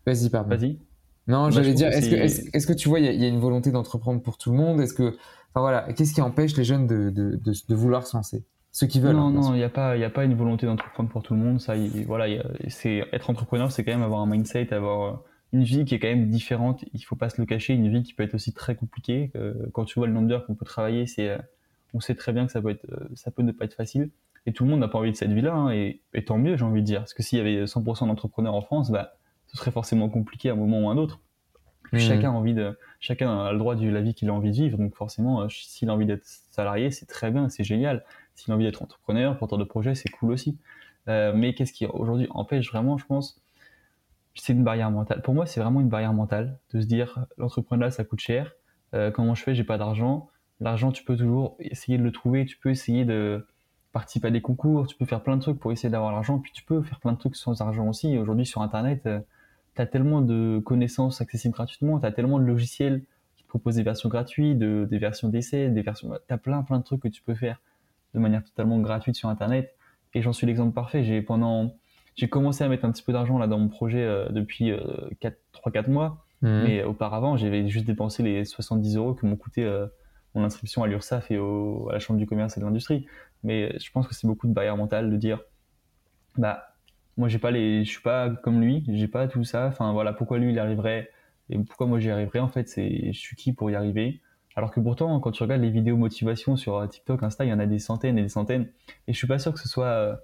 Vas-y, 0.06 0.30
pardon. 0.30 0.56
Vas-y. 0.56 0.80
Non, 1.28 1.50
j'allais 1.50 1.74
dire, 1.74 1.90
est-ce 1.90 2.68
que, 2.68 2.74
tu 2.74 2.88
vois, 2.88 3.00
il 3.00 3.06
y, 3.06 3.26
a, 3.26 3.28
une 3.28 3.40
volonté 3.40 3.72
d'entreprendre 3.72 4.22
pour 4.22 4.38
tout 4.38 4.52
le 4.52 4.58
monde? 4.58 4.80
Est-ce 4.80 4.94
que, 4.94 5.18
enfin 5.50 5.62
voilà, 5.62 5.92
qu'est-ce 5.94 6.14
qui 6.14 6.22
empêche 6.22 6.56
les 6.56 6.64
jeunes 6.64 6.88
de, 6.88 7.10
de, 7.10 7.38
de 7.38 7.76
vouloir 7.76 8.06
se 8.06 8.16
lancer? 8.16 8.46
Ceux 8.76 8.88
qui 8.88 9.00
veulent. 9.00 9.16
Non, 9.16 9.28
hein, 9.28 9.32
non, 9.32 9.54
il 9.54 9.58
n'y 9.60 9.64
a 9.64 9.70
pas, 9.70 9.96
il 9.96 10.04
a 10.04 10.10
pas 10.10 10.26
une 10.26 10.36
volonté 10.36 10.66
d'entreprendre 10.66 11.08
pour 11.08 11.24
tout 11.24 11.34
le 11.34 11.40
monde. 11.40 11.62
Ça, 11.62 11.76
voilà, 12.06 12.44
c'est 12.68 13.08
être 13.14 13.30
entrepreneur, 13.30 13.72
c'est 13.72 13.86
quand 13.86 13.94
même 13.94 14.04
avoir 14.04 14.20
un 14.20 14.26
mindset, 14.26 14.74
avoir 14.74 15.02
euh, 15.02 15.18
une 15.54 15.64
vie 15.64 15.86
qui 15.86 15.96
est 15.96 16.00
quand 16.00 16.10
même 16.10 16.28
différente. 16.28 16.84
Il 16.94 17.00
faut 17.00 17.16
pas 17.16 17.30
se 17.30 17.40
le 17.40 17.46
cacher, 17.46 17.74
une 17.74 17.90
vie 17.90 18.04
qui 18.04 18.14
peut 18.14 18.24
être 18.24 18.34
aussi 18.34 18.52
très 18.52 18.76
compliquée. 18.76 19.32
Quand 19.72 19.86
tu 19.86 19.98
vois 19.98 20.08
le 20.08 20.14
nombre 20.14 20.28
d'heures 20.28 20.46
qu'on 20.46 20.56
peut 20.56 20.66
travailler, 20.66 21.08
c'est, 21.08 21.30
euh, 21.30 21.38
on 21.94 22.02
sait 22.02 22.16
très 22.16 22.34
bien 22.34 22.46
que 22.46 22.52
ça 22.52 22.62
peut 22.62 22.72
être, 22.72 22.84
euh, 22.92 23.08
ça 23.14 23.32
peut 23.32 23.44
ne 23.44 23.54
pas 23.54 23.64
être 23.64 23.76
facile. 23.76 24.10
Et 24.46 24.52
tout 24.52 24.66
le 24.66 24.72
monde 24.72 24.82
n'a 24.82 24.90
pas 24.90 24.98
envie 24.98 25.12
de 25.12 25.16
cette 25.16 25.32
vie-là, 25.32 25.54
hein, 25.54 25.72
et, 25.72 26.02
tant 26.26 26.38
mieux, 26.38 26.58
j'ai 26.58 26.66
envie 26.66 26.82
de 26.82 26.86
dire. 26.86 27.00
Parce 27.00 27.14
que 27.14 27.24
s'il 27.24 27.38
y 27.38 27.42
avait 27.42 27.66
100% 27.66 28.08
d'entrepreneurs 28.08 28.56
en 28.56 28.62
France, 28.62 28.92
bah, 28.92 29.14
ce 29.48 29.56
serait 29.56 29.72
forcément 29.72 30.10
compliqué 30.10 30.50
à 30.50 30.52
un 30.52 30.58
moment 30.58 30.82
ou 30.82 30.90
à 30.90 30.92
un 30.92 30.98
autre. 30.98 31.22
Mmh. 31.94 32.00
Chacun 32.00 32.32
a 32.32 32.34
envie 32.34 32.54
de, 32.54 32.78
chacun 33.00 33.46
a 33.46 33.54
le 33.54 33.58
droit 33.58 33.76
de 33.76 33.88
la 33.88 34.02
vie 34.02 34.14
qu'il 34.14 34.28
a 34.28 34.34
envie 34.34 34.52
de 34.52 34.56
vivre. 34.56 34.78
Donc 34.78 34.96
forcément, 34.96 35.48
s'il 35.48 35.90
a 35.90 35.94
envie 35.94 36.06
d'être 36.06 36.26
salarié, 36.26 36.92
c'est 36.92 37.06
très 37.06 37.32
bien, 37.32 37.48
c'est 37.48 37.64
génial. 37.64 38.04
S'il 38.36 38.52
a 38.52 38.56
envie 38.56 38.66
d'être 38.66 38.82
entrepreneur, 38.82 39.38
porteur 39.38 39.58
de 39.58 39.64
projet, 39.64 39.96
c'est 39.96 40.10
cool 40.10 40.32
aussi. 40.32 40.58
Euh, 41.08 41.34
mais 41.36 41.54
qu'est-ce 41.54 41.74
qui 41.74 41.86
aujourd'hui 41.86 42.28
empêche 42.30 42.70
vraiment, 42.70 42.98
je 42.98 43.06
pense, 43.06 43.42
c'est 44.34 44.54
une 44.54 44.64
barrière 44.64 44.92
mentale. 44.92 45.22
Pour 45.22 45.34
moi, 45.34 45.46
c'est 45.46 45.60
vraiment 45.60 45.82
une 45.82 45.90
barrière 45.90 46.14
mentale 46.14 46.58
de 46.74 46.82
se 46.82 46.86
dire 46.86 47.26
l'entrepreneuriat, 47.38 47.92
ça 47.92 48.04
coûte 48.04 48.20
cher. 48.20 48.52
Euh, 48.94 49.12
comment 49.12 49.36
je 49.36 49.44
fais? 49.44 49.56
J'ai 49.56 49.64
pas 49.64 49.78
d'argent. 49.78 50.30
L'argent, 50.60 50.92
tu 50.92 51.04
peux 51.04 51.16
toujours 51.16 51.56
essayer 51.60 51.98
de 51.98 52.04
le 52.04 52.12
trouver. 52.12 52.46
Tu 52.46 52.58
peux 52.58 52.70
essayer 52.70 53.06
de 53.06 53.46
participer 53.96 54.28
à 54.28 54.32
des 54.32 54.42
concours, 54.42 54.88
tu 54.88 54.98
peux 54.98 55.06
faire 55.06 55.24
plein 55.24 55.38
de 55.38 55.42
trucs 55.42 55.58
pour 55.58 55.72
essayer 55.72 55.90
d'avoir 55.90 56.12
l'argent, 56.12 56.38
puis 56.38 56.52
tu 56.52 56.66
peux 56.66 56.82
faire 56.82 57.00
plein 57.00 57.14
de 57.14 57.18
trucs 57.18 57.38
sans 57.38 57.62
argent 57.62 57.88
aussi. 57.88 58.18
Aujourd'hui, 58.18 58.46
sur 58.46 58.62
Internet, 58.62 59.06
euh, 59.06 59.22
tu 59.74 59.82
as 59.82 59.86
tellement 59.86 60.20
de 60.20 60.62
connaissances 60.66 61.22
accessibles 61.22 61.54
gratuitement, 61.54 61.98
tu 62.02 62.06
as 62.06 62.12
tellement 62.12 62.38
de 62.38 62.44
logiciels 62.44 63.04
qui 63.38 63.46
te 63.46 63.48
proposent 63.48 63.76
des 63.76 63.84
versions 63.84 64.10
gratuites, 64.10 64.60
de, 64.60 64.86
des 64.92 64.98
versions 64.98 65.30
d'essai, 65.30 65.70
des 65.70 65.82
versions. 65.82 66.12
Tu 66.28 66.34
as 66.34 66.38
plein, 66.38 66.62
plein 66.64 66.80
de 66.80 66.84
trucs 66.84 67.04
que 67.04 67.08
tu 67.08 67.22
peux 67.22 67.36
faire 67.36 67.62
de 68.16 68.20
manière 68.20 68.44
totalement 68.44 68.80
gratuite 68.80 69.16
sur 69.16 69.30
Internet. 69.30 69.76
Et 70.14 70.22
j'en 70.22 70.34
suis 70.34 70.48
l'exemple 70.48 70.74
parfait. 70.74 71.04
J'ai 71.04 71.22
pendant, 71.22 71.76
j'ai 72.16 72.30
commencé 72.30 72.64
à 72.64 72.68
mettre 72.68 72.86
un 72.86 72.92
petit 72.92 73.04
peu 73.04 73.14
d'argent 73.14 73.38
là 73.38 73.48
dans 73.48 73.60
mon 73.60 73.68
projet 73.68 74.04
euh, 74.04 74.30
depuis 74.30 74.72
3-4 75.54 75.90
mois. 75.90 76.26
Mhm. 76.42 76.64
Mais 76.64 76.84
auparavant, 76.84 77.38
j'avais 77.38 77.68
juste 77.68 77.86
dépensé 77.86 78.24
les 78.24 78.46
70 78.46 78.96
euros 78.96 79.14
que 79.14 79.26
m'ont 79.26 79.36
coûté 79.36 79.64
euh, 79.64 79.88
mon 80.34 80.44
inscription 80.44 80.84
à 80.84 80.88
l'URSSAF 80.88 81.32
et 81.32 81.38
à 81.38 81.94
la 81.94 82.00
Chambre 82.00 82.20
du 82.20 82.26
commerce 82.26 82.58
et 82.58 82.60
de 82.60 82.66
l'industrie. 82.66 83.06
Mais 83.44 83.78
je 83.80 83.92
pense 83.92 84.08
que 84.08 84.16
c'est 84.16 84.28
beaucoup 84.28 84.48
de 84.48 84.54
barrière 84.54 84.78
mentale 84.78 85.12
de 85.12 85.18
dire, 85.18 85.42
bah, 86.38 86.76
moi 87.18 87.28
j'ai 87.28 87.40
pas 87.40 87.52
les, 87.52 87.84
je 87.84 87.90
suis 87.90 88.02
pas 88.02 88.30
comme 88.30 88.62
lui, 88.62 88.84
j'ai 88.88 89.08
pas 89.08 89.28
tout 89.28 89.44
ça. 89.44 89.68
Enfin 89.68 89.94
voilà, 89.94 90.14
pourquoi 90.14 90.38
lui 90.38 90.52
il 90.52 90.60
arriverait 90.60 91.10
et 91.50 91.58
pourquoi 91.60 91.88
moi 91.88 92.00
j'y 92.00 92.10
arriverais 92.10 92.40
en 92.40 92.48
fait, 92.48 92.68
c'est 92.68 93.12
je 93.14 93.20
suis 93.20 93.36
qui 93.36 93.54
pour 93.54 93.70
y 93.70 93.76
arriver? 93.76 94.22
Alors 94.56 94.72
que 94.72 94.80
pourtant, 94.80 95.20
quand 95.20 95.32
tu 95.32 95.44
regardes 95.44 95.62
les 95.62 95.70
vidéos 95.70 95.98
motivation 95.98 96.56
sur 96.56 96.78
euh, 96.78 96.88
TikTok, 96.88 97.24
Insta, 97.24 97.46
il 97.46 97.50
y 97.50 97.54
en 97.54 97.60
a 97.60 97.66
des 97.66 97.80
centaines 97.80 98.18
et 98.18 98.22
des 98.22 98.30
centaines. 98.30 98.70
Et 99.08 99.14
je 99.14 99.18
suis 99.18 99.28
pas 99.28 99.40
sûr 99.40 99.54
que 99.54 99.60
ce 99.60 99.68
soit 99.68 99.86
euh, 99.86 100.16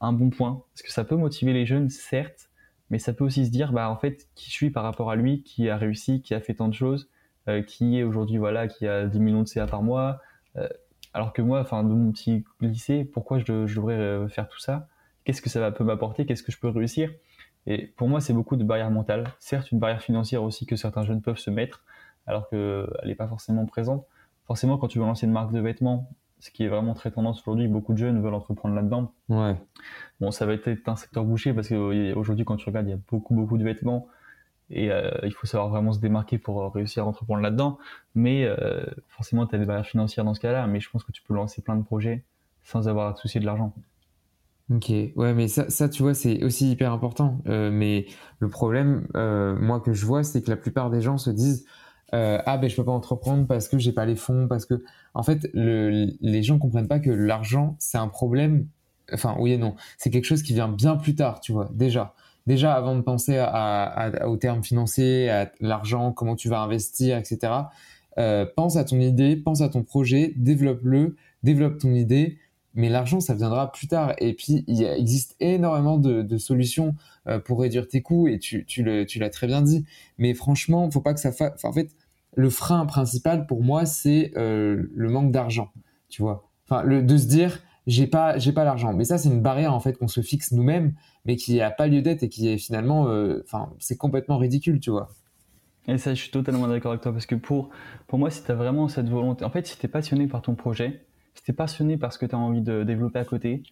un 0.00 0.12
bon 0.12 0.30
point. 0.30 0.62
Parce 0.72 0.82
que 0.82 0.92
ça 0.92 1.04
peut 1.04 1.16
motiver 1.16 1.52
les 1.52 1.66
jeunes, 1.66 1.88
certes, 1.88 2.50
mais 2.90 2.98
ça 2.98 3.12
peut 3.12 3.24
aussi 3.24 3.46
se 3.46 3.50
dire, 3.50 3.72
bah, 3.72 3.88
en 3.88 3.96
fait, 3.96 4.28
qui 4.34 4.50
je 4.50 4.54
suis 4.54 4.70
par 4.70 4.82
rapport 4.82 5.10
à 5.10 5.16
lui, 5.16 5.42
qui 5.42 5.68
a 5.68 5.76
réussi, 5.76 6.22
qui 6.22 6.34
a 6.34 6.40
fait 6.40 6.54
tant 6.54 6.68
de 6.68 6.74
choses, 6.74 7.08
euh, 7.48 7.62
qui 7.62 7.98
est 7.98 8.02
aujourd'hui, 8.02 8.38
voilà, 8.38 8.68
qui 8.68 8.86
a 8.86 9.06
10 9.06 9.20
millions 9.20 9.42
de 9.42 9.48
CA 9.48 9.66
par 9.66 9.82
mois. 9.82 10.20
Euh, 10.56 10.68
alors 11.14 11.32
que 11.32 11.42
moi, 11.42 11.60
enfin, 11.60 11.84
de 11.84 11.88
mon 11.88 12.12
petit 12.12 12.44
lycée, 12.60 13.04
pourquoi 13.04 13.38
je, 13.38 13.66
je 13.66 13.76
devrais 13.76 13.94
euh, 13.94 14.28
faire 14.28 14.48
tout 14.48 14.58
ça? 14.58 14.88
Qu'est-ce 15.24 15.42
que 15.42 15.50
ça 15.50 15.70
peut 15.70 15.84
m'apporter? 15.84 16.26
Qu'est-ce 16.26 16.42
que 16.42 16.52
je 16.52 16.58
peux 16.58 16.68
réussir? 16.68 17.10
Et 17.66 17.86
pour 17.86 18.08
moi, 18.08 18.20
c'est 18.20 18.32
beaucoup 18.32 18.56
de 18.56 18.64
barrières 18.64 18.90
mentales. 18.90 19.24
Certes, 19.38 19.70
une 19.70 19.78
barrière 19.78 20.02
financière 20.02 20.42
aussi 20.42 20.66
que 20.66 20.76
certains 20.76 21.04
jeunes 21.04 21.22
peuvent 21.22 21.38
se 21.38 21.50
mettre, 21.50 21.84
alors 22.26 22.48
qu'elle 22.48 22.88
n'est 23.04 23.14
pas 23.14 23.28
forcément 23.28 23.66
présente. 23.66 24.04
Forcément, 24.46 24.78
quand 24.78 24.88
tu 24.88 24.98
veux 24.98 25.04
lancer 25.04 25.26
une 25.26 25.32
marque 25.32 25.52
de 25.52 25.60
vêtements, 25.60 26.08
ce 26.40 26.50
qui 26.50 26.64
est 26.64 26.68
vraiment 26.68 26.94
très 26.94 27.10
tendance 27.10 27.40
aujourd'hui. 27.40 27.68
Beaucoup 27.68 27.92
de 27.92 27.98
jeunes 27.98 28.20
veulent 28.20 28.34
entreprendre 28.34 28.74
là-dedans. 28.74 29.12
Ouais. 29.28 29.56
Bon, 30.20 30.30
ça 30.30 30.46
va 30.46 30.54
être 30.54 30.88
un 30.88 30.96
secteur 30.96 31.24
bouché 31.24 31.52
parce 31.52 31.68
qu'aujourd'hui, 31.68 32.44
quand 32.44 32.56
tu 32.56 32.66
regardes, 32.66 32.86
il 32.86 32.90
y 32.90 32.94
a 32.94 32.98
beaucoup, 33.10 33.34
beaucoup 33.34 33.58
de 33.58 33.64
vêtements 33.64 34.08
et 34.70 34.90
euh, 34.90 35.10
il 35.24 35.32
faut 35.32 35.46
savoir 35.46 35.68
vraiment 35.68 35.92
se 35.92 36.00
démarquer 36.00 36.38
pour 36.38 36.72
réussir 36.72 37.04
à 37.04 37.06
entreprendre 37.06 37.42
là-dedans. 37.42 37.78
Mais 38.14 38.44
euh, 38.44 38.84
forcément, 39.08 39.46
tu 39.46 39.54
as 39.54 39.58
des 39.58 39.66
barrières 39.66 39.86
financières 39.86 40.24
dans 40.24 40.34
ce 40.34 40.40
cas-là, 40.40 40.66
mais 40.66 40.80
je 40.80 40.88
pense 40.90 41.04
que 41.04 41.12
tu 41.12 41.22
peux 41.22 41.34
lancer 41.34 41.60
plein 41.62 41.76
de 41.76 41.82
projets 41.82 42.24
sans 42.62 42.88
avoir 42.88 43.08
à 43.08 43.12
te 43.12 43.20
soucier 43.20 43.40
de 43.40 43.46
l'argent. 43.46 43.74
Ok, 44.72 44.88
ouais, 44.88 45.34
mais 45.34 45.48
ça, 45.48 45.68
ça 45.68 45.88
tu 45.88 46.02
vois, 46.02 46.14
c'est 46.14 46.44
aussi 46.44 46.70
hyper 46.70 46.92
important. 46.92 47.42
Euh, 47.48 47.70
mais 47.72 48.06
le 48.38 48.48
problème, 48.48 49.06
moi, 49.14 49.80
que 49.80 49.92
je 49.92 50.06
vois, 50.06 50.22
c'est 50.22 50.42
que 50.42 50.50
la 50.50 50.56
plupart 50.56 50.90
des 50.90 51.02
gens 51.02 51.18
se 51.18 51.30
disent 51.30 51.66
Ah, 52.12 52.58
ben, 52.58 52.68
je 52.68 52.76
peux 52.76 52.84
pas 52.84 52.92
entreprendre 52.92 53.46
parce 53.46 53.68
que 53.68 53.78
j'ai 53.78 53.92
pas 53.92 54.06
les 54.06 54.16
fonds, 54.16 54.48
parce 54.48 54.66
que 54.66 54.82
en 55.14 55.22
fait, 55.22 55.48
les 55.54 56.42
gens 56.42 56.58
comprennent 56.58 56.88
pas 56.88 57.00
que 57.00 57.10
l'argent, 57.10 57.76
c'est 57.78 57.98
un 57.98 58.08
problème. 58.08 58.66
Enfin, 59.12 59.36
oui 59.38 59.52
et 59.52 59.58
non. 59.58 59.74
C'est 59.98 60.10
quelque 60.10 60.24
chose 60.24 60.42
qui 60.42 60.54
vient 60.54 60.68
bien 60.68 60.96
plus 60.96 61.14
tard, 61.14 61.40
tu 61.40 61.52
vois, 61.52 61.70
déjà. 61.74 62.14
Déjà, 62.46 62.74
avant 62.74 62.96
de 62.96 63.02
penser 63.02 63.38
à, 63.38 64.10
aux 64.26 64.36
termes 64.36 64.64
financiers, 64.64 65.30
à 65.30 65.52
l'argent, 65.60 66.12
comment 66.12 66.36
tu 66.36 66.48
vas 66.48 66.60
investir, 66.60 67.16
etc., 67.16 67.52
euh, 68.18 68.44
pense 68.56 68.76
à 68.76 68.84
ton 68.84 68.98
idée, 68.98 69.36
pense 69.36 69.60
à 69.60 69.68
ton 69.68 69.82
projet, 69.82 70.32
développe-le, 70.36 71.16
développe 71.42 71.78
ton 71.78 71.94
idée. 71.94 72.38
Mais 72.74 72.88
l'argent, 72.88 73.20
ça 73.20 73.34
viendra 73.34 73.72
plus 73.72 73.88
tard. 73.88 74.14
Et 74.18 74.32
puis, 74.34 74.64
il 74.66 74.82
existe 74.82 75.36
énormément 75.40 75.98
de, 75.98 76.38
solutions 76.38 76.94
euh, 77.26 77.38
pour 77.38 77.60
réduire 77.60 77.88
tes 77.88 78.02
coûts, 78.02 78.28
et 78.28 78.38
tu, 78.38 78.64
l'as 78.84 79.30
très 79.30 79.46
bien 79.46 79.62
dit. 79.62 79.84
Mais 80.18 80.34
franchement, 80.34 80.90
faut 80.90 81.00
pas 81.00 81.14
que 81.14 81.20
ça 81.20 81.32
fasse. 81.32 81.64
en 81.64 81.72
fait, 81.72 81.90
le 82.36 82.48
frein 82.48 82.86
principal 82.86 83.46
pour 83.46 83.62
moi, 83.62 83.86
c'est 83.86 84.32
euh, 84.36 84.90
le 84.94 85.08
manque 85.10 85.32
d'argent, 85.32 85.72
tu 86.08 86.22
vois. 86.22 86.48
Enfin, 86.68 86.86
de 86.86 87.16
se 87.16 87.26
dire, 87.26 87.60
j'ai 87.86 88.06
pas, 88.06 88.38
j'ai 88.38 88.52
pas 88.52 88.64
l'argent. 88.64 88.92
Mais 88.92 89.04
ça, 89.04 89.18
c'est 89.18 89.28
une 89.28 89.42
barrière 89.42 89.74
en 89.74 89.80
fait 89.80 89.94
qu'on 89.98 90.08
se 90.08 90.20
fixe 90.20 90.52
nous-mêmes, 90.52 90.94
mais 91.24 91.36
qui 91.36 91.56
n'a 91.56 91.70
pas 91.70 91.88
lieu 91.88 92.02
d'être 92.02 92.22
et 92.22 92.28
qui 92.28 92.48
est 92.48 92.58
finalement, 92.58 93.08
euh, 93.08 93.44
c'est 93.78 93.96
complètement 93.96 94.38
ridicule, 94.38 94.80
tu 94.80 94.90
vois. 94.90 95.10
Et 95.88 95.98
ça, 95.98 96.14
je 96.14 96.20
suis 96.20 96.30
totalement 96.30 96.68
d'accord 96.68 96.92
avec 96.92 97.02
toi 97.02 97.12
parce 97.12 97.26
que 97.26 97.34
pour, 97.34 97.70
pour 98.06 98.18
moi, 98.18 98.30
si 98.30 98.44
tu 98.44 98.50
as 98.50 98.54
vraiment 98.54 98.88
cette 98.88 99.08
volonté, 99.08 99.44
en 99.44 99.50
fait, 99.50 99.66
si 99.66 99.76
tu 99.76 99.86
es 99.86 99.88
passionné 99.88 100.26
par 100.26 100.42
ton 100.42 100.54
projet, 100.54 101.04
si 101.40 101.44
tu 101.44 101.50
es 101.52 101.54
passionné 101.54 101.96
par 101.96 102.12
ce 102.12 102.18
que 102.18 102.26
tu 102.26 102.34
as 102.34 102.38
envie 102.38 102.60
de 102.60 102.84
développer 102.84 103.18
à 103.18 103.24
côté, 103.24 103.62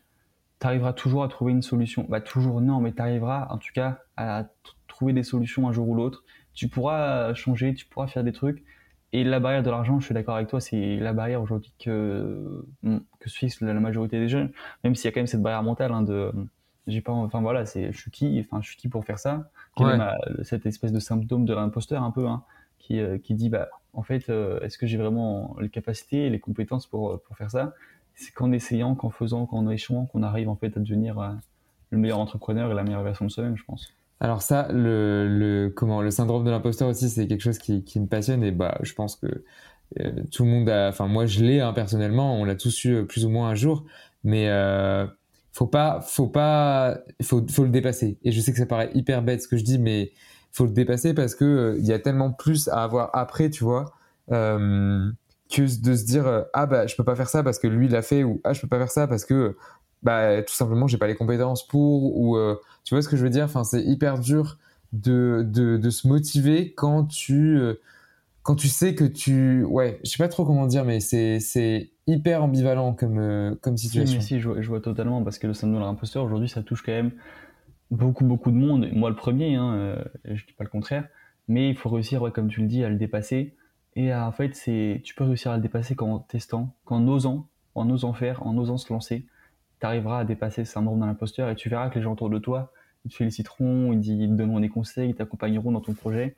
tu 0.59 0.67
arriveras 0.67 0.95
toujours 0.95 1.23
à 1.23 1.29
trouver 1.29 1.53
une 1.53 1.63
solution. 1.63 2.07
Bah, 2.09 2.23
toujours 2.23 2.63
non, 2.63 2.81
mais 2.81 2.93
tu 2.93 3.03
arriveras 3.03 3.47
en 3.51 3.59
tout 3.59 3.73
cas 3.75 3.99
à 4.17 4.47
trouver 4.87 5.13
des 5.13 5.23
solutions 5.23 5.69
un 5.69 5.73
jour 5.73 5.89
ou 5.89 5.95
l'autre 5.95 6.25
tu 6.59 6.67
pourras 6.67 7.35
changer, 7.35 7.73
tu 7.73 7.87
pourras 7.87 8.09
faire 8.09 8.25
des 8.25 8.33
trucs. 8.33 8.65
Et 9.13 9.23
la 9.23 9.39
barrière 9.39 9.63
de 9.63 9.71
l'argent, 9.71 10.01
je 10.01 10.07
suis 10.07 10.15
d'accord 10.15 10.35
avec 10.35 10.49
toi, 10.49 10.61
c'est 10.61 10.97
la 10.97 11.13
barrière 11.13 11.41
aujourd'hui 11.41 11.73
que, 11.79 12.67
que 13.21 13.31
se 13.31 13.39
fixe 13.39 13.61
la 13.61 13.73
majorité 13.75 14.19
des 14.19 14.29
jeunes, 14.29 14.51
même 14.83 14.97
s'il 14.97 15.05
y 15.05 15.09
a 15.09 15.13
quand 15.13 15.21
même 15.21 15.29
cette 15.29 15.41
barrière 15.41 15.63
mentale 15.63 15.93
hein, 15.93 16.03
de 16.03 16.33
j'ai 16.89 17.03
pas 17.03 17.13
enfin 17.13 17.43
voilà 17.43 17.67
c'est 17.67 17.93
je 17.93 17.99
suis 17.99 18.11
qui 18.11 18.41
enfin 18.41 18.63
je 18.63 18.69
suis 18.69 18.77
qui 18.77 18.89
pour 18.89 19.05
faire 19.05 19.21
ça? 19.21 19.51
Cette 20.43 20.67
espèce 20.67 20.91
de 20.91 20.99
symptôme 20.99 21.45
de 21.45 21.55
l'imposteur 21.55 22.03
un 22.03 22.11
peu 22.11 22.27
hein, 22.27 22.43
qui, 22.79 22.99
euh, 22.99 23.19
qui 23.19 23.35
dit 23.35 23.51
bah 23.51 23.69
en 23.99 24.03
fait 24.03 24.31
euh, 24.31 24.61
est-ce 24.61 24.79
que 24.79 24.87
j'ai 24.87 24.97
vraiment 24.97 25.57
les 25.61 25.69
capacités 25.69 26.27
et 26.27 26.31
les 26.31 26.41
compétences 26.41 26.87
pour 26.87 27.21
pour 27.23 27.37
faire 27.37 27.51
ça? 27.51 27.75
C'est 28.15 28.33
qu'en 28.33 28.53
essayant 28.53 28.95
qu'en 28.95 29.11
faisant 29.11 29.47
qu'en 29.47 29.69
échouant 29.69 30.07
qu'on 30.07 30.23
arrive 30.23 30.49
en 30.49 30.57
fait 30.57 30.77
à 30.77 30.81
devenir 30.81 31.19
euh, 31.19 31.29
le 31.91 31.99
meilleur 31.99 32.19
entrepreneur 32.19 32.71
et 32.71 32.75
la 32.75 32.83
meilleure 32.83 33.03
version 33.03 33.27
de 33.27 33.31
soi-même 33.31 33.57
je 33.57 33.65
pense 33.65 33.93
alors 34.21 34.43
ça, 34.43 34.67
le, 34.73 35.73
comment, 35.77 36.03
le 36.03 36.11
syndrome 36.11 36.45
de 36.45 36.51
l'imposteur 36.51 36.89
aussi, 36.89 37.09
c'est 37.09 37.29
quelque 37.29 37.41
chose 37.41 37.59
qui, 37.59 37.85
qui, 37.85 38.01
me 38.01 38.07
passionne 38.07 38.43
et 38.43 38.51
bah, 38.51 38.77
je 38.83 38.93
pense 38.93 39.15
que 39.15 39.45
euh, 40.01 40.13
tout 40.33 40.45
le 40.45 40.51
monde 40.51 40.69
a, 40.69 40.89
enfin 40.89 41.07
moi 41.07 41.27
je 41.27 41.43
l'ai 41.43 41.61
hein, 41.61 41.73
personnellement, 41.73 42.35
on 42.39 42.45
l'a 42.45 42.57
tous 42.57 42.85
eu 42.85 42.95
euh, 42.95 43.05
plus 43.05 43.25
ou 43.25 43.31
moins 43.31 43.49
un 43.49 43.55
jour, 43.55 43.85
mais 44.25 44.49
euh, 44.49 45.07
faut 45.53 45.67
pas, 45.67 46.01
faut 46.01 46.27
pas, 46.27 46.99
faut, 47.23 47.47
faut 47.49 47.65
le 47.65 47.71
dépasser. 47.71 48.19
Et 48.25 48.33
je 48.33 48.41
sais 48.41 48.53
que 48.53 48.59
ça 48.59 48.67
paraît 48.67 48.91
hyper 48.95 49.23
bête 49.23 49.43
ce 49.43 49.49
que 49.49 49.57
je 49.57 49.65
dis, 49.65 49.79
mais 49.79 50.13
faut 50.53 50.65
le 50.65 50.73
dépasser 50.73 51.15
parce 51.15 51.35
que 51.35 51.45
euh, 51.45 51.77
il 51.79 51.87
y 51.87 51.93
a 51.93 51.99
tellement 51.99 52.33
plus 52.33 52.69
à 52.69 52.83
avoir 52.83 53.11
après, 53.13 53.51
tu 53.51 53.65
vois, 53.65 53.95
que 54.29 55.63
de 55.63 55.97
se 55.97 56.05
dire 56.05 56.45
ah 56.53 56.67
bah 56.67 56.87
je 56.87 56.95
peux 56.95 57.05
pas 57.05 57.17
faire 57.17 57.29
ça 57.29 57.43
parce 57.43 57.59
que 57.59 57.67
lui 57.67 57.89
l'a 57.89 58.03
fait 58.03 58.23
ou 58.23 58.41
ah 58.45 58.53
je 58.53 58.61
peux 58.61 58.69
pas 58.69 58.79
faire 58.79 58.91
ça 58.91 59.07
parce 59.07 59.25
que 59.25 59.57
bah 60.03 60.43
tout 60.43 60.55
simplement 60.55 60.87
j'ai 60.87 60.99
pas 60.99 61.07
les 61.07 61.15
compétences 61.15 61.67
pour 61.67 62.17
ou 62.17 62.37
euh, 62.37 62.57
tu 62.85 62.95
vois 62.95 63.03
ce 63.03 63.09
que 63.09 63.17
je 63.17 63.25
veux 63.25 63.31
dire? 63.31 63.45
Enfin 63.45 63.65
c'est 63.65 63.83
hyper 63.83 64.19
dur 64.19 64.59
de, 64.93 65.45
de, 65.47 65.77
de, 65.77 65.91
se 65.91 66.09
motiver 66.09 66.73
quand 66.73 67.05
tu 67.05 67.59
euh, 67.59 67.75
quand 68.43 68.55
tu 68.55 68.69
sais 68.69 68.95
que 68.95 69.05
tu 69.05 69.65
ouais 69.65 70.01
je 70.05 70.11
sais 70.11 70.23
pas 70.23 70.29
trop 70.29 70.45
comment 70.45 70.67
dire 70.67 70.85
mais 70.85 71.01
c'est 71.01 71.41
c'est 71.41 71.91
hyper 72.07 72.43
ambivalent 72.43 72.95
comme 72.95 73.19
euh, 73.19 73.55
comme 73.61 73.77
situation. 73.77 74.21
si, 74.21 74.41
je, 74.41 74.63
je, 74.63 74.69
vois 74.69 74.81
totalement 74.81 75.23
parce 75.23 75.39
que 75.39 75.47
le 75.47 75.55
syndrome 75.55 75.83
de 75.83 75.87
l'imposteur 75.87 76.25
aujourd'hui 76.25 76.49
ça 76.49 76.63
touche 76.63 76.83
quand 76.83 76.93
même 76.93 77.11
beaucoup 77.91 78.25
beaucoup 78.25 78.51
de 78.51 78.57
monde 78.57 78.89
moi 78.93 79.11
le 79.11 79.17
premier 79.17 79.55
hein, 79.55 79.99
je 80.25 80.45
dis 80.45 80.53
pas 80.53 80.65
le 80.65 80.71
contraire 80.71 81.09
mais 81.49 81.71
il 81.71 81.77
faut 81.77 81.89
réussir 81.89 82.21
ouais, 82.21 82.31
comme 82.31 82.49
tu 82.49 82.61
le 82.61 82.67
dis 82.67 82.85
à 82.85 82.89
le 82.89 82.97
dépasser 82.97 83.55
et 83.97 84.15
en 84.15 84.33
fait 84.33 84.55
c'est 84.55 85.01
tu 85.05 85.15
peux 85.15 85.25
réussir 85.25 85.53
à 85.53 85.57
le 85.57 85.63
dépasser 85.63 85.95
qu'en 85.95 86.19
testant 86.19 86.75
qu'en 86.85 87.07
osant 87.09 87.49
en 87.75 87.89
osant 87.89 88.13
faire 88.13 88.47
en 88.47 88.57
osant 88.59 88.77
se 88.77 88.93
lancer 88.93 89.27
tu 89.81 89.87
arriveras 89.87 90.21
à 90.21 90.25
dépasser 90.25 90.65
ce 90.65 90.73
syndrome 90.73 91.01
de 91.01 91.07
l'imposteur 91.07 91.49
et 91.51 91.55
tu 91.55 91.69
verras 91.69 91.89
que 91.89 91.97
les 91.97 92.03
gens 92.03 92.13
autour 92.13 92.31
de 92.31 92.39
toi, 92.39 92.73
ils 93.05 93.11
te 93.11 93.17
féliciteront, 93.17 93.93
ils, 93.93 94.01
te 94.03 94.35
donneront 94.35 94.61
des 94.61 94.69
conseils, 94.69 95.11
ils 95.11 95.15
t'accompagneront 95.15 95.73
dans 95.73 95.81
ton 95.81 95.95
projet. 95.95 96.37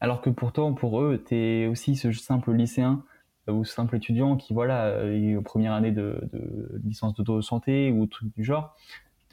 Alors 0.00 0.20
que 0.20 0.30
pourtant, 0.30 0.74
pour 0.74 1.00
eux, 1.00 1.22
tu 1.26 1.34
es 1.34 1.66
aussi 1.66 1.96
ce 1.96 2.12
simple 2.12 2.52
lycéen 2.52 3.02
euh, 3.48 3.52
ou 3.52 3.64
simple 3.64 3.96
étudiant 3.96 4.36
qui, 4.36 4.52
voilà, 4.52 4.86
euh, 4.86 5.12
est 5.12 5.36
aux 5.36 5.42
premières 5.42 5.72
années 5.72 5.90
de, 5.90 6.20
de 6.32 6.80
licence 6.84 7.14
d'auto-santé 7.14 7.90
ou 7.90 8.06
truc 8.06 8.32
du 8.34 8.44
genre. 8.44 8.76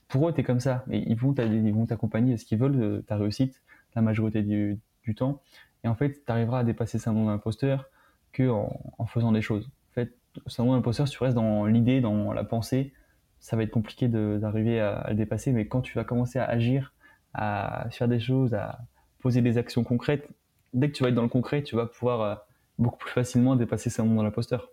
Pour 0.08 0.28
eux, 0.30 0.34
tu 0.34 0.42
es 0.42 0.44
comme 0.44 0.60
ça. 0.60 0.84
Et 0.92 1.00
ils 1.00 1.18
vont 1.18 1.34
t'accompagner 1.86 2.38
ce 2.38 2.46
qu'ils 2.46 2.58
veulent, 2.58 2.82
euh, 2.82 3.02
ta 3.08 3.18
réussite, 3.18 3.62
la 3.96 4.02
majorité 4.02 4.44
du, 4.44 4.80
temps. 5.16 5.42
Et 5.84 5.88
en 5.88 5.96
fait, 5.96 6.26
tu 6.26 6.32
arriveras 6.32 6.60
à 6.60 6.64
dépasser 6.64 6.98
ce 6.98 7.06
syndrome 7.06 7.28
d'imposteur 7.28 7.90
que 8.32 8.50
en, 8.50 9.06
faisant 9.06 9.32
des 9.32 9.42
choses. 9.42 9.70
En 9.92 9.94
fait, 9.94 10.16
le 10.36 10.50
syndrome 10.50 10.76
d'imposteur, 10.76 11.08
tu 11.08 11.24
restes 11.24 11.36
dans 11.36 11.66
l'idée, 11.66 12.02
dans 12.02 12.34
la 12.34 12.44
pensée, 12.44 12.92
ça 13.40 13.56
va 13.56 13.64
être 13.64 13.72
compliqué 13.72 14.08
d'arriver 14.08 14.80
à, 14.80 15.06
le 15.10 15.16
dépasser. 15.16 15.52
Mais 15.52 15.68
quand 15.68 15.82
tu 15.82 15.94
vas 15.94 16.04
commencer 16.04 16.40
à 16.40 16.46
agir, 16.46 16.94
à 17.34 17.88
faire 17.92 18.08
des 18.08 18.20
choses, 18.20 18.54
à 18.54 18.80
poser 19.20 19.42
des 19.42 19.58
actions 19.58 19.84
concrètes, 19.84 20.28
dès 20.74 20.90
que 20.90 20.96
tu 20.96 21.04
vas 21.04 21.10
être 21.10 21.16
dans 21.16 21.22
le 21.22 21.30
concret, 21.30 21.62
tu 21.62 21.76
vas 21.76 21.86
pouvoir 21.86 22.22
euh, 22.22 22.36
beaucoup 22.80 22.98
plus 22.98 23.12
facilement 23.12 23.56
dépasser 23.56 23.90
ce 23.90 24.02
moment 24.02 24.16
dans 24.16 24.24
l'imposteur. 24.24 24.70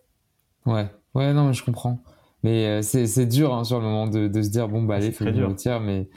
Ouais, 0.64 0.89
ouais, 1.14 1.33
non, 1.33 1.49
mais 1.49 1.53
je 1.55 1.64
comprends. 1.64 1.99
Mais 2.43 2.66
euh, 2.66 2.82
c'est 2.82 3.26
dur 3.26 3.55
hein, 3.55 3.64
sur 3.64 3.78
le 3.78 3.84
moment 3.84 4.07
de, 4.07 4.26
de, 4.26 4.43
se 4.43 4.51
dire 4.51 4.68
bon 4.68 4.82
bah 4.82 4.97
allez, 4.97 5.12
faut 5.12 5.24
que 5.24 5.32
je 5.32 5.43
retire, 5.43 5.80
mais 5.80 6.09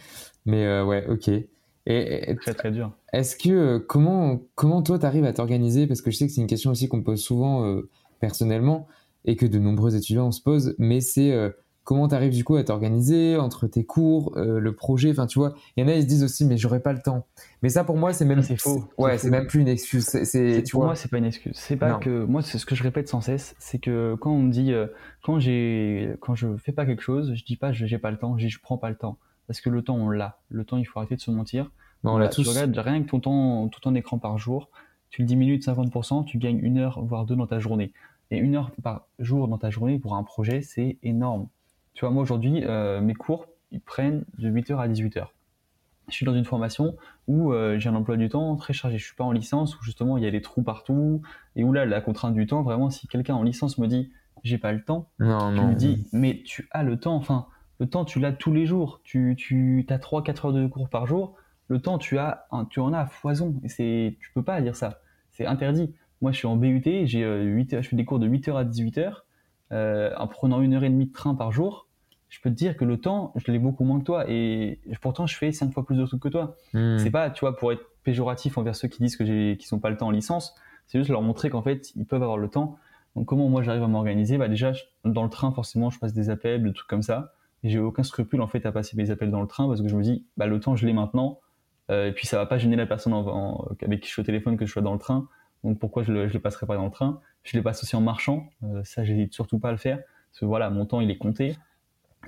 mais 0.45 0.65
euh, 0.65 0.83
ouais, 0.83 1.05
ok. 1.07 1.29
Et, 1.87 2.35
très 2.41 2.55
très 2.55 2.71
dur. 2.71 2.91
Est-ce 3.13 3.35
que 3.35 3.77
comment 3.77 4.41
comment 4.55 4.81
toi 4.81 4.97
t'arrives 4.97 5.25
à 5.25 5.33
t'organiser? 5.33 5.85
Parce 5.85 6.01
que 6.01 6.09
je 6.09 6.17
sais 6.17 6.25
que 6.25 6.33
c'est 6.33 6.41
une 6.41 6.47
question 6.47 6.71
aussi 6.71 6.87
qu'on 6.87 6.97
me 6.97 7.03
pose 7.03 7.21
souvent 7.21 7.79
personnellement 8.19 8.87
et 9.25 9.35
que 9.35 9.45
de 9.45 9.59
nombreux 9.59 9.95
étudiants 9.95 10.31
se 10.31 10.41
posent, 10.41 10.75
mais 10.79 10.99
c'est 10.99 11.31
comment 11.85 12.09
tu 12.09 12.15
arrives 12.15 12.33
du 12.33 12.43
coup 12.43 12.57
à 12.57 12.63
t'organiser 12.65 13.37
entre 13.37 13.67
tes 13.67 13.85
cours, 13.85 14.33
euh, 14.35 14.59
le 14.59 14.75
projet. 14.75 15.11
Enfin, 15.11 15.27
tu 15.27 15.39
vois, 15.39 15.53
il 15.77 15.81
y 15.81 15.83
en 15.85 15.87
a, 15.87 15.95
ils 15.95 16.01
se 16.01 16.07
disent 16.07 16.23
aussi, 16.23 16.43
mais 16.43 16.57
j'aurais 16.57 16.81
pas 16.81 16.91
le 16.91 16.99
temps. 17.01 17.25
Mais 17.61 17.69
ça, 17.69 17.85
pour 17.85 17.95
moi, 17.95 18.11
c'est 18.11 18.25
même. 18.25 18.41
C'est 18.41 18.57
faux. 18.57 18.83
Ouais, 18.97 19.17
c'est 19.17 19.29
même 19.29 19.47
plus 19.47 19.61
une 19.61 19.69
excuse. 19.69 20.03
C'est, 20.05 20.63
tu 20.65 20.71
pour 20.71 20.81
vois. 20.81 20.87
moi, 20.87 20.95
c'est 20.95 21.09
pas 21.09 21.17
une 21.19 21.25
excuse. 21.25 21.53
C'est 21.55 21.77
pas 21.77 21.91
Non. 21.93 21.99
que 21.99 22.25
moi, 22.25 22.41
c'est 22.41 22.57
ce 22.57 22.65
que 22.65 22.75
je 22.75 22.83
répète 22.83 23.07
sans 23.07 23.21
cesse, 23.21 23.55
c'est 23.59 23.79
que 23.79 24.15
quand 24.19 24.31
on 24.31 24.41
me 24.41 24.51
dit, 24.51 24.73
euh, 24.73 24.87
quand 25.23 25.39
j'ai, 25.39 26.15
quand 26.19 26.35
je 26.35 26.57
fais 26.57 26.73
pas 26.73 26.85
quelque 26.85 27.01
chose, 27.03 27.33
je 27.33 27.45
dis 27.45 27.55
pas 27.55 27.71
je- 27.71 27.85
j'ai 27.85 27.97
pas 27.99 28.11
le 28.11 28.17
temps, 28.17 28.37
je 28.37 28.45
dis 28.45 28.49
je 28.49 28.59
prends 28.59 28.77
pas 28.77 28.89
le 28.89 28.97
temps, 28.97 29.17
parce 29.47 29.61
que 29.61 29.69
le 29.69 29.81
temps 29.83 29.95
on 29.95 30.09
l'a. 30.09 30.39
Le 30.49 30.65
temps, 30.65 30.77
il 30.77 30.85
faut 30.85 30.99
arrêter 30.99 31.15
de 31.15 31.21
se 31.21 31.31
mentir. 31.31 31.65
Bah, 32.03 32.09
on 32.11 32.17
l'a 32.17 32.25
Voilà, 32.25 32.29
Tu 32.29 32.43
tous. 32.43 32.49
regardes 32.49 32.77
rien 32.77 33.01
que 33.03 33.09
ton 33.09 33.19
temps, 33.19 33.67
tout 33.69 33.79
ton 33.79 33.95
écran 33.95 34.17
par 34.19 34.37
jour, 34.37 34.69
tu 35.11 35.21
le 35.21 35.27
diminues 35.27 35.57
de 35.59 35.63
50%, 35.63 36.23
tu 36.25 36.37
gagnes 36.39 36.59
une 36.59 36.77
heure 36.79 36.99
voire 37.05 37.25
deux 37.25 37.35
dans 37.35 37.47
ta 37.47 37.59
journée. 37.59 37.93
Et 38.31 38.37
une 38.37 38.55
heure 38.55 38.71
par 38.83 39.07
jour 39.19 39.47
dans 39.47 39.57
ta 39.59 39.69
journée 39.69 39.99
pour 39.99 40.15
un 40.15 40.23
projet, 40.23 40.61
c'est 40.63 40.97
énorme. 41.03 41.47
Tu 41.95 42.01
vois, 42.01 42.11
moi 42.11 42.21
aujourd'hui, 42.21 42.63
euh, 42.65 43.01
mes 43.01 43.13
cours, 43.15 43.47
ils 43.71 43.81
prennent 43.81 44.23
de 44.37 44.49
8h 44.49 44.77
à 44.77 44.87
18h. 44.87 45.27
Je 46.07 46.13
suis 46.13 46.25
dans 46.25 46.35
une 46.35 46.45
formation 46.45 46.95
où 47.27 47.51
euh, 47.51 47.79
j'ai 47.79 47.89
un 47.89 47.95
emploi 47.95 48.15
du 48.15 48.29
temps 48.29 48.55
très 48.57 48.73
chargé. 48.73 48.99
Je 48.99 49.03
suis 49.05 49.15
pas 49.15 49.23
en 49.23 49.31
licence 49.31 49.75
où 49.79 49.83
justement 49.83 50.17
il 50.17 50.23
y 50.23 50.27
a 50.27 50.31
des 50.31 50.41
trous 50.41 50.61
partout 50.61 51.23
et 51.55 51.63
où 51.63 51.73
là 51.73 51.85
la 51.87 51.99
contrainte 51.99 52.35
du 52.35 52.45
temps, 52.45 52.61
vraiment, 52.61 52.91
si 52.91 53.07
quelqu'un 53.07 53.33
en 53.33 53.41
licence 53.41 53.79
me 53.79 53.87
dit 53.87 54.11
j'ai 54.43 54.59
pas 54.59 54.71
le 54.71 54.83
temps, 54.83 55.09
Non, 55.17 55.51
je 55.51 55.55
non. 55.55 55.67
me 55.69 55.73
dis 55.73 56.05
mais 56.13 56.43
tu 56.45 56.67
as 56.69 56.83
le 56.83 56.99
temps. 56.99 57.15
Enfin, 57.15 57.47
le 57.79 57.87
temps 57.87 58.05
tu 58.05 58.19
l'as 58.19 58.31
tous 58.33 58.53
les 58.53 58.67
jours. 58.67 59.01
Tu, 59.03 59.33
tu 59.35 59.83
as 59.89 59.97
3-4 59.97 60.45
heures 60.47 60.53
de 60.53 60.67
cours 60.67 60.89
par 60.89 61.07
jour. 61.07 61.35
Le 61.69 61.81
temps 61.81 61.97
tu 61.97 62.19
as, 62.19 62.45
un- 62.51 62.65
tu 62.65 62.79
en 62.81 62.93
as 62.93 62.99
à 62.99 63.05
foison. 63.07 63.55
Et 63.63 63.69
c'est, 63.69 64.17
tu 64.21 64.31
peux 64.33 64.43
pas 64.43 64.61
dire 64.61 64.75
ça. 64.75 64.99
C'est 65.31 65.47
interdit. 65.47 65.95
Moi 66.21 66.31
je 66.31 66.37
suis 66.37 66.47
en 66.47 66.55
BUT, 66.55 66.83
j'ai 67.05 67.23
euh, 67.23 67.41
8 67.43 67.73
heures- 67.73 67.81
je 67.81 67.89
fais 67.89 67.95
des 67.95 68.05
cours 68.05 68.19
de 68.19 68.27
8h 68.27 68.55
à 68.55 68.63
18h 68.63 69.25
euh, 69.71 70.13
en 70.19 70.27
prenant 70.27 70.61
une 70.61 70.75
heure 70.75 70.83
et 70.83 70.89
demie 70.89 71.07
de 71.07 71.13
train 71.13 71.33
par 71.33 71.51
jour. 71.51 71.84
Je 72.35 72.41
peux 72.41 72.49
te 72.49 72.55
dire 72.55 72.75
que 72.75 72.83
le 72.83 72.97
temps, 72.99 73.31
je 73.37 73.49
l'ai 73.49 73.59
beaucoup 73.59 73.85
moins 73.85 73.97
que 73.97 74.03
toi 74.03 74.25
et 74.29 74.81
pourtant 74.99 75.25
je 75.25 75.37
fais 75.37 75.53
5 75.53 75.71
fois 75.71 75.85
plus 75.85 75.95
de 75.95 76.05
trucs 76.05 76.21
que 76.21 76.27
toi. 76.27 76.57
Hmm. 76.73 76.97
C'est 76.97 77.09
pas, 77.09 77.29
tu 77.29 77.39
vois, 77.39 77.55
pour 77.55 77.71
être 77.71 77.85
péjoratif 78.03 78.57
envers 78.57 78.75
ceux 78.75 78.89
qui 78.89 79.01
disent 79.01 79.15
que 79.15 79.23
j'ai, 79.23 79.55
qui 79.57 79.67
sont 79.67 79.79
pas 79.79 79.89
le 79.89 79.95
temps 79.95 80.07
en 80.07 80.11
licence. 80.11 80.53
C'est 80.85 80.97
juste 80.99 81.09
leur 81.09 81.21
montrer 81.21 81.49
qu'en 81.49 81.61
fait, 81.61 81.95
ils 81.95 82.05
peuvent 82.05 82.21
avoir 82.21 82.37
le 82.37 82.49
temps. 82.49 82.75
Donc, 83.15 83.25
comment 83.25 83.47
moi 83.47 83.63
j'arrive 83.63 83.83
à 83.83 83.87
m'organiser? 83.87 84.37
Bah, 84.37 84.49
déjà, 84.49 84.73
je- 84.73 84.83
dans 85.05 85.23
le 85.23 85.29
train, 85.29 85.49
forcément, 85.53 85.89
je 85.91 85.97
passe 85.97 86.11
des 86.13 86.29
appels, 86.29 86.61
des 86.61 86.73
trucs 86.73 86.89
comme 86.89 87.01
ça. 87.03 87.33
Et 87.63 87.69
j'ai 87.69 87.79
aucun 87.79 88.03
scrupule 88.03 88.41
en 88.41 88.47
fait 88.47 88.65
à 88.65 88.73
passer 88.73 88.97
mes 88.97 89.11
appels 89.11 89.31
dans 89.31 89.41
le 89.41 89.47
train 89.47 89.65
parce 89.69 89.81
que 89.81 89.87
je 89.87 89.95
me 89.95 90.03
dis, 90.03 90.25
bah, 90.35 90.45
le 90.45 90.59
temps, 90.59 90.75
je 90.75 90.85
l'ai 90.85 90.91
maintenant. 90.93 91.39
Euh, 91.89 92.09
et 92.09 92.11
puis, 92.11 92.27
ça 92.27 92.35
va 92.37 92.45
pas 92.45 92.57
gêner 92.57 92.75
la 92.75 92.85
personne 92.85 93.13
en- 93.13 93.25
en- 93.27 93.65
avec 93.81 94.01
qui 94.01 94.07
je 94.07 94.11
suis 94.11 94.19
au 94.21 94.25
téléphone 94.25 94.57
que 94.57 94.65
je 94.65 94.71
sois 94.73 94.81
dans 94.81 94.91
le 94.93 94.99
train. 94.99 95.29
Donc, 95.63 95.79
pourquoi 95.79 96.03
je 96.03 96.11
le, 96.11 96.27
je 96.27 96.33
le 96.33 96.39
passerai 96.41 96.65
pas 96.67 96.75
dans 96.75 96.83
le 96.85 96.91
train? 96.91 97.21
Je 97.43 97.55
les 97.55 97.63
passe 97.63 97.81
aussi 97.81 97.95
en 97.95 98.01
marchant. 98.01 98.49
Euh, 98.63 98.81
ça, 98.83 99.05
j'hésite 99.05 99.33
surtout 99.33 99.57
pas 99.57 99.69
à 99.69 99.71
le 99.71 99.77
faire. 99.77 99.97
Parce 100.31 100.41
que 100.41 100.45
voilà, 100.45 100.69
mon 100.69 100.85
temps, 100.85 100.99
il 100.99 101.09
est 101.09 101.17
compté. 101.17 101.55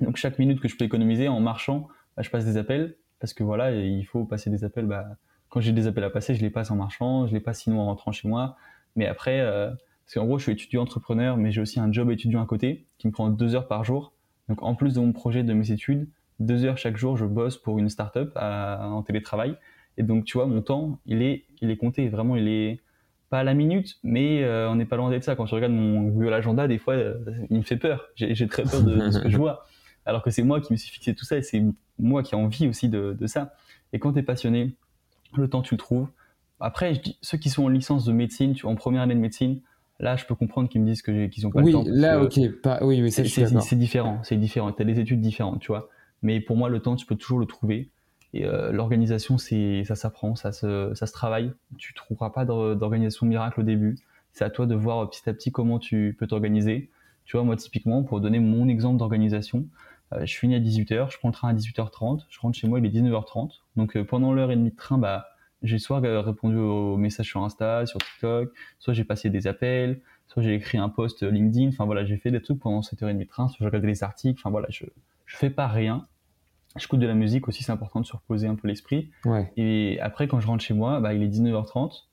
Donc, 0.00 0.16
chaque 0.16 0.38
minute 0.38 0.60
que 0.60 0.68
je 0.68 0.76
peux 0.76 0.84
économiser 0.84 1.28
en 1.28 1.40
marchant, 1.40 1.88
bah, 2.16 2.22
je 2.22 2.30
passe 2.30 2.44
des 2.44 2.56
appels. 2.56 2.96
Parce 3.20 3.34
que 3.34 3.42
voilà, 3.42 3.72
il 3.72 4.04
faut 4.04 4.24
passer 4.24 4.48
des 4.50 4.64
appels. 4.64 4.86
Bah, 4.86 5.04
quand 5.48 5.60
j'ai 5.60 5.72
des 5.72 5.86
appels 5.86 6.04
à 6.04 6.10
passer, 6.10 6.34
je 6.34 6.40
les 6.42 6.50
passe 6.50 6.70
en 6.70 6.76
marchant, 6.76 7.26
je 7.26 7.32
les 7.32 7.40
passe 7.40 7.60
sinon 7.62 7.80
en 7.80 7.86
rentrant 7.86 8.12
chez 8.12 8.28
moi. 8.28 8.56
Mais 8.96 9.06
après, 9.06 9.40
euh, 9.40 9.70
parce 10.04 10.14
qu'en 10.14 10.24
gros, 10.26 10.38
je 10.38 10.44
suis 10.44 10.52
étudiant 10.52 10.82
entrepreneur, 10.82 11.36
mais 11.36 11.50
j'ai 11.50 11.60
aussi 11.60 11.80
un 11.80 11.90
job 11.92 12.10
étudiant 12.10 12.42
à 12.42 12.46
côté 12.46 12.86
qui 12.98 13.06
me 13.08 13.12
prend 13.12 13.28
deux 13.28 13.54
heures 13.54 13.66
par 13.68 13.82
jour. 13.84 14.12
Donc 14.48 14.62
en 14.62 14.74
plus 14.74 14.94
de 14.94 15.00
mon 15.00 15.12
projet, 15.12 15.42
de 15.42 15.52
mes 15.52 15.72
études, 15.72 16.08
deux 16.38 16.64
heures 16.64 16.78
chaque 16.78 16.96
jour, 16.96 17.16
je 17.16 17.24
bosse 17.26 17.58
pour 17.58 17.78
une 17.78 17.88
start-up 17.88 18.32
à- 18.36 18.88
en 18.88 19.02
télétravail. 19.02 19.56
Et 19.96 20.02
donc 20.04 20.24
tu 20.24 20.38
vois, 20.38 20.46
mon 20.46 20.62
temps, 20.62 21.00
il 21.06 21.22
est, 21.22 21.44
il 21.60 21.70
est 21.70 21.76
compté. 21.76 22.08
Vraiment, 22.08 22.36
il 22.36 22.46
est 22.48 22.80
pas 23.30 23.40
à 23.40 23.44
la 23.44 23.52
minute, 23.54 23.96
mais 24.04 24.42
euh, 24.44 24.70
on 24.70 24.76
n'est 24.76 24.86
pas 24.86 24.96
loin 24.96 25.10
d'être 25.10 25.24
ça. 25.24 25.34
Quand 25.34 25.44
je 25.46 25.54
regarde 25.54 25.72
mon 25.72 26.02
Google 26.04 26.32
Agenda, 26.32 26.66
des 26.68 26.78
fois, 26.78 26.94
euh, 26.94 27.14
il 27.50 27.58
me 27.58 27.62
fait 27.62 27.76
peur. 27.76 28.08
J'ai 28.14 28.34
j'ai 28.34 28.46
très 28.46 28.62
peur 28.62 28.82
de, 28.82 28.96
de 28.96 29.10
ce 29.10 29.18
que 29.18 29.28
je 29.28 29.36
vois. 29.38 29.64
Alors 30.08 30.22
que 30.22 30.30
c'est 30.30 30.42
moi 30.42 30.60
qui 30.62 30.72
me 30.72 30.78
suis 30.78 30.90
fixé 30.90 31.14
tout 31.14 31.26
ça 31.26 31.36
et 31.36 31.42
c'est 31.42 31.62
moi 31.98 32.22
qui 32.22 32.34
ai 32.34 32.38
envie 32.38 32.66
aussi 32.66 32.88
de, 32.88 33.14
de 33.18 33.26
ça. 33.26 33.52
Et 33.92 33.98
quand 33.98 34.14
tu 34.14 34.20
es 34.20 34.22
passionné, 34.22 34.74
le 35.36 35.48
temps 35.48 35.60
tu 35.60 35.74
le 35.74 35.78
trouves. 35.78 36.08
Après, 36.60 36.94
je 36.94 37.00
dis, 37.00 37.18
ceux 37.20 37.36
qui 37.36 37.50
sont 37.50 37.64
en 37.64 37.68
licence 37.68 38.06
de 38.06 38.12
médecine, 38.12 38.54
tu 38.54 38.64
en 38.64 38.74
première 38.74 39.02
année 39.02 39.14
de 39.14 39.20
médecine, 39.20 39.60
là, 40.00 40.16
je 40.16 40.24
peux 40.24 40.34
comprendre 40.34 40.70
qu'ils 40.70 40.80
me 40.80 40.86
disent 40.86 41.02
qu'ils 41.02 41.46
ont 41.46 41.50
pas 41.50 41.60
Oui, 41.60 41.72
le 41.72 41.78
temps. 41.78 41.84
parce 41.84 41.96
là, 41.96 42.22
ok. 42.22 42.60
Pas... 42.62 42.78
Oui, 42.82 43.02
oui, 43.02 43.12
c'est 43.12 43.22
différent, 43.22 44.22
c'est 44.22 44.36
différent. 44.36 44.72
Tu 44.72 44.82
as 44.82 44.84
des 44.86 44.98
études 44.98 45.20
différentes, 45.20 45.60
tu 45.60 45.68
vois. 45.68 45.90
Mais 46.22 46.40
pour 46.40 46.56
moi, 46.56 46.70
le 46.70 46.80
temps, 46.80 46.96
tu 46.96 47.04
peux 47.04 47.14
toujours 47.14 47.38
le 47.38 47.46
trouver. 47.46 47.90
Et 48.32 48.44
euh, 48.44 48.72
l'organisation, 48.72 49.36
c'est 49.38 49.84
ça 49.84 49.94
s'apprend, 49.94 50.36
ça 50.36 50.52
se, 50.52 50.92
ça 50.94 51.06
se 51.06 51.12
travaille. 51.12 51.52
Tu 51.76 51.92
trouveras 51.94 52.30
pas 52.30 52.44
d'or- 52.44 52.76
d'organisation 52.76 53.26
miracle 53.26 53.60
au 53.60 53.62
début. 53.62 53.96
C'est 54.32 54.44
à 54.44 54.50
toi 54.50 54.66
de 54.66 54.74
voir 54.74 55.00
euh, 55.00 55.06
petit 55.06 55.28
à 55.28 55.34
petit 55.34 55.52
comment 55.52 55.78
tu 55.78 56.16
peux 56.18 56.26
t'organiser. 56.26 56.90
Tu 57.24 57.36
vois, 57.36 57.44
moi, 57.44 57.56
typiquement, 57.56 58.02
pour 58.02 58.20
donner 58.20 58.38
mon 58.38 58.68
exemple 58.68 58.98
d'organisation, 58.98 59.66
je 60.12 60.38
finis 60.38 60.54
à 60.54 60.60
18h, 60.60 61.10
je 61.10 61.18
prends 61.18 61.28
le 61.28 61.34
train 61.34 61.48
à 61.48 61.54
18h30, 61.54 62.24
je 62.28 62.40
rentre 62.40 62.58
chez 62.58 62.66
moi, 62.66 62.78
il 62.78 62.86
est 62.86 63.00
19h30. 63.00 63.50
Donc 63.76 63.96
euh, 63.96 64.04
pendant 64.04 64.32
l'heure 64.32 64.50
et 64.50 64.56
demie 64.56 64.70
de 64.70 64.76
train, 64.76 64.98
bah, 64.98 65.26
j'ai 65.62 65.78
soit 65.78 66.02
euh, 66.04 66.20
répondu 66.20 66.56
aux 66.56 66.96
messages 66.96 67.26
sur 67.26 67.42
Insta, 67.42 67.84
sur 67.86 67.98
TikTok, 67.98 68.52
soit 68.78 68.94
j'ai 68.94 69.04
passé 69.04 69.28
des 69.30 69.46
appels, 69.46 70.00
soit 70.26 70.42
j'ai 70.42 70.54
écrit 70.54 70.78
un 70.78 70.88
post 70.88 71.22
LinkedIn. 71.22 71.68
Enfin 71.68 71.84
voilà, 71.84 72.04
j'ai 72.04 72.16
fait 72.16 72.30
des 72.30 72.40
trucs 72.40 72.58
pendant 72.58 72.82
cette 72.82 73.02
heure 73.02 73.10
et 73.10 73.12
demie 73.12 73.24
de 73.24 73.30
train, 73.30 73.48
soit 73.48 73.58
j'ai 73.60 73.66
regardé 73.66 73.86
les 73.86 74.02
articles. 74.02 74.40
Enfin 74.40 74.50
voilà, 74.50 74.68
je, 74.70 74.84
je 75.26 75.36
fais 75.36 75.50
pas 75.50 75.66
rien. 75.66 76.06
J'écoute 76.76 77.00
de 77.00 77.06
la 77.06 77.14
musique 77.14 77.48
aussi, 77.48 77.62
c'est 77.62 77.72
important 77.72 78.00
de 78.00 78.06
se 78.06 78.12
reposer 78.12 78.46
un 78.46 78.54
peu 78.54 78.68
l'esprit. 78.68 79.10
Ouais. 79.24 79.52
Et 79.56 79.98
après, 80.00 80.28
quand 80.28 80.40
je 80.40 80.46
rentre 80.46 80.62
chez 80.62 80.74
moi, 80.74 81.00
bah, 81.00 81.12
il 81.14 81.22
est 81.22 81.28
19h30. 81.28 82.04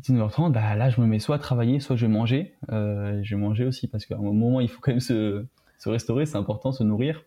19h30, 0.00 0.52
bah, 0.52 0.74
là, 0.74 0.90
je 0.90 1.00
me 1.00 1.06
mets 1.06 1.18
soit 1.18 1.36
à 1.36 1.38
travailler, 1.38 1.80
soit 1.80 1.96
je 1.96 2.06
vais 2.06 2.12
manger. 2.12 2.54
Euh, 2.70 3.20
je 3.22 3.34
vais 3.34 3.40
manger 3.40 3.64
aussi 3.64 3.88
parce 3.88 4.04
qu'à 4.06 4.16
un 4.16 4.22
moment, 4.22 4.60
il 4.60 4.68
faut 4.68 4.80
quand 4.80 4.92
même 4.92 5.00
se, 5.00 5.46
se 5.78 5.88
restaurer, 5.88 6.26
c'est 6.26 6.36
important, 6.36 6.72
se 6.72 6.82
nourrir. 6.82 7.24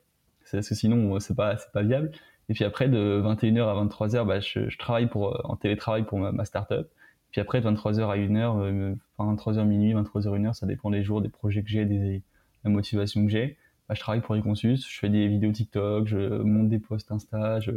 Parce 0.52 0.68
que 0.68 0.76
sinon, 0.76 1.16
euh, 1.16 1.20
c'est 1.20 1.36
pas, 1.36 1.56
pas 1.74 1.84
viable. 1.84 2.12
Et 2.50 2.54
puis 2.54 2.64
après, 2.64 2.88
de 2.90 3.22
21h 3.24 3.68
à 3.68 3.86
23h, 3.86 4.26
bah, 4.26 4.40
je, 4.40 4.76
travaille 4.78 5.08
pour, 5.08 5.36
euh, 5.36 5.42
en 5.44 5.56
télétravail 5.56 6.04
pour 6.04 6.20
ma, 6.20 6.32
ma 6.32 6.46
startup. 6.46 6.88
Puis 7.32 7.42
après, 7.42 7.62
de 7.62 7.70
23h 7.70 8.10
à 8.10 8.18
1h, 8.18 8.60
euh, 8.60 8.96
enfin 9.18 9.34
23h 9.36 9.66
minuit, 9.66 9.94
23h 9.94 10.40
1h, 10.40 10.54
ça 10.54 10.66
dépend 10.66 10.90
des 10.90 11.04
jours, 11.04 11.22
des 11.22 11.30
projets 11.30 11.62
que 11.62 11.70
j'ai, 11.70 11.86
des, 11.86 12.24
la 12.64 12.72
motivation 12.72 13.24
que 13.24 13.32
j'ai. 13.32 13.58
Bah, 13.88 13.96
je 13.96 14.00
travaille 14.00 14.22
pour 14.22 14.36
Econsus, 14.36 14.88
je 14.90 15.00
fais 15.00 15.10
des 15.10 15.28
vidéos 15.28 15.52
TikTok, 15.52 16.08
je 16.08 16.42
monte 16.42 16.70
des 16.70 16.80
posts 16.80 17.12
Insta, 17.12 17.60
je 17.60 17.72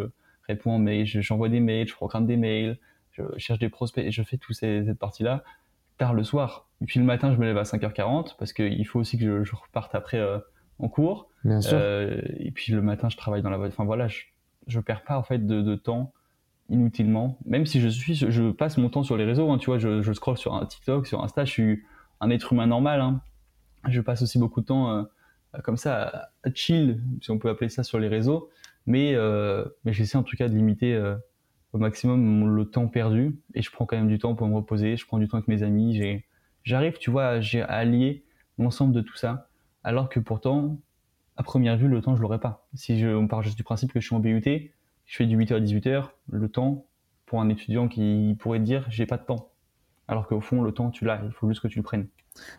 réponds 0.48 0.72
en 0.72 0.78
mail, 0.78 1.06
je- 1.06 1.20
j'envoie 1.20 1.48
des 1.50 1.60
mails, 1.60 1.88
je 1.88 1.94
programme 1.94 2.26
des 2.26 2.36
mails, 2.36 2.78
je 3.12 3.22
cherche 3.36 3.58
des 3.58 3.68
prospects 3.68 4.04
et 4.04 4.10
je 4.10 4.22
fais 4.22 4.38
toute 4.38 4.56
cette 4.56 4.98
partie-là 4.98 5.44
tard 5.98 6.14
le 6.14 6.24
soir. 6.24 6.68
Et 6.80 6.86
puis 6.86 6.98
le 6.98 7.04
matin, 7.06 7.32
je 7.32 7.38
me 7.38 7.44
lève 7.44 7.58
à 7.58 7.64
5h40 7.64 8.36
parce 8.38 8.52
qu'il 8.54 8.86
faut 8.86 9.00
aussi 9.00 9.18
que 9.18 9.44
je, 9.44 9.54
reparte 9.54 9.94
après 9.94 10.18
en 10.82 10.88
cours. 10.88 11.28
Bien 11.44 11.60
sûr. 11.60 11.78
Euh, 11.80 12.20
et 12.38 12.50
puis 12.50 12.72
le 12.72 12.82
matin, 12.82 13.08
je 13.08 13.16
travaille 13.16 13.42
dans 13.42 13.50
la 13.50 13.56
voiture. 13.56 13.74
Enfin 13.76 13.84
voilà, 13.86 14.08
je, 14.08 14.20
je 14.66 14.80
perds 14.80 15.02
pas 15.04 15.18
en 15.18 15.22
fait 15.22 15.46
de, 15.46 15.62
de 15.62 15.74
temps 15.74 16.12
inutilement. 16.68 17.38
Même 17.44 17.66
si 17.66 17.80
je 17.80 17.88
suis, 17.88 18.14
je 18.14 18.50
passe 18.50 18.78
mon 18.78 18.88
temps 18.88 19.02
sur 19.02 19.16
les 19.16 19.24
réseaux. 19.24 19.50
hein, 19.50 19.58
tu 19.58 19.66
vois, 19.66 19.78
je, 19.78 20.02
je 20.02 20.12
scrolle 20.12 20.36
sur 20.38 20.54
un 20.54 20.64
TikTok, 20.66 21.06
sur 21.06 21.22
Insta. 21.22 21.44
Je 21.44 21.50
suis 21.50 21.82
un 22.20 22.30
être 22.30 22.52
humain 22.52 22.66
normal. 22.66 23.00
hein. 23.00 23.20
Je 23.88 24.00
passe 24.00 24.22
aussi 24.22 24.38
beaucoup 24.38 24.60
de 24.60 24.66
temps 24.66 24.90
euh, 24.96 25.02
comme 25.64 25.76
ça 25.76 26.02
à, 26.02 26.28
à 26.44 26.52
chill, 26.54 27.00
si 27.20 27.30
on 27.30 27.38
peut 27.38 27.48
appeler 27.48 27.68
ça, 27.68 27.82
sur 27.82 27.98
les 27.98 28.08
réseaux. 28.08 28.48
Mais, 28.86 29.14
euh, 29.14 29.64
mais 29.84 29.92
j'essaie 29.92 30.16
en 30.18 30.22
tout 30.22 30.36
cas 30.36 30.48
de 30.48 30.54
limiter 30.54 30.94
euh, 30.94 31.16
au 31.72 31.78
maximum 31.78 32.54
le 32.56 32.64
temps 32.64 32.88
perdu. 32.88 33.38
Et 33.54 33.62
je 33.62 33.70
prends 33.70 33.84
quand 33.86 33.96
même 33.96 34.08
du 34.08 34.18
temps 34.18 34.34
pour 34.34 34.46
me 34.48 34.54
reposer. 34.54 34.96
Je 34.96 35.06
prends 35.06 35.18
du 35.18 35.28
temps 35.28 35.36
avec 35.38 35.48
mes 35.48 35.62
amis. 35.62 36.22
J'arrive, 36.64 36.96
tu 36.98 37.10
vois, 37.10 37.26
à, 37.26 37.40
j'ai- 37.40 37.62
à 37.62 37.72
allier 37.72 38.24
l'ensemble 38.58 38.94
de 38.94 39.00
tout 39.00 39.16
ça. 39.16 39.48
Alors 39.84 40.08
que 40.08 40.20
pourtant, 40.20 40.78
à 41.36 41.42
première 41.42 41.76
vue, 41.76 41.88
le 41.88 42.00
temps, 42.00 42.14
je 42.16 42.22
l'aurais 42.22 42.40
pas. 42.40 42.66
Si 42.74 42.98
je, 42.98 43.08
on 43.08 43.26
part 43.26 43.42
juste 43.42 43.56
du 43.56 43.64
principe 43.64 43.92
que 43.92 44.00
je 44.00 44.06
suis 44.06 44.14
en 44.14 44.20
BUT, 44.20 44.42
je 44.44 45.16
fais 45.16 45.26
du 45.26 45.36
8h 45.36 45.54
à 45.54 45.60
18h, 45.60 46.08
le 46.30 46.48
temps, 46.48 46.86
pour 47.26 47.40
un 47.40 47.48
étudiant 47.48 47.88
qui 47.88 48.36
pourrait 48.38 48.60
dire 48.60 48.86
j'ai 48.88 49.06
pas 49.06 49.16
de 49.16 49.24
temps. 49.24 49.50
Alors 50.08 50.26
qu'au 50.26 50.40
fond, 50.40 50.62
le 50.62 50.72
temps, 50.72 50.90
tu 50.90 51.04
l'as, 51.04 51.20
il 51.24 51.32
faut 51.32 51.48
juste 51.48 51.60
que 51.60 51.68
tu 51.68 51.78
le 51.78 51.82
prennes. 51.82 52.08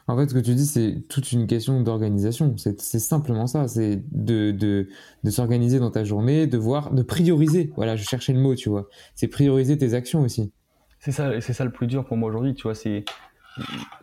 En 0.07 0.17
fait, 0.17 0.29
ce 0.29 0.33
que 0.33 0.39
tu 0.39 0.53
dis, 0.53 0.65
c'est 0.65 1.03
toute 1.09 1.31
une 1.31 1.47
question 1.47 1.81
d'organisation. 1.81 2.55
C'est 2.57 2.99
simplement 2.99 3.47
ça. 3.47 3.67
C'est 3.67 4.03
de, 4.11 4.51
de, 4.51 4.87
de 5.23 5.29
s'organiser 5.29 5.79
dans 5.79 5.91
ta 5.91 6.03
journée, 6.03 6.47
de 6.47 6.57
voir, 6.57 6.93
de 6.93 7.01
prioriser. 7.01 7.71
Voilà, 7.75 7.95
je 7.95 8.03
cherchais 8.03 8.33
le 8.33 8.39
mot, 8.39 8.55
tu 8.55 8.69
vois. 8.69 8.87
C'est 9.15 9.27
prioriser 9.27 9.77
tes 9.77 9.93
actions 9.93 10.21
aussi. 10.21 10.51
C'est 10.99 11.11
ça, 11.11 11.41
c'est 11.41 11.53
ça 11.53 11.65
le 11.65 11.71
plus 11.71 11.87
dur 11.87 12.05
pour 12.05 12.17
moi 12.17 12.29
aujourd'hui, 12.29 12.53
tu 12.53 12.63
vois. 12.63 12.75
C'est, 12.75 13.03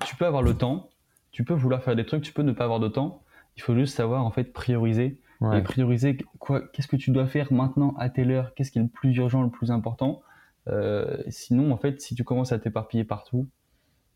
tu 0.07 0.17
peux 0.17 0.27
avoir 0.27 0.43
le 0.43 0.55
temps, 0.55 0.90
tu 1.33 1.45
peux 1.45 1.55
vouloir 1.55 1.83
faire 1.83 1.97
des 1.97 2.07
trucs, 2.07 2.23
tu 2.23 2.33
peux 2.33 2.43
ne 2.43 2.53
pas 2.53 2.65
avoir 2.65 2.81
de 2.81 2.89
temps. 2.89 3.23
Il 3.57 3.63
faut 3.63 3.75
juste 3.75 3.95
savoir 3.97 4.25
en 4.25 4.31
fait 4.31 4.53
prioriser 4.53 5.21
Ouais. 5.41 5.59
et 5.59 5.63
prioriser 5.63 6.17
quoi, 6.39 6.61
qu'est-ce 6.73 6.87
que 6.89 6.97
tu 6.97 7.11
dois 7.11 7.27
faire 7.27 7.53
maintenant 7.53 7.95
à 7.99 8.11
telle 8.11 8.31
heure, 8.31 8.53
qu'est-ce 8.55 8.71
qui 8.71 8.79
est 8.79 8.83
le 8.83 8.89
plus 8.89 9.17
urgent, 9.17 9.43
le 9.43 9.51
plus 9.51 9.71
important? 9.71 10.23
Euh, 10.69 11.23
sinon, 11.29 11.73
en 11.73 11.77
fait, 11.79 12.01
si 12.01 12.15
tu 12.15 12.25
commences 12.25 12.53
à 12.53 12.59
t'éparpiller 12.59 13.05
partout, 13.05 13.49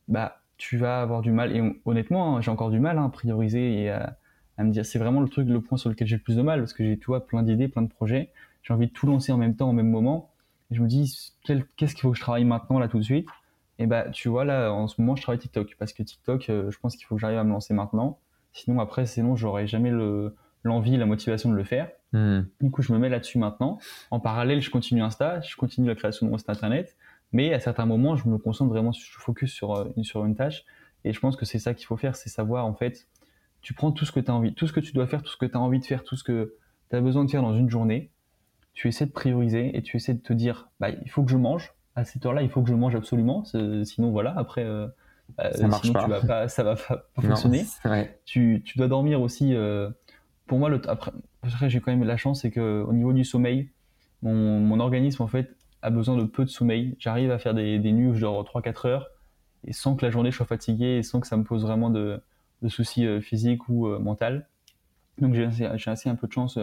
bah, 0.08 0.42
tu 0.56 0.76
vas 0.76 1.00
avoir 1.00 1.22
du 1.22 1.32
mal. 1.32 1.54
Et 1.56 1.60
hon- 1.60 1.74
honnêtement, 1.84 2.36
hein, 2.36 2.40
j'ai 2.40 2.50
encore 2.50 2.70
du 2.70 2.78
mal 2.80 2.98
hein, 2.98 3.06
à 3.06 3.08
prioriser 3.08 3.82
et 3.82 3.90
à, 3.90 4.18
à 4.58 4.64
me 4.64 4.70
dire, 4.70 4.84
c'est 4.86 4.98
vraiment 4.98 5.20
le 5.20 5.28
truc, 5.28 5.48
le 5.48 5.60
point 5.60 5.78
sur 5.78 5.90
lequel 5.90 6.06
j'ai 6.06 6.16
le 6.16 6.22
plus 6.22 6.36
de 6.36 6.42
mal 6.42 6.60
parce 6.60 6.72
que 6.74 6.84
j'ai, 6.84 6.98
tu 6.98 7.06
vois, 7.06 7.26
plein 7.26 7.42
d'idées, 7.42 7.68
plein 7.68 7.82
de 7.82 7.88
projets. 7.88 8.30
J'ai 8.62 8.74
envie 8.74 8.86
de 8.86 8.92
tout 8.92 9.06
lancer 9.06 9.32
en 9.32 9.38
même 9.38 9.56
temps, 9.56 9.70
au 9.70 9.72
même 9.72 9.90
moment. 9.90 10.32
Et 10.70 10.74
je 10.74 10.82
me 10.82 10.88
dis, 10.88 11.32
qu'est-ce 11.44 11.94
qu'il 11.94 12.02
faut 12.02 12.10
que 12.12 12.16
je 12.16 12.22
travaille 12.22 12.44
maintenant, 12.44 12.78
là, 12.78 12.88
tout 12.88 12.98
de 12.98 13.02
suite? 13.04 13.28
Et 13.78 13.86
bah, 13.86 14.08
tu 14.10 14.28
vois, 14.28 14.44
là, 14.44 14.72
en 14.72 14.86
ce 14.86 15.00
moment, 15.00 15.16
je 15.16 15.22
travaille 15.22 15.40
TikTok 15.40 15.76
parce 15.78 15.92
que 15.92 16.02
TikTok, 16.02 16.48
euh, 16.48 16.70
je 16.70 16.78
pense 16.78 16.96
qu'il 16.96 17.06
faut 17.06 17.16
que 17.16 17.20
j'arrive 17.20 17.38
à 17.38 17.44
me 17.44 17.50
lancer 17.50 17.74
maintenant. 17.74 18.18
Sinon, 18.52 18.78
après, 18.80 19.06
sinon, 19.06 19.34
j'aurai 19.34 19.66
jamais 19.66 19.90
le, 19.90 20.36
l'envie, 20.62 20.96
la 20.96 21.06
motivation 21.06 21.50
de 21.50 21.56
le 21.56 21.64
faire. 21.64 21.90
Hmm. 22.12 22.42
Du 22.60 22.70
coup, 22.70 22.82
je 22.82 22.92
me 22.92 22.98
mets 22.98 23.08
là-dessus 23.08 23.38
maintenant. 23.38 23.78
En 24.10 24.20
parallèle, 24.20 24.60
je 24.60 24.70
continue 24.70 25.02
Insta, 25.02 25.40
je 25.40 25.56
continue 25.56 25.88
la 25.88 25.94
création 25.94 26.26
de 26.26 26.30
mon 26.30 26.38
site 26.38 26.50
internet, 26.50 26.96
mais 27.32 27.52
à 27.52 27.58
certains 27.58 27.86
moments, 27.86 28.16
je 28.16 28.28
me 28.28 28.38
concentre 28.38 28.70
vraiment, 28.70 28.92
je 28.92 29.18
focus 29.18 29.52
sur, 29.52 29.74
euh, 29.74 29.90
sur 30.02 30.24
une 30.24 30.36
tâche. 30.36 30.64
Et 31.04 31.12
je 31.12 31.20
pense 31.20 31.36
que 31.36 31.44
c'est 31.44 31.58
ça 31.58 31.74
qu'il 31.74 31.86
faut 31.86 31.96
faire, 31.96 32.16
c'est 32.16 32.30
savoir 32.30 32.64
en 32.64 32.74
fait, 32.74 33.08
tu 33.60 33.74
prends 33.74 33.92
tout 33.92 34.04
ce 34.04 34.12
que 34.12 34.20
tu 34.20 34.30
as 34.30 34.34
envie, 34.34 34.54
tout 34.54 34.66
ce 34.66 34.72
que 34.72 34.80
tu 34.80 34.92
dois 34.92 35.06
faire, 35.06 35.22
tout 35.22 35.32
ce 35.32 35.36
que 35.36 35.46
tu 35.46 35.56
as 35.56 35.60
envie 35.60 35.80
de 35.80 35.84
faire, 35.84 36.02
tout 36.02 36.16
ce 36.16 36.24
que 36.24 36.54
tu 36.90 36.96
as 36.96 37.00
besoin 37.00 37.24
de 37.24 37.30
faire 37.30 37.42
dans 37.42 37.54
une 37.54 37.68
journée, 37.68 38.10
tu 38.72 38.88
essaies 38.88 39.06
de 39.06 39.12
prioriser 39.12 39.76
et 39.76 39.82
tu 39.82 39.96
essaies 39.96 40.14
de 40.14 40.22
te 40.22 40.32
dire, 40.32 40.68
bah, 40.80 40.90
il 40.90 41.10
faut 41.10 41.22
que 41.22 41.30
je 41.30 41.36
mange, 41.36 41.74
à 41.96 42.04
cette 42.04 42.24
heure-là, 42.26 42.42
il 42.42 42.50
faut 42.50 42.62
que 42.62 42.68
je 42.68 42.74
mange 42.74 42.94
absolument, 42.94 43.44
sinon 43.84 44.10
voilà, 44.10 44.34
après, 44.36 44.64
euh, 44.64 44.86
bah, 45.36 45.52
Ça 45.52 45.68
marche 45.68 45.82
sinon 45.82 45.94
pas. 45.94 46.04
tu 46.04 46.10
vas 46.10 46.20
pas, 46.20 46.48
ça 46.48 46.62
va 46.64 46.76
pas, 46.76 47.04
fonctionner. 47.20 47.64
Tu, 48.24 48.62
tu 48.64 48.78
dois 48.78 48.88
dormir 48.88 49.20
aussi. 49.20 49.54
euh, 49.54 49.90
pour 50.46 50.58
moi, 50.58 50.68
le, 50.68 50.80
après, 50.88 51.12
après, 51.42 51.70
j'ai 51.70 51.80
quand 51.80 51.92
même 51.92 52.04
la 52.04 52.16
chance, 52.16 52.42
c'est 52.42 52.50
que 52.50 52.82
au 52.82 52.92
niveau 52.92 53.12
du 53.12 53.24
sommeil, 53.24 53.70
mon, 54.22 54.60
mon 54.60 54.80
organisme 54.80 55.22
en 55.22 55.26
fait 55.28 55.54
a 55.82 55.90
besoin 55.90 56.16
de 56.16 56.24
peu 56.24 56.44
de 56.44 56.50
sommeil. 56.50 56.96
J'arrive 56.98 57.30
à 57.30 57.38
faire 57.38 57.54
des, 57.54 57.78
des 57.78 57.92
nuits 57.92 58.08
où 58.08 58.14
je 58.14 58.20
dors 58.20 58.42
3-4 58.44 58.86
heures 58.88 59.10
et 59.66 59.72
sans 59.72 59.94
que 59.96 60.04
la 60.04 60.10
journée 60.10 60.30
soit 60.32 60.46
fatiguée 60.46 60.98
et 60.98 61.02
sans 61.02 61.20
que 61.20 61.26
ça 61.26 61.36
me 61.36 61.44
pose 61.44 61.62
vraiment 61.62 61.90
de, 61.90 62.20
de 62.62 62.68
soucis 62.68 63.06
euh, 63.06 63.20
physiques 63.20 63.68
ou 63.68 63.86
mentaux. 63.98 64.40
Donc 65.18 65.34
j'ai 65.34 65.44
assez, 65.44 65.64
assez 65.64 66.08
un 66.08 66.16
peu 66.16 66.26
de 66.26 66.32
chance 66.32 66.58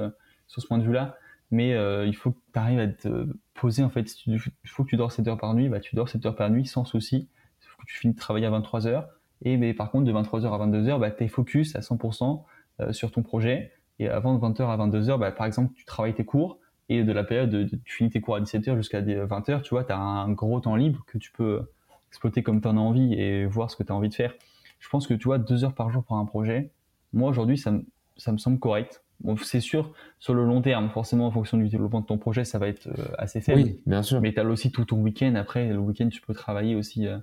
sur 0.47 0.61
ce 0.61 0.67
point 0.67 0.77
de 0.77 0.83
vue-là. 0.83 1.15
Mais 1.51 1.73
euh, 1.73 2.05
il 2.05 2.15
faut 2.15 2.31
que 2.31 2.39
tu 2.53 2.59
arrives 2.59 2.79
à 2.79 2.87
te 2.87 3.27
poser 3.53 3.83
en 3.83 3.89
fait. 3.89 4.25
Il 4.25 4.39
faut 4.39 4.83
que 4.83 4.89
tu 4.89 4.95
dors 4.95 5.11
7 5.11 5.27
heures 5.27 5.37
par 5.37 5.53
nuit, 5.53 5.69
bah, 5.69 5.79
tu 5.79 5.95
dors 5.95 6.09
7 6.09 6.25
heures 6.25 6.35
par 6.35 6.49
nuit 6.49 6.65
sans 6.65 6.85
souci. 6.85 7.27
Il 7.61 7.67
faut 7.67 7.81
que 7.81 7.87
tu 7.87 7.97
finis 7.97 8.13
de 8.13 8.19
travailler 8.19 8.45
à 8.45 8.49
23 8.49 8.87
heures. 8.87 9.09
Et 9.43 9.57
mais 9.57 9.73
par 9.73 9.91
contre, 9.91 10.05
de 10.05 10.13
23h 10.13 10.45
à 10.45 10.65
22h, 10.65 10.99
bah, 10.99 11.11
tu 11.11 11.23
es 11.23 11.27
focus 11.27 11.75
à 11.75 11.79
100% 11.79 12.43
euh, 12.79 12.93
sur 12.93 13.11
ton 13.11 13.21
projet. 13.21 13.71
Et 13.99 14.07
avant 14.07 14.35
de 14.35 14.41
20h 14.43 14.63
à 14.63 14.77
22h, 14.77 15.19
bah, 15.19 15.31
par 15.31 15.45
exemple, 15.45 15.73
tu 15.75 15.85
travailles 15.85 16.13
tes 16.13 16.25
cours. 16.25 16.59
Et 16.89 17.03
de 17.03 17.11
la 17.11 17.23
période, 17.23 17.49
de, 17.49 17.63
tu 17.63 17.95
finis 17.95 18.09
tes 18.09 18.21
cours 18.21 18.35
à 18.35 18.41
17h 18.41 18.75
jusqu'à 18.75 19.01
20h, 19.01 19.61
tu 19.61 19.69
vois, 19.69 19.83
tu 19.85 19.93
as 19.93 19.97
un 19.97 20.29
gros 20.31 20.59
temps 20.59 20.75
libre 20.75 21.03
que 21.05 21.17
tu 21.17 21.31
peux 21.31 21.61
exploiter 22.09 22.43
comme 22.43 22.59
tu 22.59 22.67
en 22.67 22.75
as 22.75 22.81
envie 22.81 23.13
et 23.13 23.45
voir 23.45 23.71
ce 23.71 23.77
que 23.77 23.83
tu 23.83 23.93
as 23.93 23.95
envie 23.95 24.09
de 24.09 24.13
faire. 24.13 24.33
Je 24.79 24.89
pense 24.89 25.07
que 25.07 25.13
tu 25.13 25.25
vois, 25.25 25.37
deux 25.37 25.63
heures 25.63 25.73
par 25.73 25.89
jour 25.89 26.03
pour 26.03 26.17
un 26.17 26.25
projet, 26.25 26.71
moi 27.13 27.29
aujourd'hui, 27.29 27.57
ça, 27.57 27.73
ça 28.17 28.31
me 28.31 28.37
semble 28.37 28.59
correct. 28.59 29.03
Bon, 29.23 29.37
c'est 29.37 29.59
sûr, 29.59 29.93
sur 30.19 30.33
le 30.33 30.45
long 30.45 30.61
terme, 30.61 30.89
forcément, 30.89 31.27
en 31.27 31.31
fonction 31.31 31.57
du 31.57 31.69
développement 31.69 32.01
de 32.01 32.05
ton 32.05 32.17
projet, 32.17 32.43
ça 32.43 32.59
va 32.59 32.67
être 32.67 32.87
euh, 32.87 33.05
assez 33.17 33.39
faible. 33.41 33.61
Oui, 33.61 33.79
bien 33.85 34.01
sûr. 34.03 34.19
Mais 34.21 34.33
tu 34.33 34.39
as 34.39 34.45
aussi 34.45 34.71
tout 34.71 34.85
ton 34.85 34.97
week-end. 34.97 35.35
Après, 35.35 35.67
le 35.67 35.77
week-end, 35.79 36.09
tu 36.09 36.21
peux 36.21 36.33
travailler 36.33 36.75
aussi 36.75 37.07
euh, 37.07 37.17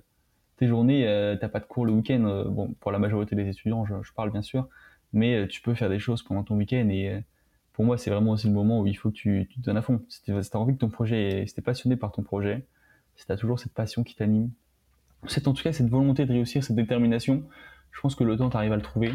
tes 0.57 0.67
journées. 0.67 1.07
Euh, 1.07 1.35
t'as 1.35 1.49
pas 1.49 1.59
de 1.59 1.65
cours 1.65 1.85
le 1.85 1.91
week-end. 1.91 2.23
euh, 2.25 2.45
bon, 2.45 2.73
pour 2.79 2.91
la 2.91 2.99
majorité 2.99 3.35
des 3.35 3.47
étudiants, 3.49 3.85
je, 3.85 3.95
je 4.01 4.13
parle 4.13 4.31
bien 4.31 4.41
sûr. 4.41 4.67
Mais 5.11 5.47
tu 5.47 5.61
peux 5.61 5.73
faire 5.73 5.89
des 5.89 5.99
choses 5.99 6.23
pendant 6.23 6.43
ton 6.43 6.55
week-end. 6.55 6.87
Et 6.89 7.23
pour 7.73 7.83
moi, 7.83 7.97
c'est 7.97 8.11
vraiment 8.11 8.31
aussi 8.31 8.47
le 8.47 8.53
moment 8.53 8.81
où 8.81 8.87
il 8.87 8.93
faut 8.93 9.09
que 9.09 9.15
tu, 9.15 9.47
tu 9.49 9.59
te 9.59 9.65
donnes 9.65 9.77
à 9.77 9.81
fond. 9.81 10.01
Si 10.07 10.21
tu 10.21 10.31
as 10.31 10.55
envie 10.55 10.75
que 10.75 10.79
ton 10.79 10.89
projet, 10.89 11.45
si 11.47 11.53
tu 11.53 11.59
es 11.59 11.63
passionné 11.63 11.95
par 11.95 12.11
ton 12.11 12.23
projet, 12.23 12.65
si 13.15 13.25
tu 13.25 13.31
as 13.31 13.37
toujours 13.37 13.59
cette 13.59 13.73
passion 13.73 14.03
qui 14.03 14.15
t'anime, 14.15 14.51
c'est 15.25 15.47
en 15.47 15.53
tout 15.53 15.63
cas 15.63 15.73
cette 15.73 15.89
volonté 15.89 16.25
de 16.25 16.31
réussir, 16.31 16.63
cette 16.63 16.75
détermination, 16.75 17.43
je 17.91 17.99
pense 17.99 18.15
que 18.15 18.23
le 18.23 18.37
temps, 18.37 18.49
tu 18.49 18.55
arrives 18.55 18.71
à 18.71 18.75
le 18.77 18.81
trouver. 18.81 19.11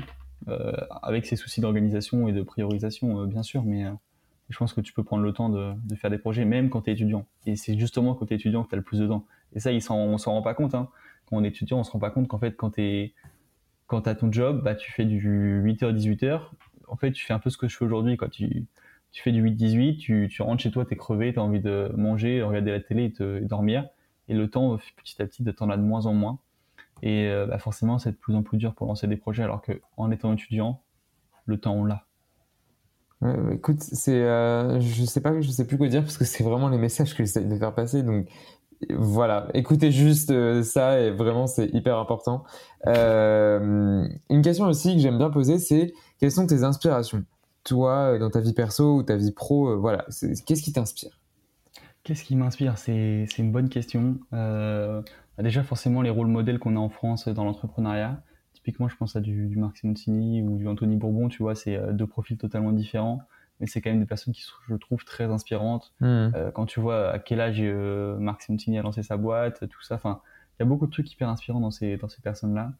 Euh, 0.48 0.72
avec 1.02 1.26
ses 1.26 1.36
soucis 1.36 1.60
d'organisation 1.60 2.28
et 2.28 2.32
de 2.32 2.42
priorisation, 2.42 3.20
euh, 3.22 3.26
bien 3.26 3.42
sûr. 3.42 3.62
Mais 3.64 3.84
euh, 3.84 3.92
je 4.50 4.58
pense 4.58 4.72
que 4.72 4.80
tu 4.80 4.92
peux 4.92 5.04
prendre 5.04 5.22
le 5.22 5.32
temps 5.32 5.48
de, 5.48 5.72
de 5.88 5.94
faire 5.94 6.10
des 6.10 6.18
projets, 6.18 6.44
même 6.44 6.70
quand 6.70 6.82
tu 6.82 6.90
es 6.90 6.92
étudiant. 6.94 7.26
Et 7.46 7.56
c'est 7.56 7.78
justement 7.78 8.14
quand 8.14 8.26
tu 8.26 8.34
es 8.34 8.36
étudiant 8.36 8.62
que 8.64 8.68
tu 8.68 8.74
as 8.74 8.78
le 8.78 8.84
plus 8.84 9.00
de 9.00 9.06
temps. 9.06 9.26
Et 9.54 9.60
ça, 9.60 9.72
il 9.72 9.80
s'en- 9.82 9.96
on 9.98 10.18
s'en 10.18 10.32
rend 10.32 10.42
pas 10.42 10.54
compte. 10.54 10.74
Hein. 10.74 10.88
Quand 11.26 11.36
on 11.36 11.44
est 11.44 11.48
étudiant, 11.48 11.78
on 11.78 11.84
se 11.84 11.90
rend 11.90 11.98
pas 11.98 12.10
compte 12.10 12.28
qu'en 12.28 12.38
fait, 12.38 12.56
quand 12.56 12.70
tu 12.72 13.12
quand 13.86 14.06
as 14.08 14.14
ton 14.14 14.32
job, 14.32 14.62
bah, 14.62 14.74
tu 14.74 14.90
fais 14.92 15.04
du 15.04 15.60
8h-18h. 15.62 16.50
En 16.88 16.96
fait, 16.96 17.12
tu 17.12 17.24
fais 17.24 17.32
un 17.34 17.38
peu 17.38 17.50
ce 17.50 17.58
que 17.58 17.68
je 17.68 17.76
fais 17.76 17.84
aujourd'hui. 17.84 18.18
Tu, 18.32 18.66
tu 19.12 19.22
fais 19.22 19.32
du 19.32 19.42
8-18, 19.42 19.98
tu, 19.98 20.28
tu 20.30 20.42
rentres 20.42 20.62
chez 20.62 20.70
toi, 20.70 20.84
tu 20.84 20.94
es 20.94 20.96
crevé, 20.96 21.32
tu 21.32 21.38
as 21.38 21.42
envie 21.42 21.60
de 21.60 21.92
manger, 21.96 22.42
regarder 22.42 22.70
la 22.72 22.80
télé 22.80 23.04
et, 23.04 23.12
te, 23.12 23.42
et 23.42 23.46
dormir. 23.46 23.86
Et 24.28 24.34
le 24.34 24.48
temps, 24.48 24.78
petit 24.96 25.20
à 25.22 25.26
petit, 25.26 25.44
t'en 25.54 25.70
as 25.70 25.76
de 25.76 25.82
moins 25.82 26.06
en 26.06 26.14
moins. 26.14 26.38
Et 27.06 27.28
euh, 27.28 27.44
bah, 27.44 27.58
forcément, 27.58 27.98
c'est 27.98 28.12
de 28.12 28.16
plus 28.16 28.34
en 28.34 28.42
plus 28.42 28.56
dur 28.56 28.74
pour 28.74 28.86
lancer 28.86 29.06
des 29.06 29.18
projets, 29.18 29.42
alors 29.42 29.60
qu'en 29.60 30.10
étant 30.10 30.32
étudiant, 30.32 30.80
le 31.44 31.60
temps, 31.60 31.74
on 31.74 31.84
l'a. 31.84 32.06
Ouais, 33.20 33.36
bah, 33.36 33.52
écoute, 33.52 33.82
c'est, 33.82 34.22
euh, 34.22 34.80
je 34.80 35.04
sais 35.04 35.20
pas, 35.20 35.38
je 35.38 35.50
sais 35.50 35.66
plus 35.66 35.76
quoi 35.76 35.88
dire 35.88 36.00
parce 36.00 36.16
que 36.16 36.24
c'est 36.24 36.42
vraiment 36.42 36.70
les 36.70 36.78
messages 36.78 37.14
que 37.14 37.22
j'essaie 37.22 37.44
de 37.44 37.58
faire 37.58 37.74
passer. 37.74 38.02
Donc 38.02 38.26
voilà, 38.90 39.48
écoutez 39.52 39.90
juste 39.90 40.30
euh, 40.30 40.62
ça 40.62 40.98
et 40.98 41.10
vraiment 41.10 41.46
c'est 41.46 41.66
hyper 41.74 41.98
important. 41.98 42.44
Une 42.86 44.40
question 44.42 44.64
aussi 44.66 44.94
que 44.94 45.00
j'aime 45.02 45.18
bien 45.18 45.30
poser, 45.30 45.58
c'est 45.58 45.92
quelles 46.18 46.32
sont 46.32 46.46
tes 46.46 46.64
inspirations, 46.64 47.22
toi, 47.64 48.18
dans 48.18 48.30
ta 48.30 48.40
vie 48.40 48.54
perso 48.54 48.96
ou 48.96 49.02
ta 49.02 49.16
vie 49.16 49.32
pro, 49.32 49.78
voilà, 49.78 50.06
qu'est-ce 50.46 50.62
qui 50.62 50.72
t'inspire? 50.72 51.20
Qu'est-ce 52.02 52.24
qui 52.24 52.36
m'inspire? 52.36 52.76
C'est 52.76 53.26
une 53.38 53.52
bonne 53.52 53.70
question. 53.70 54.18
Euh, 54.34 55.00
déjà, 55.42 55.62
forcément, 55.62 56.02
les 56.02 56.10
rôles 56.10 56.28
modèles 56.28 56.58
qu'on 56.58 56.76
a 56.76 56.78
en 56.78 56.88
France 56.88 57.28
dans 57.28 57.44
l'entrepreneuriat. 57.44 58.22
Typiquement, 58.52 58.88
je 58.88 58.96
pense 58.96 59.16
à 59.16 59.20
du, 59.20 59.48
du 59.48 59.56
Marc 59.56 59.78
Simoncini 59.78 60.42
ou 60.42 60.56
du 60.56 60.68
Anthony 60.68 60.96
Bourbon, 60.96 61.28
tu 61.28 61.42
vois, 61.42 61.54
c'est 61.54 61.76
euh, 61.76 61.92
deux 61.92 62.06
profils 62.06 62.38
totalement 62.38 62.72
différents, 62.72 63.20
mais 63.60 63.66
c'est 63.66 63.80
quand 63.80 63.90
même 63.90 64.00
des 64.00 64.06
personnes 64.06 64.32
qui, 64.32 64.42
sont, 64.42 64.54
je 64.68 64.76
trouve, 64.76 65.04
très 65.04 65.24
inspirantes. 65.24 65.92
Mhm. 66.00 66.32
Euh, 66.34 66.50
quand 66.52 66.66
tu 66.66 66.80
vois 66.80 67.10
à 67.10 67.18
quel 67.18 67.40
âge 67.40 67.58
euh, 67.60 68.16
Marc 68.18 68.42
Simoncini 68.42 68.78
a 68.78 68.82
lancé 68.82 69.02
sa 69.02 69.16
boîte, 69.16 69.68
tout 69.68 69.82
ça, 69.82 69.96
enfin, 69.96 70.20
il 70.58 70.62
y 70.62 70.66
a 70.66 70.66
beaucoup 70.66 70.86
de 70.86 70.92
trucs 70.92 71.10
hyper 71.12 71.28
inspirants 71.28 71.60
dans 71.60 71.72
ces, 71.72 71.96
dans 71.96 72.08
ces 72.08 72.22
personnes-là. 72.22 72.72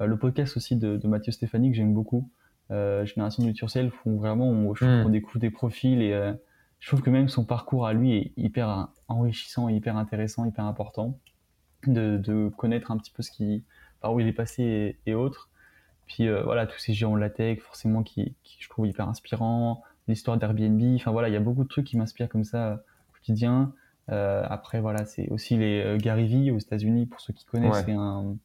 Euh, 0.00 0.06
le 0.06 0.18
podcast 0.18 0.56
aussi 0.56 0.76
de, 0.76 0.96
de 0.96 1.08
Mathieu 1.08 1.30
Stéphanie 1.32 1.70
que 1.70 1.76
j'aime 1.76 1.94
beaucoup, 1.94 2.28
euh, 2.72 3.04
Génération 3.06 3.44
de 3.44 3.52
Turcel, 3.52 3.90
font 3.90 4.16
vraiment, 4.16 4.48
on, 4.48 4.74
je 4.74 4.84
trouve 4.84 4.96
Mm. 4.98 5.04
qu'on 5.04 5.10
découvre 5.10 5.38
des 5.38 5.50
profils 5.50 6.02
et 6.02 6.12
euh, 6.12 6.32
je 6.80 6.88
trouve 6.88 7.02
que 7.02 7.10
même 7.10 7.28
son 7.28 7.44
parcours 7.44 7.86
à 7.86 7.92
lui 7.92 8.12
est 8.16 8.32
hyper 8.36 8.88
enrichissant, 9.06 9.68
hyper 9.68 9.96
intéressant, 9.96 10.44
hyper 10.44 10.64
important 10.64 11.18
de, 11.86 12.18
de 12.18 12.50
connaître 12.56 12.90
un 12.90 12.96
petit 12.98 13.10
peu 13.10 13.22
ce 13.22 13.30
qui, 13.30 13.62
par 14.00 14.12
où 14.12 14.20
il 14.20 14.26
est 14.26 14.32
passé 14.32 14.96
et, 15.06 15.10
et 15.10 15.14
autres. 15.14 15.48
Puis 16.06 16.26
euh, 16.26 16.42
voilà, 16.42 16.66
tous 16.66 16.78
ces 16.78 16.92
géants 16.92 17.14
de 17.14 17.20
la 17.20 17.30
tech, 17.30 17.60
forcément, 17.60 18.02
qui, 18.02 18.34
qui 18.42 18.56
je 18.60 18.68
trouve 18.68 18.86
hyper 18.86 19.08
inspirants. 19.08 19.82
L'histoire 20.08 20.36
d'Airbnb, 20.38 20.82
enfin 20.96 21.12
voilà, 21.12 21.28
il 21.28 21.32
y 21.32 21.36
a 21.36 21.40
beaucoup 21.40 21.62
de 21.62 21.68
trucs 21.68 21.86
qui 21.86 21.96
m'inspirent 21.96 22.28
comme 22.28 22.44
ça 22.44 22.82
au 23.10 23.12
quotidien. 23.14 23.72
Euh, 24.10 24.44
après, 24.48 24.80
voilà, 24.80 25.04
c'est 25.04 25.28
aussi 25.28 25.56
les 25.56 25.82
euh, 25.84 25.96
Gary 25.98 26.26
Vee 26.26 26.50
aux 26.50 26.58
États-Unis, 26.58 27.06
pour 27.06 27.20
ceux 27.20 27.32
qui 27.32 27.44
connaissent, 27.44 27.76
Ouais. 27.76 27.82
c'est 27.84 27.92
un 27.92 28.36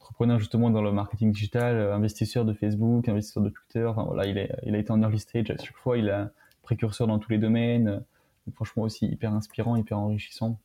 entrepreneur 0.00 0.38
justement 0.40 0.70
dans 0.70 0.82
le 0.82 0.90
marketing 0.90 1.30
digital, 1.30 1.92
investisseur 1.92 2.44
de 2.44 2.52
Facebook, 2.52 3.08
investisseur 3.08 3.42
de 3.44 3.48
Twitter. 3.50 3.84
Enfin 3.86 4.02
voilà, 4.02 4.26
il, 4.26 4.36
est, 4.36 4.52
il 4.64 4.74
a 4.74 4.78
été 4.78 4.90
en 4.90 5.00
early 5.00 5.20
stage 5.20 5.50
à 5.50 5.56
chaque 5.56 5.76
fois, 5.76 5.96
il 5.98 6.10
a 6.10 6.30
précurseur 6.62 7.06
dans 7.06 7.18
tous 7.18 7.30
les 7.30 7.38
domaines. 7.38 8.02
Donc, 8.46 8.54
franchement 8.56 8.82
aussi 8.82 9.06
hyper 9.06 9.32
inspirant, 9.32 9.76
hyper 9.76 9.98
enrichissant. 9.98 10.58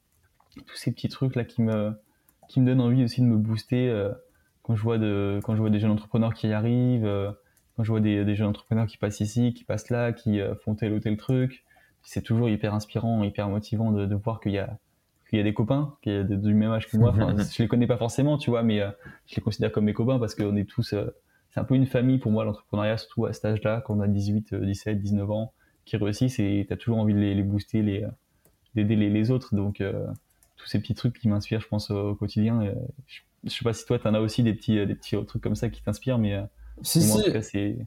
Tous 0.65 0.75
ces 0.75 0.91
petits 0.91 1.09
trucs 1.09 1.35
là 1.35 1.45
qui 1.45 1.61
me, 1.61 1.93
qui 2.49 2.59
me 2.59 2.65
donnent 2.65 2.81
envie 2.81 3.03
aussi 3.03 3.21
de 3.21 3.25
me 3.25 3.37
booster 3.37 3.87
euh, 3.87 4.11
quand 4.63 4.75
je 4.75 4.83
vois 4.83 4.97
de, 4.97 5.39
quand 5.43 5.55
je 5.55 5.61
vois 5.61 5.69
des 5.69 5.79
jeunes 5.79 5.91
entrepreneurs 5.91 6.33
qui 6.33 6.49
y 6.49 6.53
arrivent, 6.53 7.05
euh, 7.05 7.31
quand 7.77 7.83
je 7.83 7.91
vois 7.91 8.01
des, 8.01 8.25
des 8.25 8.35
jeunes 8.35 8.47
entrepreneurs 8.47 8.87
qui 8.87 8.97
passent 8.97 9.21
ici, 9.21 9.53
qui 9.53 9.63
passent 9.63 9.89
là, 9.89 10.11
qui 10.11 10.41
euh, 10.41 10.55
font 10.55 10.75
tel 10.75 10.91
ou 10.91 10.99
tel 10.99 11.15
truc. 11.15 11.63
C'est 12.01 12.23
toujours 12.23 12.49
hyper 12.49 12.73
inspirant, 12.73 13.23
hyper 13.23 13.47
motivant 13.47 13.91
de, 13.91 14.05
de 14.05 14.15
voir 14.15 14.41
qu'il 14.41 14.51
y 14.51 14.57
a 14.57 14.77
qu'il 15.29 15.37
y 15.37 15.41
a 15.41 15.43
des 15.43 15.53
copains 15.53 15.95
qui 16.01 16.09
ont 16.09 16.23
du 16.23 16.55
même 16.55 16.71
âge 16.71 16.87
que 16.87 16.97
moi. 16.97 17.11
Enfin, 17.11 17.35
je 17.55 17.61
les 17.61 17.67
connais 17.67 17.85
pas 17.85 17.97
forcément, 17.97 18.37
tu 18.39 18.49
vois, 18.49 18.63
mais 18.63 18.79
je 19.27 19.35
les 19.35 19.41
considère 19.43 19.71
comme 19.71 19.85
mes 19.85 19.93
copains 19.93 20.17
parce 20.17 20.33
qu'on 20.33 20.55
est 20.55 20.67
tous. 20.67 20.95
c'est 21.49 21.59
un 21.59 21.63
peu 21.63 21.75
une 21.75 21.85
famille 21.85 22.17
pour 22.17 22.31
moi, 22.31 22.45
l'entrepreneuriat, 22.45 22.97
surtout 22.97 23.27
à 23.27 23.33
cet 23.33 23.45
âge-là, 23.45 23.83
quand 23.85 23.95
on 23.95 23.99
a 23.99 24.07
18, 24.07 24.53
euh, 24.53 24.65
17, 24.65 24.99
19 24.99 25.29
ans, 25.29 25.53
qui 25.85 25.97
réussissent 25.97 26.39
et 26.39 26.65
tu 26.67 26.73
as 26.73 26.77
toujours 26.77 26.97
envie 26.97 27.13
de 27.13 27.19
les, 27.19 27.35
les 27.35 27.43
booster, 27.43 27.83
les, 27.83 28.07
d'aider 28.73 28.95
les, 28.95 29.09
les 29.11 29.29
autres. 29.29 29.53
Donc, 29.53 29.81
euh, 29.81 30.07
tous 30.59 30.67
ces 30.67 30.79
petits 30.79 30.93
trucs 30.95 31.17
qui 31.19 31.27
m'inspirent, 31.29 31.61
je 31.61 31.67
pense, 31.67 31.89
au 31.91 32.15
quotidien. 32.15 32.61
je, 33.07 33.19
je 33.45 33.49
sais 33.49 33.63
pas 33.63 33.73
si 33.73 33.85
toi, 33.85 33.97
tu 33.99 34.07
en 34.07 34.13
as 34.13 34.19
aussi 34.19 34.43
des 34.43 34.53
petits, 34.53 34.77
euh, 34.79 34.85
des 34.85 34.95
petits 34.95 35.15
trucs 35.25 35.41
comme 35.41 35.55
ça 35.55 35.69
qui 35.69 35.81
t'inspirent, 35.81 36.19
mais. 36.19 36.35
euh, 36.35 36.43
Si, 36.83 36.99
moi, 37.07 37.21
si, 37.23 37.31
cas, 37.31 37.41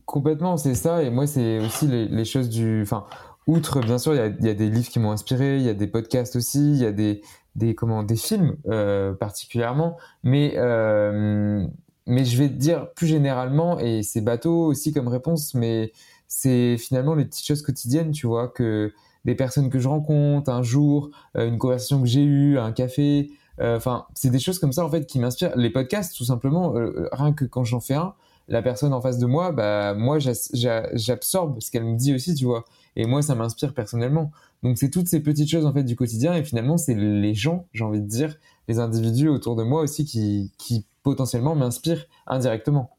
complètement, 0.06 0.56
c'est 0.56 0.74
ça. 0.74 1.02
Et 1.02 1.10
moi, 1.10 1.26
c'est 1.26 1.58
aussi 1.60 1.86
les, 1.86 2.08
les 2.08 2.24
choses 2.24 2.48
du. 2.48 2.82
Enfin, 2.82 3.06
outre, 3.46 3.80
bien 3.80 3.98
sûr, 3.98 4.14
il 4.14 4.18
y 4.18 4.20
a, 4.20 4.26
il 4.26 4.44
y 4.46 4.50
a 4.50 4.54
des 4.54 4.68
livres 4.70 4.88
qui 4.88 4.98
m'ont 4.98 5.12
inspiré, 5.12 5.56
il 5.58 5.62
y 5.62 5.68
a 5.68 5.74
des 5.74 5.86
podcasts 5.86 6.36
aussi, 6.36 6.72
il 6.72 6.78
y 6.78 6.86
a 6.86 6.92
des, 6.92 7.22
des, 7.56 7.74
comment, 7.74 8.02
des 8.02 8.16
films 8.16 8.56
euh, 8.68 9.14
particulièrement. 9.14 9.96
Mais, 10.22 10.54
euh, 10.56 11.66
mais 12.06 12.24
je 12.24 12.36
vais 12.38 12.48
te 12.48 12.54
dire 12.54 12.90
plus 12.94 13.06
généralement, 13.06 13.78
et 13.78 14.02
c'est 14.02 14.20
bateau 14.20 14.66
aussi 14.66 14.92
comme 14.92 15.08
réponse, 15.08 15.54
mais 15.54 15.92
c'est 16.28 16.76
finalement 16.78 17.14
les 17.14 17.24
petites 17.24 17.46
choses 17.46 17.62
quotidiennes, 17.62 18.10
tu 18.12 18.26
vois, 18.26 18.48
que 18.48 18.92
des 19.24 19.34
personnes 19.34 19.70
que 19.70 19.78
je 19.78 19.88
rencontre 19.88 20.50
un 20.50 20.62
jour, 20.62 21.10
euh, 21.36 21.48
une 21.48 21.58
conversation 21.58 22.00
que 22.00 22.08
j'ai 22.08 22.24
eue, 22.24 22.58
un 22.58 22.72
café. 22.72 23.30
euh, 23.60 23.76
Enfin, 23.76 24.06
c'est 24.14 24.30
des 24.30 24.38
choses 24.38 24.58
comme 24.58 24.72
ça 24.72 24.84
en 24.84 24.90
fait 24.90 25.06
qui 25.06 25.18
m'inspirent. 25.18 25.56
Les 25.56 25.70
podcasts, 25.70 26.16
tout 26.16 26.24
simplement, 26.24 26.76
euh, 26.76 27.08
rien 27.12 27.32
que 27.32 27.44
quand 27.44 27.64
j'en 27.64 27.80
fais 27.80 27.94
un, 27.94 28.14
la 28.48 28.60
personne 28.62 28.92
en 28.92 29.00
face 29.00 29.18
de 29.18 29.26
moi, 29.26 29.52
bah 29.52 29.94
moi 29.94 30.18
j'absorbe 30.18 31.60
ce 31.60 31.70
qu'elle 31.70 31.84
me 31.84 31.96
dit 31.96 32.14
aussi, 32.14 32.34
tu 32.34 32.44
vois. 32.44 32.64
Et 32.96 33.06
moi 33.06 33.22
ça 33.22 33.34
m'inspire 33.34 33.72
personnellement. 33.72 34.32
Donc 34.62 34.78
c'est 34.78 34.90
toutes 34.90 35.08
ces 35.08 35.20
petites 35.20 35.48
choses 35.48 35.64
en 35.64 35.72
fait 35.72 35.84
du 35.84 35.96
quotidien 35.96 36.34
et 36.34 36.42
finalement 36.44 36.76
c'est 36.76 36.94
les 36.94 37.34
gens, 37.34 37.66
j'ai 37.72 37.84
envie 37.84 38.00
de 38.00 38.06
dire, 38.06 38.36
les 38.68 38.80
individus 38.80 39.28
autour 39.28 39.56
de 39.56 39.62
moi 39.62 39.80
aussi 39.80 40.04
qui, 40.04 40.52
qui 40.58 40.84
potentiellement 41.02 41.54
m'inspirent 41.54 42.06
indirectement. 42.26 42.90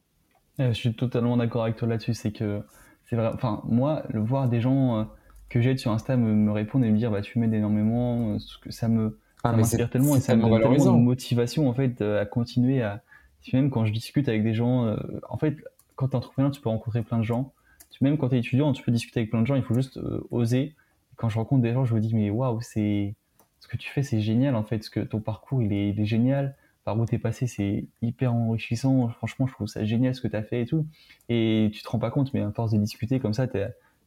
Euh, 0.59 0.69
je 0.69 0.73
suis 0.73 0.95
totalement 0.95 1.35
d'accord 1.37 1.63
avec 1.63 1.75
toi 1.75 1.87
là-dessus. 1.87 2.13
C'est 2.13 2.31
que 2.31 2.61
c'est 3.09 3.15
vrai. 3.15 3.31
Enfin, 3.33 3.61
moi, 3.65 4.03
le 4.09 4.21
voir 4.21 4.47
des 4.47 4.61
gens 4.61 5.07
que 5.53 5.61
j'aide 5.61 5.77
sur 5.77 5.91
Insta 5.91 6.17
me, 6.17 6.33
me 6.33 6.51
répondre 6.51 6.83
et 6.83 6.89
me 6.89 6.97
dire, 6.97 7.11
bah, 7.11 7.21
tu 7.21 7.37
m'aides 7.37 7.53
énormément, 7.53 8.39
ce 8.39 8.57
que 8.57 8.71
ça 8.71 8.87
me, 8.87 9.19
Ah, 9.43 9.51
ça 9.51 9.57
m'inspire 9.57 9.89
tellement 9.91 10.15
et 10.15 10.19
ça 10.19 10.35
me 10.35 10.41
donne 10.41 10.59
tellement 10.59 10.97
de 10.97 10.99
motivation 10.99 11.69
en 11.69 11.73
fait 11.73 12.01
euh, 12.01 12.21
à 12.21 12.25
continuer 12.25 12.81
à. 12.81 13.03
Même 13.51 13.69
quand 13.69 13.85
je 13.85 13.91
discute 13.91 14.29
avec 14.29 14.41
des 14.41 14.53
gens, 14.53 14.85
euh, 14.85 14.95
en 15.29 15.37
fait, 15.37 15.57
quand 15.95 16.07
tu 16.07 16.13
es 16.13 16.15
entrepreneur, 16.15 16.49
tu 16.49 16.61
peux 16.61 16.69
rencontrer 16.69 17.03
plein 17.03 17.19
de 17.19 17.23
gens. 17.23 17.53
Même 18.01 18.17
quand 18.17 18.29
tu 18.29 18.35
es 18.35 18.39
étudiant, 18.39 18.73
tu 18.73 18.81
peux 18.83 18.91
discuter 18.91 19.19
avec 19.19 19.29
plein 19.29 19.41
de 19.41 19.47
gens. 19.47 19.55
Il 19.55 19.63
faut 19.63 19.75
juste 19.75 19.97
euh, 19.97 20.25
oser. 20.31 20.73
Quand 21.17 21.29
je 21.29 21.37
rencontre 21.37 21.61
des 21.61 21.73
gens, 21.73 21.85
je 21.85 21.93
me 21.93 21.99
dis 21.99 22.15
mais 22.15 22.29
waouh, 22.31 22.59
c'est 22.61 23.13
ce 23.59 23.67
que 23.67 23.77
tu 23.77 23.89
fais, 23.91 24.01
c'est 24.01 24.21
génial 24.21 24.55
en 24.55 24.63
fait. 24.63 24.83
Ce 24.83 24.89
que 24.89 25.01
ton 25.01 25.19
parcours, 25.19 25.61
il 25.61 25.71
est, 25.71 25.89
il 25.89 25.99
est 25.99 26.05
génial. 26.05 26.55
Par 26.83 26.99
où 26.99 27.05
t'es 27.05 27.19
passé, 27.19 27.45
c'est 27.45 27.85
hyper 28.01 28.33
enrichissant. 28.33 29.07
Franchement, 29.09 29.45
je 29.45 29.53
trouve 29.53 29.67
ça 29.67 29.85
génial 29.85 30.15
ce 30.15 30.21
que 30.21 30.27
tu 30.27 30.35
as 30.35 30.43
fait 30.43 30.61
et 30.61 30.65
tout. 30.65 30.87
Et 31.29 31.69
tu 31.73 31.83
te 31.83 31.87
rends 31.89 31.99
pas 31.99 32.11
compte, 32.11 32.33
mais 32.33 32.41
à 32.41 32.51
force 32.51 32.71
de 32.71 32.77
discuter 32.77 33.19
comme 33.19 33.33
ça, 33.33 33.45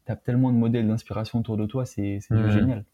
tu 0.06 0.12
as 0.12 0.16
tellement 0.16 0.50
de 0.52 0.56
modèles 0.56 0.86
d'inspiration 0.88 1.40
autour 1.40 1.56
de 1.56 1.66
toi, 1.66 1.84
c'est 1.84 2.20
génial. 2.30 2.84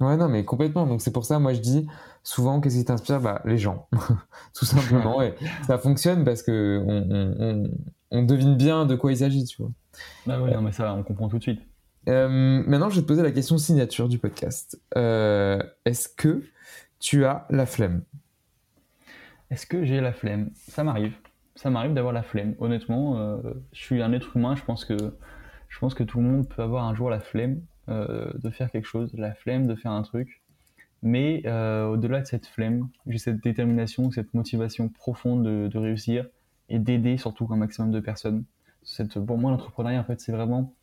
Ouais, 0.00 0.16
non, 0.16 0.28
mais 0.28 0.44
complètement. 0.46 0.86
Donc 0.86 1.02
c'est 1.02 1.12
pour 1.12 1.26
ça, 1.26 1.38
moi 1.38 1.52
je 1.52 1.60
dis 1.60 1.86
souvent, 2.22 2.60
qu'est-ce 2.60 2.78
qui 2.78 2.84
t'inspire? 2.86 3.20
Bah, 3.20 3.42
Les 3.44 3.58
gens, 3.58 3.86
tout 4.54 4.64
simplement. 4.64 5.20
et 5.22 5.34
ça 5.66 5.76
fonctionne 5.78 6.24
parce 6.24 6.42
que 6.42 6.82
on, 6.86 7.06
on- 7.10 7.64
on- 7.64 7.70
on 8.12 8.22
devine 8.24 8.56
bien 8.56 8.86
de 8.86 8.96
quoi 8.96 9.12
il 9.12 9.18
s'agit, 9.18 9.44
tu 9.44 9.60
vois. 9.62 9.70
Bah 10.26 10.40
ouais, 10.40 10.52
non, 10.52 10.62
mais 10.62 10.72
ça, 10.72 10.94
on 10.94 11.02
comprend 11.02 11.28
tout 11.28 11.36
de 11.38 11.42
suite. 11.42 11.60
Euh, 12.08 12.28
maintenant, 12.66 12.88
je 12.88 12.96
vais 12.96 13.02
te 13.02 13.06
poser 13.06 13.22
la 13.22 13.30
question 13.30 13.58
signature 13.58 14.08
du 14.08 14.18
podcast. 14.18 14.80
Euh, 14.96 15.62
Est-ce 15.84 16.08
que 16.08 16.42
tu 16.98 17.24
as 17.26 17.46
la 17.50 17.66
flemme? 17.66 18.02
Est-ce 19.50 19.66
que 19.66 19.84
j'ai 19.84 20.00
la 20.00 20.12
flemme? 20.12 20.50
Ça 20.68 20.84
m'arrive. 20.84 21.12
Ça 21.56 21.70
m'arrive 21.70 21.92
d'avoir 21.92 22.12
la 22.12 22.22
flemme. 22.22 22.54
Honnêtement, 22.58 23.18
euh, 23.18 23.36
je 23.72 23.80
suis 23.80 24.02
un 24.02 24.12
être 24.12 24.36
humain. 24.36 24.54
Je 24.56 24.62
pense 24.64 24.84
que 24.84 24.96
je 25.70 25.78
pense 25.78 25.94
que 25.94 26.02
tout 26.02 26.18
le 26.18 26.24
monde 26.24 26.48
peut 26.48 26.62
avoir 26.62 26.84
un 26.84 26.94
jour 26.94 27.08
la 27.08 27.20
flemme 27.20 27.62
euh, 27.88 28.30
de 28.34 28.50
faire 28.50 28.70
quelque 28.70 28.86
chose, 28.86 29.10
la 29.14 29.32
flemme 29.32 29.66
de 29.66 29.74
faire 29.74 29.92
un 29.92 30.02
truc. 30.02 30.42
Mais 31.02 31.42
euh, 31.46 31.86
au-delà 31.86 32.20
de 32.20 32.26
cette 32.26 32.46
flemme, 32.46 32.88
j'ai 33.06 33.16
cette 33.16 33.42
détermination, 33.42 34.10
cette 34.10 34.34
motivation 34.34 34.90
profonde 34.90 35.44
de, 35.44 35.68
de 35.68 35.78
réussir 35.78 36.26
et 36.68 36.78
d'aider 36.78 37.16
surtout 37.16 37.48
un 37.50 37.56
maximum 37.56 37.90
de 37.90 38.00
personnes. 38.00 38.44
Cette, 38.82 39.18
pour 39.18 39.38
moi, 39.38 39.50
l'entrepreneuriat, 39.50 40.00
en 40.00 40.04
fait, 40.04 40.20
c'est 40.20 40.32
vraiment 40.32 40.74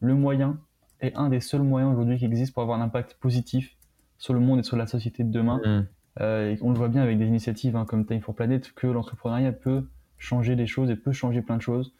le 0.00 0.14
moyen 0.14 0.58
et 1.02 1.12
un 1.14 1.28
des 1.28 1.40
seuls 1.40 1.62
moyens 1.62 1.92
aujourd'hui 1.92 2.18
qui 2.18 2.24
existe 2.24 2.54
pour 2.54 2.62
avoir 2.62 2.80
un 2.80 2.84
impact 2.84 3.14
positif 3.14 3.76
sur 4.18 4.34
le 4.34 4.40
monde 4.40 4.60
et 4.60 4.62
sur 4.62 4.76
la 4.76 4.86
société 4.86 5.24
de 5.24 5.30
demain. 5.30 5.60
Mm. 5.64 5.86
Euh, 6.20 6.50
et 6.50 6.58
on 6.62 6.70
le 6.70 6.76
voit 6.76 6.88
bien 6.88 7.02
avec 7.02 7.18
des 7.18 7.26
initiatives 7.26 7.76
hein, 7.76 7.84
comme 7.84 8.06
Time 8.06 8.20
for 8.20 8.34
Planet 8.34 8.72
que 8.72 8.86
l'entrepreneuriat 8.86 9.52
peut 9.52 9.86
changer 10.18 10.56
des 10.56 10.66
choses 10.66 10.90
et 10.90 10.96
peut 10.96 11.12
changer 11.12 11.40
plein 11.42 11.56
de 11.56 11.62
choses, 11.62 11.94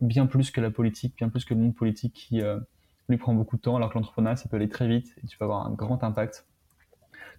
bien 0.00 0.26
plus 0.26 0.50
que 0.50 0.60
la 0.60 0.70
politique, 0.70 1.14
bien 1.16 1.28
plus 1.28 1.44
que 1.44 1.54
le 1.54 1.60
monde 1.60 1.74
politique 1.74 2.14
qui 2.14 2.40
euh, 2.40 2.58
lui 3.08 3.18
prend 3.18 3.34
beaucoup 3.34 3.56
de 3.56 3.62
temps, 3.62 3.76
alors 3.76 3.90
que 3.90 3.94
l'entrepreneuriat 3.98 4.36
ça 4.36 4.48
peut 4.48 4.56
aller 4.56 4.68
très 4.68 4.88
vite 4.88 5.14
et 5.22 5.26
tu 5.26 5.36
peux 5.38 5.44
avoir 5.44 5.66
un 5.66 5.72
grand 5.72 6.02
impact. 6.02 6.46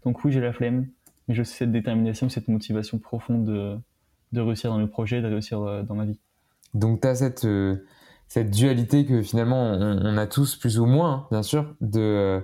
Donc 0.03 0.23
oui, 0.23 0.31
j'ai 0.31 0.39
la 0.39 0.53
flemme, 0.53 0.87
mais 1.27 1.35
je 1.35 1.43
sais 1.43 1.57
cette 1.57 1.71
détermination, 1.71 2.29
cette 2.29 2.47
motivation 2.47 2.99
profonde 2.99 3.45
de, 3.45 3.77
de 4.31 4.41
réussir 4.41 4.69
dans 4.69 4.77
le 4.77 4.87
projet, 4.87 5.21
de 5.21 5.27
réussir 5.27 5.61
euh, 5.61 5.83
dans 5.83 5.95
ma 5.95 6.05
vie. 6.05 6.19
Donc 6.73 7.01
tu 7.01 7.07
as 7.07 7.15
cette, 7.15 7.45
euh, 7.45 7.85
cette 8.27 8.51
dualité 8.51 9.05
que 9.05 9.21
finalement 9.21 9.71
on, 9.71 10.05
on 10.05 10.17
a 10.17 10.27
tous 10.27 10.55
plus 10.55 10.79
ou 10.79 10.85
moins, 10.85 11.13
hein, 11.13 11.27
bien 11.31 11.43
sûr, 11.43 11.75
de, 11.81 11.99
euh, 11.99 12.41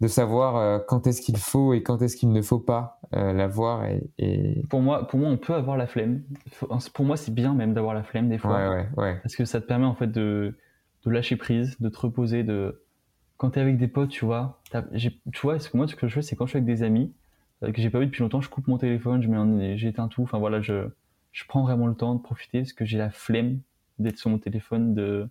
de 0.00 0.08
savoir 0.08 0.56
euh, 0.56 0.78
quand 0.86 1.06
est-ce 1.06 1.22
qu'il 1.22 1.36
faut 1.38 1.72
et 1.72 1.82
quand 1.82 2.02
est-ce 2.02 2.16
qu'il 2.16 2.30
ne 2.30 2.42
faut 2.42 2.58
pas 2.58 3.00
euh, 3.14 3.32
l'avoir. 3.32 3.84
Et, 3.86 4.10
et... 4.18 4.62
Pour 4.68 4.80
moi, 4.80 5.06
pour 5.08 5.18
moi, 5.18 5.28
on 5.30 5.38
peut 5.38 5.54
avoir 5.54 5.76
la 5.76 5.86
flemme. 5.86 6.22
Faut- 6.52 6.68
Pour 6.92 7.04
moi, 7.04 7.16
c'est 7.16 7.32
bien 7.32 7.54
même 7.54 7.72
d'avoir 7.72 7.94
la 7.94 8.02
flemme 8.02 8.28
des 8.28 8.38
fois. 8.38 8.56
Ouais, 8.56 8.68
ouais, 8.68 8.88
ouais. 8.96 9.20
Parce 9.22 9.36
que 9.36 9.44
ça 9.44 9.60
te 9.60 9.66
permet 9.66 9.86
en 9.86 9.94
fait 9.94 10.08
de, 10.12 10.54
de 11.04 11.10
lâcher 11.10 11.36
prise, 11.36 11.78
de 11.80 11.88
te 11.88 11.98
reposer, 11.98 12.42
de 12.42 12.82
quand 13.38 13.50
t'es 13.50 13.60
avec 13.60 13.78
des 13.78 13.88
potes, 13.88 14.10
tu 14.10 14.24
vois, 14.24 14.60
tu 14.92 15.40
vois, 15.42 15.58
ce 15.58 15.68
que 15.68 15.76
moi 15.76 15.86
ce 15.86 15.94
que 15.94 16.08
je 16.08 16.14
fais, 16.14 16.22
c'est 16.22 16.36
quand 16.36 16.46
je 16.46 16.50
suis 16.50 16.56
avec 16.58 16.66
des 16.66 16.82
amis 16.82 17.12
euh, 17.62 17.70
que 17.72 17.80
j'ai 17.82 17.90
pas 17.90 17.98
vu 17.98 18.06
depuis 18.06 18.22
longtemps, 18.22 18.40
je 18.40 18.48
coupe 18.48 18.66
mon 18.66 18.78
téléphone, 18.78 19.20
je 19.22 19.28
mets 19.28 19.76
j'éteins 19.76 20.08
tout, 20.08 20.22
enfin 20.22 20.38
voilà, 20.38 20.60
je, 20.62 20.88
je 21.32 21.44
prends 21.46 21.62
vraiment 21.62 21.86
le 21.86 21.94
temps 21.94 22.14
de 22.14 22.20
profiter 22.22 22.60
parce 22.60 22.72
que 22.72 22.84
j'ai 22.86 22.96
la 22.98 23.10
flemme 23.10 23.60
d'être 23.98 24.16
sur 24.18 24.30
mon 24.30 24.38
téléphone, 24.38 24.94
de, 24.94 25.28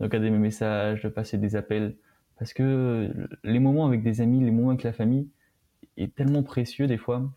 de 0.00 0.04
regarder 0.04 0.30
mes 0.30 0.38
messages, 0.38 1.02
de 1.02 1.08
passer 1.10 1.36
des 1.38 1.54
appels, 1.56 1.94
parce 2.38 2.52
que 2.52 3.10
les 3.44 3.58
moments 3.58 3.86
avec 3.86 4.02
des 4.02 4.20
amis, 4.20 4.42
les 4.44 4.50
moments 4.50 4.70
avec 4.70 4.82
la 4.82 4.92
famille 4.92 5.28
est 5.96 6.14
tellement 6.14 6.42
précieux 6.42 6.86
des 6.86 6.98
fois 6.98 7.30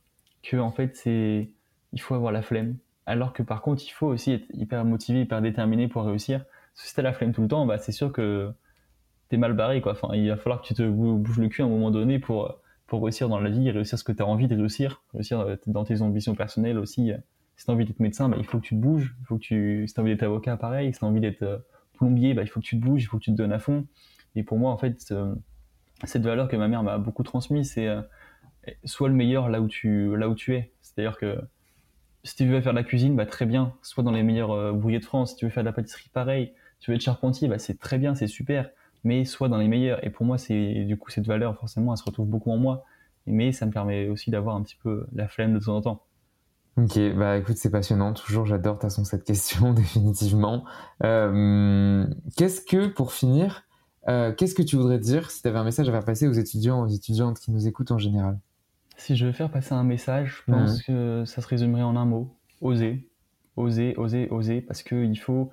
que 0.44 0.58
en 0.58 0.72
fait 0.72 0.96
c'est 0.96 1.50
il 1.94 2.02
faut 2.02 2.16
avoir 2.16 2.32
la 2.32 2.42
flemme. 2.42 2.78
Alors 3.06 3.34
que 3.34 3.44
par 3.44 3.62
contre, 3.62 3.84
il 3.86 3.92
faut 3.92 4.08
aussi 4.08 4.32
être 4.32 4.46
hyper 4.54 4.84
motivé, 4.86 5.22
hyper 5.22 5.42
déterminé 5.42 5.88
pour 5.88 6.04
réussir. 6.04 6.40
Parce 6.44 6.84
que 6.84 6.88
si 6.90 6.96
t'as 6.96 7.02
la 7.04 7.14
flemme 7.14 7.34
tout 7.34 7.42
le 7.42 7.48
temps, 7.48 7.66
bah, 7.66 7.78
c'est 7.78 7.92
sûr 7.92 8.12
que 8.12 8.52
t'es 9.30 9.38
mal 9.38 9.54
barré. 9.54 9.82
Quoi. 9.82 9.96
Il 10.14 10.28
va 10.28 10.38
falloir 10.38 10.62
que 10.62 10.68
tu 10.68 10.74
te 10.74 10.88
bou- 10.88 11.18
bouges 11.18 11.40
le 11.40 11.48
cul 11.48 11.62
à 11.62 11.66
un 11.66 11.70
moment 11.70 11.92
donné 11.92 12.20
pour, 12.20 12.60
pour 12.88 13.04
réussir 13.04 13.30
dans 13.30 13.40
la 13.40 13.50
vie, 13.50 13.70
réussir 13.72 13.98
ce 13.98 14.04
que 14.04 14.12
tu 14.12 14.22
as 14.22 14.26
envie 14.26 14.48
de 14.48 14.56
réussir, 14.56 15.04
réussir 15.14 15.40
euh, 15.40 15.56
dans 15.68 15.84
tes 15.84 16.02
ambitions 16.02 16.36
personnelles 16.36 16.78
aussi. 16.78 17.12
Si 17.56 17.66
tu 17.66 17.72
as 17.72 17.74
envie 17.74 17.86
d'être 17.86 18.00
médecin, 18.00 18.28
bah, 18.28 18.38
il 18.40 18.46
faut 18.46 18.60
que 18.60 18.66
tu 18.66 18.76
te 18.76 18.82
bouges. 18.82 19.16
Il 19.22 19.26
faut 19.26 19.36
que 19.36 19.44
tu... 19.44 19.88
Si 19.88 19.94
tu 19.94 20.00
as 20.00 20.04
envie 20.04 20.12
d'être 20.12 20.24
avocat, 20.24 20.58
pareil. 20.58 20.92
Si 20.92 21.00
tu 21.00 21.06
as 21.06 21.08
envie 21.08 21.22
d'être 21.22 21.44
euh, 21.44 21.58
plombier, 21.94 22.34
bah, 22.34 22.42
il 22.42 22.48
faut 22.48 22.60
que 22.60 22.66
tu 22.66 22.78
te 22.78 22.84
bouges, 22.84 23.04
il 23.04 23.06
faut 23.06 23.18
que 23.20 23.24
tu 23.24 23.32
te 23.32 23.38
donnes 23.38 23.54
à 23.54 23.60
fond. 23.60 23.86
Et 24.36 24.44
pour 24.44 24.58
moi, 24.58 24.72
en 24.72 24.78
fait, 24.78 25.14
cette 26.04 26.24
valeur 26.24 26.48
que 26.48 26.56
ma 26.56 26.68
mère 26.68 26.84
m'a 26.84 26.98
beaucoup 26.98 27.24
transmise, 27.24 27.72
c'est 27.74 27.88
euh, 27.88 28.02
sois 28.84 29.10
le 29.10 29.16
meilleur 29.16 29.50
là 29.50 29.62
où 29.62 29.68
tu, 29.68 30.16
là 30.18 30.30
où 30.30 30.36
tu 30.36 30.56
es. 30.56 30.74
C'est-à-dire 30.82 31.18
que 31.18 31.40
si 32.24 32.36
tu 32.36 32.48
veux 32.48 32.62
faire 32.62 32.74
de 32.74 32.78
la 32.78 32.84
cuisine, 32.84 33.16
bah, 33.16 33.26
très 33.26 33.46
bien, 33.46 33.74
sois 33.82 34.04
dans 34.04 34.12
les 34.12 34.24
meilleurs 34.24 34.52
euh, 34.52 34.72
bouillers 34.72 35.00
de 35.00 35.06
France. 35.06 35.32
Si 35.32 35.36
tu 35.38 35.46
veux 35.46 35.52
faire 35.52 35.64
de 35.64 35.70
la 35.70 35.74
pâtisserie, 35.74 36.10
pareil. 36.12 36.54
Si 36.80 36.86
tu 36.86 36.92
veux 36.92 36.96
être 36.96 37.02
charpentier, 37.02 37.48
bah, 37.48 37.60
c'est 37.60 37.80
très 37.80 37.98
bien, 37.98 38.16
c'est 38.16 38.28
super, 38.28 38.70
mais 39.04 39.26
sois 39.26 39.48
dans 39.48 39.58
les 39.58 39.68
meilleurs. 39.68 40.04
Et 40.06 40.10
pour 40.10 40.26
moi, 40.26 40.38
c'est 40.38 40.84
du 40.86 40.98
coup 40.98 41.12
cette 41.12 41.28
valeur, 41.28 41.56
forcément, 41.56 41.94
elle 41.94 41.98
se 41.98 42.04
retrouve 42.04 42.28
beaucoup 42.28 42.52
en 42.52 42.58
moi. 42.58 42.84
Mais 43.28 43.52
ça 43.52 43.66
me 43.66 43.72
permet 43.72 44.08
aussi 44.10 44.30
d'avoir 44.30 44.56
un 44.56 44.62
petit 44.62 44.78
peu 44.82 45.08
la 45.14 45.28
flemme 45.28 45.54
de 45.54 45.60
temps 45.60 45.78
en 45.78 45.82
temps. 45.82 46.04
Ok, 46.78 47.00
bah 47.16 47.38
écoute, 47.38 47.56
c'est 47.56 47.72
passionnant. 47.72 48.14
Toujours, 48.14 48.46
j'adore 48.46 48.74
de 48.74 48.80
toute 48.80 48.90
façon 48.90 49.06
cette 49.06 49.24
question, 49.24 49.74
définitivement. 49.74 50.66
Euh, 51.04 52.06
qu'est-ce 52.36 52.62
que, 52.62 52.88
pour 52.88 53.14
finir, 53.14 53.65
euh, 54.08 54.34
qu'est-ce 54.34 54.56
que 54.56 54.62
tu 54.62 54.76
voudrais 54.76 55.00
dire 55.00 55.32
si 55.32 55.42
tu 55.42 55.48
avais 55.48 55.58
un 55.58 55.64
message 55.64 55.90
à 55.90 55.92
faire 55.92 56.06
passer 56.06 56.28
aux 56.28 56.34
étudiants, 56.34 56.84
aux 56.84 56.88
étudiantes 56.88 57.40
qui 57.40 57.52
nous 57.52 57.68
écoutent 57.68 57.92
en 57.92 57.98
général? 57.98 58.40
Si 58.98 59.16
je 59.16 59.26
veux 59.26 59.32
faire 59.32 59.50
passer 59.50 59.74
un 59.74 59.84
message, 59.84 60.44
je 60.46 60.52
pense 60.52 60.82
que 60.84 61.24
ça 61.26 61.42
se 61.42 61.48
résumerait 61.48 61.84
en 61.84 61.96
un 61.96 62.06
mot 62.06 62.36
oser. 62.62 63.10
Oser, 63.58 63.96
oser, 63.98 64.28
oser. 64.30 64.62
Parce 64.62 64.84
que 64.84 65.04
il 65.04 65.18
faut. 65.18 65.52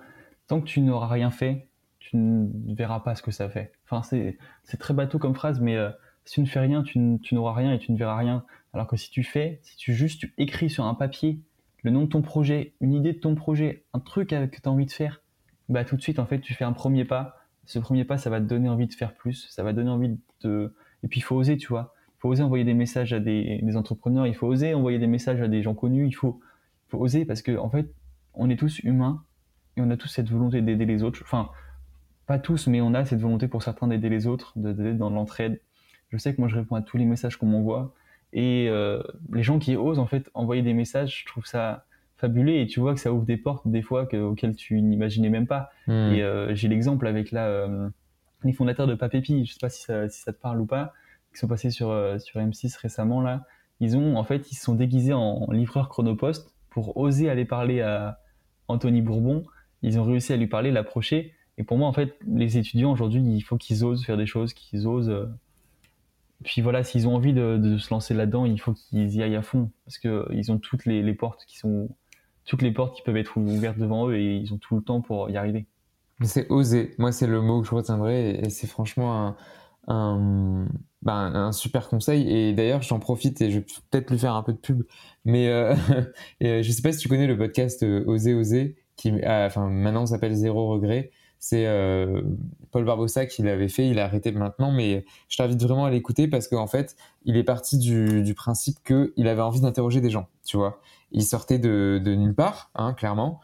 Tant 0.49 0.61
que 0.61 0.67
tu 0.67 0.81
n'auras 0.81 1.07
rien 1.07 1.31
fait, 1.31 1.69
tu 1.99 2.17
ne 2.17 2.75
verras 2.75 3.01
pas 3.01 3.15
ce 3.15 3.23
que 3.23 3.31
ça 3.31 3.49
fait. 3.49 3.73
Enfin, 3.89 4.03
c'est 4.03 4.77
très 4.79 4.93
bateau 4.93 5.19
comme 5.19 5.35
phrase, 5.35 5.61
mais 5.61 5.77
euh, 5.77 5.91
si 6.25 6.35
tu 6.35 6.41
ne 6.43 6.47
fais 6.47 6.61
rien, 6.61 6.83
tu, 6.83 6.99
n'auras 7.33 7.55
rien 7.55 7.73
et 7.73 7.79
tu 7.79 7.93
ne 7.93 7.97
verras 7.97 8.17
rien. 8.17 8.45
Alors 8.75 8.87
que 8.87 8.97
si 8.97 9.11
tu 9.11 9.23
fais, 9.23 9.61
si 9.63 9.77
tu 9.77 9.95
juste 9.95 10.21
tu 10.21 10.35
écris 10.39 10.69
sur 10.69 10.85
un 10.85 10.95
papier 10.95 11.41
le 11.83 11.91
nom 11.91 12.03
de 12.03 12.09
ton 12.09 12.23
projet, 12.23 12.75
une 12.81 12.93
idée 12.93 13.13
de 13.13 13.19
ton 13.19 13.35
projet, 13.35 13.85
un 13.93 13.99
truc 13.99 14.31
que 14.31 14.35
tu 14.35 14.61
as 14.65 14.71
envie 14.71 14.87
de 14.87 14.93
faire, 14.93 15.21
bah 15.69 15.85
tout 15.85 15.97
de 15.97 16.03
suite, 16.03 16.19
en 16.19 16.27
fait, 16.27 16.41
tu 16.41 16.55
fais 16.55 16.65
un 16.65 16.73
premier 16.73 17.05
pas. 17.05 17.42
Ce 17.65 17.79
premier 17.79 18.05
pas, 18.05 18.19
ça 18.19 18.31
va 18.31 18.41
te 18.41 18.47
donner 18.47 18.69
envie 18.69 18.87
de 18.87 18.93
faire 18.93 19.15
plus, 19.15 19.49
ça 19.51 19.63
va 19.63 19.73
donner 19.73 19.91
envie 19.91 20.19
de. 20.43 20.75
Et 21.03 21.09
puis, 21.09 21.21
il 21.21 21.23
faut 21.23 21.37
oser, 21.37 21.57
tu 21.57 21.69
vois. 21.69 21.95
Il 22.17 22.21
faut 22.21 22.29
oser 22.29 22.43
envoyer 22.43 22.65
des 22.65 22.75
messages 22.75 23.13
à 23.13 23.21
des, 23.21 23.77
entrepreneurs, 23.77 24.27
il 24.27 24.35
faut 24.35 24.47
oser 24.47 24.75
envoyer 24.75 24.99
des 24.99 25.07
messages 25.07 25.41
à 25.41 25.49
des 25.49 25.63
gens 25.63 25.75
connus, 25.75 26.07
il 26.07 26.13
faut, 26.13 26.41
oser 26.93 27.25
parce 27.25 27.41
que, 27.41 27.57
en 27.57 27.71
fait, 27.71 27.91
on 28.35 28.51
est 28.51 28.57
tous 28.57 28.81
humains 28.81 29.25
et 29.77 29.81
on 29.81 29.91
a 29.91 29.97
tous 29.97 30.09
cette 30.09 30.29
volonté 30.29 30.61
d'aider 30.61 30.85
les 30.85 31.03
autres. 31.03 31.21
Enfin, 31.25 31.51
pas 32.27 32.39
tous, 32.39 32.67
mais 32.67 32.81
on 32.81 32.93
a 32.95 33.05
cette 33.05 33.21
volonté 33.21 33.49
pour 33.49 33.63
certains 33.63 33.89
d'aider 33.89 34.11
les 34.11 34.27
autres, 34.27 34.53
d'être 34.57 34.99
dans 34.99 35.11
l'entraide. 35.11 35.61
Je 36.11 36.19
sais 36.19 36.35
que 36.35 36.41
moi, 36.41 36.49
je 36.49 36.57
réponds 36.57 36.77
à 36.77 36.83
tous 36.83 36.99
les 36.99 37.07
messages 37.07 37.37
qu'on 37.37 37.47
m'envoie. 37.47 37.95
Et 38.35 38.69
euh, 38.69 39.03
les 39.33 39.43
gens 39.43 39.59
qui 39.59 39.77
osent, 39.77 39.99
en 39.99 40.07
fait, 40.07 40.31
envoyer 40.35 40.63
des 40.63 40.75
messages, 40.75 41.21
je 41.23 41.27
trouve 41.27 41.47
ça 41.47 41.87
fabuleux. 42.23 42.55
Et 42.55 42.67
tu 42.67 42.81
vois 42.81 42.95
que 42.95 43.01
ça 43.01 43.13
ouvre 43.13 43.27
des 43.27 43.37
portes, 43.37 43.69
des 43.69 43.83
fois, 43.83 44.07
que- 44.07 44.17
auxquelles 44.17 44.57
tu 44.57 44.81
n'imaginais 44.81 45.29
même 45.29 45.47
pas. 45.47 45.71
Hmm. 45.87 46.13
Et 46.15 46.23
euh, 46.23 46.55
j'ai 46.55 46.69
l'exemple 46.69 47.07
avec 47.07 47.31
là, 47.33 47.47
euh, 47.49 47.89
les 48.45 48.53
fondateurs 48.55 48.87
de 48.87 48.95
Papépi, 48.95 49.45
je 49.45 49.53
sais 49.53 49.59
pas 49.61 49.69
si 49.69 49.83
ça, 49.83 50.09
si 50.09 50.23
ça 50.23 50.33
te 50.33 50.41
parle 50.41 50.61
ou 50.61 50.67
pas, 50.67 50.95
qui 51.33 51.39
sont 51.39 51.49
passés 51.49 51.71
sur, 51.71 51.91
euh, 51.91 52.19
sur 52.19 52.41
M6 52.41 52.77
récemment 52.81 53.21
là. 53.21 53.45
Ils 53.81 53.97
ont, 53.97 54.17
en 54.17 54.25
fait, 54.25 54.51
ils 54.51 54.55
se 54.55 54.65
sont 54.65 54.75
déguisés 54.75 55.13
en 55.13 55.51
livreurs 55.51 55.89
chronopost 55.89 56.55
pour 56.71 56.97
oser 56.97 57.29
aller 57.29 57.45
parler 57.45 57.81
à 57.83 58.21
Anthony 58.69 59.03
Bourbon. 59.03 59.45
Ils 59.83 59.99
ont 59.99 60.05
réussi 60.05 60.33
à 60.33 60.37
lui 60.37 60.47
parler, 60.47 60.71
l'approcher. 60.71 61.35
Et 61.59 61.65
pour 61.65 61.77
moi, 61.79 61.89
en 61.89 61.93
fait, 61.93 62.17
les 62.27 62.57
étudiants 62.59 62.93
aujourd'hui, 62.93 63.21
il 63.23 63.41
faut 63.43 63.57
qu'ils 63.59 63.85
osent 63.85 64.05
faire 64.05 64.17
des 64.17 64.27
choses, 64.27 64.53
qu'ils 64.55 64.87
osent. 64.87 65.11
euh, 65.11 65.27
Puis 66.45 66.61
voilà, 66.63 66.83
s'ils 66.85 67.07
ont 67.09 67.15
envie 67.15 67.33
de, 67.33 67.57
de 67.57 67.77
se 67.79 67.93
lancer 67.93 68.15
là-dedans, 68.15 68.45
il 68.47 68.61
faut 68.61 68.73
qu'ils 68.73 69.15
y 69.15 69.23
aillent 69.23 69.37
à 69.37 69.43
fond. 69.43 69.71
Parce 69.85 69.99
qu'ils 69.99 70.51
ont 70.53 70.59
toutes 70.59 70.87
les, 70.87 71.03
les 71.03 71.15
portes 71.15 71.45
qui 71.47 71.59
sont. 71.59 71.89
Toutes 72.45 72.63
les 72.63 72.73
portes 72.73 72.97
qui 72.97 73.03
peuvent 73.03 73.17
être 73.17 73.37
ouvertes 73.37 73.79
devant 73.79 74.09
eux 74.09 74.17
et 74.17 74.37
ils 74.37 74.53
ont 74.53 74.59
tout 74.59 74.77
le 74.77 74.83
temps 74.83 75.01
pour 75.01 75.31
y 75.31 75.37
arriver. 75.37 75.67
C'est 76.23 76.51
oser. 76.51 76.95
Moi, 76.99 77.13
c'est 77.13 77.27
le 77.27 77.41
mot 77.41 77.61
que 77.61 77.67
je 77.67 77.75
retiendrai 77.75 78.41
et, 78.45 78.51
c'est 78.51 78.67
franchement 78.67 79.35
un, 79.89 80.67
bah, 81.03 81.15
un- 81.15 81.53
super 81.53 81.89
conseil. 81.89 82.31
Et 82.31 82.53
d'ailleurs, 82.53 82.83
j'en 82.83 82.99
profite 82.99 83.41
et 83.41 83.51
je 83.51 83.59
vais 83.59 83.67
peut-être 83.91 84.11
lui 84.11 84.19
faire 84.19 84.35
un 84.35 84.43
peu 84.43 84.53
de 84.53 84.59
pub. 84.59 84.85
Mais 85.25 85.49
euh, 85.49 85.75
euh, 86.43 86.63
je 86.63 86.71
sais 86.71 86.83
pas 86.83 86.93
si 86.93 86.99
tu 86.99 87.09
connais 87.09 87.27
le 87.27 87.37
podcast 87.37 87.83
euh, 87.83 88.05
Oser 88.07 88.35
Oser, 88.35 88.77
qui 88.97 89.13
enfin, 89.25 89.69
maintenant 89.69 90.07
s'appelle 90.07 90.35
Zéro 90.35 90.69
Regret. 90.69 91.11
C'est 91.45 91.67
Paul 92.71 92.85
Barbossa 92.85 93.27
qui 93.27 93.43
l'avait 93.43 93.69
fait, 93.69 93.89
il 93.89 93.99
a 93.99 94.05
arrêté 94.05 94.31
maintenant, 94.31 94.71
mais 94.71 95.05
je 95.29 95.37
t'invite 95.37 95.61
vraiment 95.61 95.85
à 95.85 95.91
l'écouter 95.91 96.29
parce 96.29 96.47
qu'en 96.47 96.69
fait, 96.69 96.95
il 97.25 97.37
est 97.37 97.43
parti 97.43 97.79
du, 97.79 98.33
principe 98.37 98.77
qu'il 98.85 99.27
avait 99.27 99.43
envie 99.43 99.61
d'interroger 99.61 100.01
des 100.01 100.09
gens, 100.09 100.29
tu 100.45 100.57
vois. 100.57 100.81
Il 101.11 101.25
sortait 101.25 101.59
de, 101.59 102.01
nulle 102.05 102.37
part, 102.37 102.71
hein, 102.77 102.95
clairement, 102.95 103.41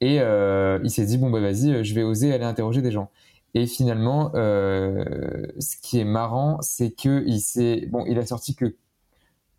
et 0.00 0.18
il 0.18 0.90
s'est 0.90 1.06
dit, 1.06 1.18
bon, 1.18 1.28
bah 1.28 1.40
vas-y, 1.40 1.84
je 1.84 1.92
vais 1.92 2.04
oser 2.04 2.32
aller 2.32 2.44
interroger 2.44 2.82
des 2.82 2.92
gens. 2.92 3.10
Et 3.54 3.66
finalement, 3.66 4.30
ce 4.32 5.76
qui 5.82 5.98
est 5.98 6.04
marrant, 6.04 6.58
c'est 6.60 6.92
que 6.92 7.24
il 7.26 7.40
s'est, 7.40 7.88
bon, 7.90 8.04
il 8.06 8.16
a 8.20 8.26
sorti 8.26 8.54
que 8.54 8.76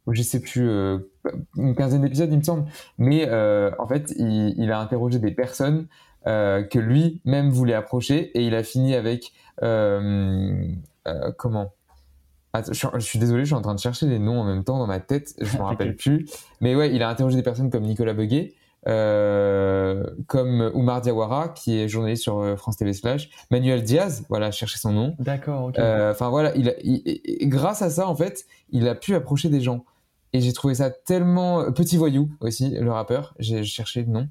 je 0.07 0.21
sais 0.23 0.39
plus, 0.39 0.67
euh, 0.67 0.97
une 1.57 1.75
quinzaine 1.75 2.01
d'épisodes, 2.01 2.29
il 2.31 2.37
me 2.37 2.43
semble. 2.43 2.65
Mais 2.97 3.27
euh, 3.27 3.71
en 3.79 3.87
fait, 3.87 4.13
il, 4.17 4.71
a 4.71 4.79
interrogé 4.79 5.19
des 5.19 5.31
personnes 5.31 5.81
euh, 5.81 5.85
que 6.25 6.79
lui-même 6.79 7.49
voulait 7.49 7.73
approcher 7.73 8.31
et 8.37 8.45
il 8.45 8.55
a 8.55 8.63
fini 8.63 8.95
avec 8.95 9.31
comment? 11.37 11.73
Je, 12.53 12.99
suis 12.99 13.17
désolé, 13.17 13.43
je 13.43 13.47
suis 13.47 13.55
en 13.55 13.61
train 13.61 13.75
de 13.75 13.79
chercher 13.79 14.07
les 14.07 14.19
noms 14.19 14.41
en 14.41 14.43
même 14.43 14.63
temps 14.63 14.77
dans 14.77 14.87
ma 14.87 14.99
tête, 14.99 15.33
je 15.39 15.57
me 15.57 15.63
rappelle 15.63 15.95
plus. 15.95 16.27
Mais 16.59 16.75
ouais, 16.75 16.93
il 16.93 17.01
a 17.01 17.09
interrogé 17.09 17.37
des 17.37 17.43
personnes 17.43 17.69
comme 17.69 17.83
Nicolas 17.83 18.13
Beguet, 18.13 18.53
comme 18.83 20.71
Oumar 20.73 21.01
Diawara, 21.01 21.49
qui 21.49 21.79
est 21.79 21.87
journaliste 21.87 22.23
sur 22.23 22.57
France 22.57 22.77
TV 22.77 22.93
Slash, 22.93 23.29
Manuel 23.51 23.83
Diaz, 23.83 24.25
voilà, 24.29 24.51
chercher 24.51 24.77
son 24.77 24.91
nom. 24.91 25.15
D'accord, 25.19 25.65
ok. 25.65 25.79
Enfin 25.79 26.29
voilà, 26.29 26.51
il, 26.55 27.49
grâce 27.49 27.81
à 27.81 27.89
ça, 27.89 28.07
en 28.07 28.15
fait, 28.15 28.45
il 28.71 28.87
a 28.87 28.95
pu 28.95 29.15
approcher 29.15 29.49
des 29.49 29.61
gens. 29.61 29.85
Et 30.33 30.39
j'ai 30.39 30.53
trouvé 30.53 30.75
ça 30.75 30.89
tellement 30.89 31.71
petit 31.73 31.97
voyou 31.97 32.29
aussi, 32.39 32.69
le 32.69 32.91
rappeur. 32.91 33.35
J'ai 33.39 33.63
cherché 33.63 34.03
le 34.03 34.07
nom. 34.11 34.29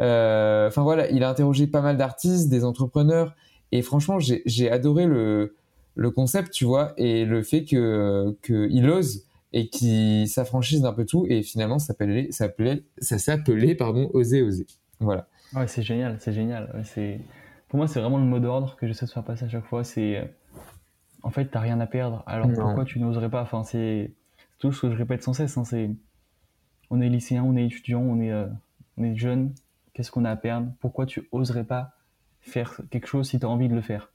Euh, 0.00 0.68
enfin 0.68 0.82
voilà, 0.82 1.10
il 1.10 1.22
a 1.22 1.28
interrogé 1.28 1.66
pas 1.66 1.82
mal 1.82 1.96
d'artistes, 1.96 2.48
des 2.48 2.64
entrepreneurs, 2.64 3.34
et 3.70 3.82
franchement, 3.82 4.18
j'ai 4.18 4.70
adoré 4.70 5.06
le, 5.06 5.56
le 5.94 6.10
concept, 6.10 6.52
tu 6.52 6.64
vois, 6.64 6.94
et 6.96 7.24
le 7.24 7.42
fait 7.42 7.64
que 7.64 8.36
qu'il 8.42 8.88
ose 8.88 9.24
et 9.52 9.68
qu'il 9.68 10.26
s'affranchisse 10.28 10.80
d'un 10.80 10.94
peu 10.94 11.04
tout, 11.04 11.26
et 11.28 11.42
finalement, 11.42 11.78
ça 11.78 11.88
s'appelait, 11.88 12.84
ça 12.98 13.18
s'appelait, 13.18 13.74
pardon, 13.74 14.10
oser, 14.14 14.40
oser. 14.40 14.66
Voilà. 15.00 15.28
Ouais, 15.54 15.66
c'est 15.68 15.82
génial, 15.82 16.16
c'est 16.18 16.32
génial. 16.32 16.82
C'est 16.84 17.20
pour 17.68 17.76
moi, 17.76 17.86
c'est 17.86 18.00
vraiment 18.00 18.18
le 18.18 18.24
mot 18.24 18.38
d'ordre 18.38 18.76
que 18.76 18.86
j'essaie 18.86 19.04
de 19.04 19.10
faire 19.10 19.24
passer 19.24 19.44
à 19.44 19.48
chaque 19.50 19.66
fois. 19.66 19.84
C'est 19.84 20.30
en 21.22 21.30
fait, 21.30 21.46
t'as 21.46 21.60
rien 21.60 21.78
à 21.80 21.86
perdre. 21.86 22.22
Alors 22.26 22.48
pourquoi 22.54 22.86
tu 22.86 22.98
n'oserais 22.98 23.28
pas? 23.28 23.42
Enfin, 23.42 23.62
c'est 23.62 24.12
tout 24.62 24.72
ce 24.72 24.82
que 24.82 24.92
je 24.92 24.96
répète 24.96 25.24
sans 25.24 25.32
cesse. 25.32 25.58
Hein, 25.58 25.64
c'est 25.64 25.90
on 26.88 27.00
est 27.00 27.08
lycéen, 27.08 27.42
on 27.42 27.56
est 27.56 27.66
étudiant, 27.66 28.00
on 28.00 28.20
est, 28.20 28.30
euh, 28.30 28.46
jeune. 29.16 29.52
Qu'est-ce 29.92 30.12
qu'on 30.12 30.24
a 30.24 30.30
à 30.30 30.36
perdre? 30.36 30.72
Pourquoi 30.78 31.04
tu 31.04 31.28
oserais 31.32 31.64
pas 31.64 31.96
faire 32.40 32.80
quelque 32.90 33.08
chose 33.08 33.28
si 33.28 33.40
tu 33.40 33.44
as 33.44 33.48
envie 33.48 33.68
de 33.68 33.74
le 33.74 33.80
faire? 33.80 34.12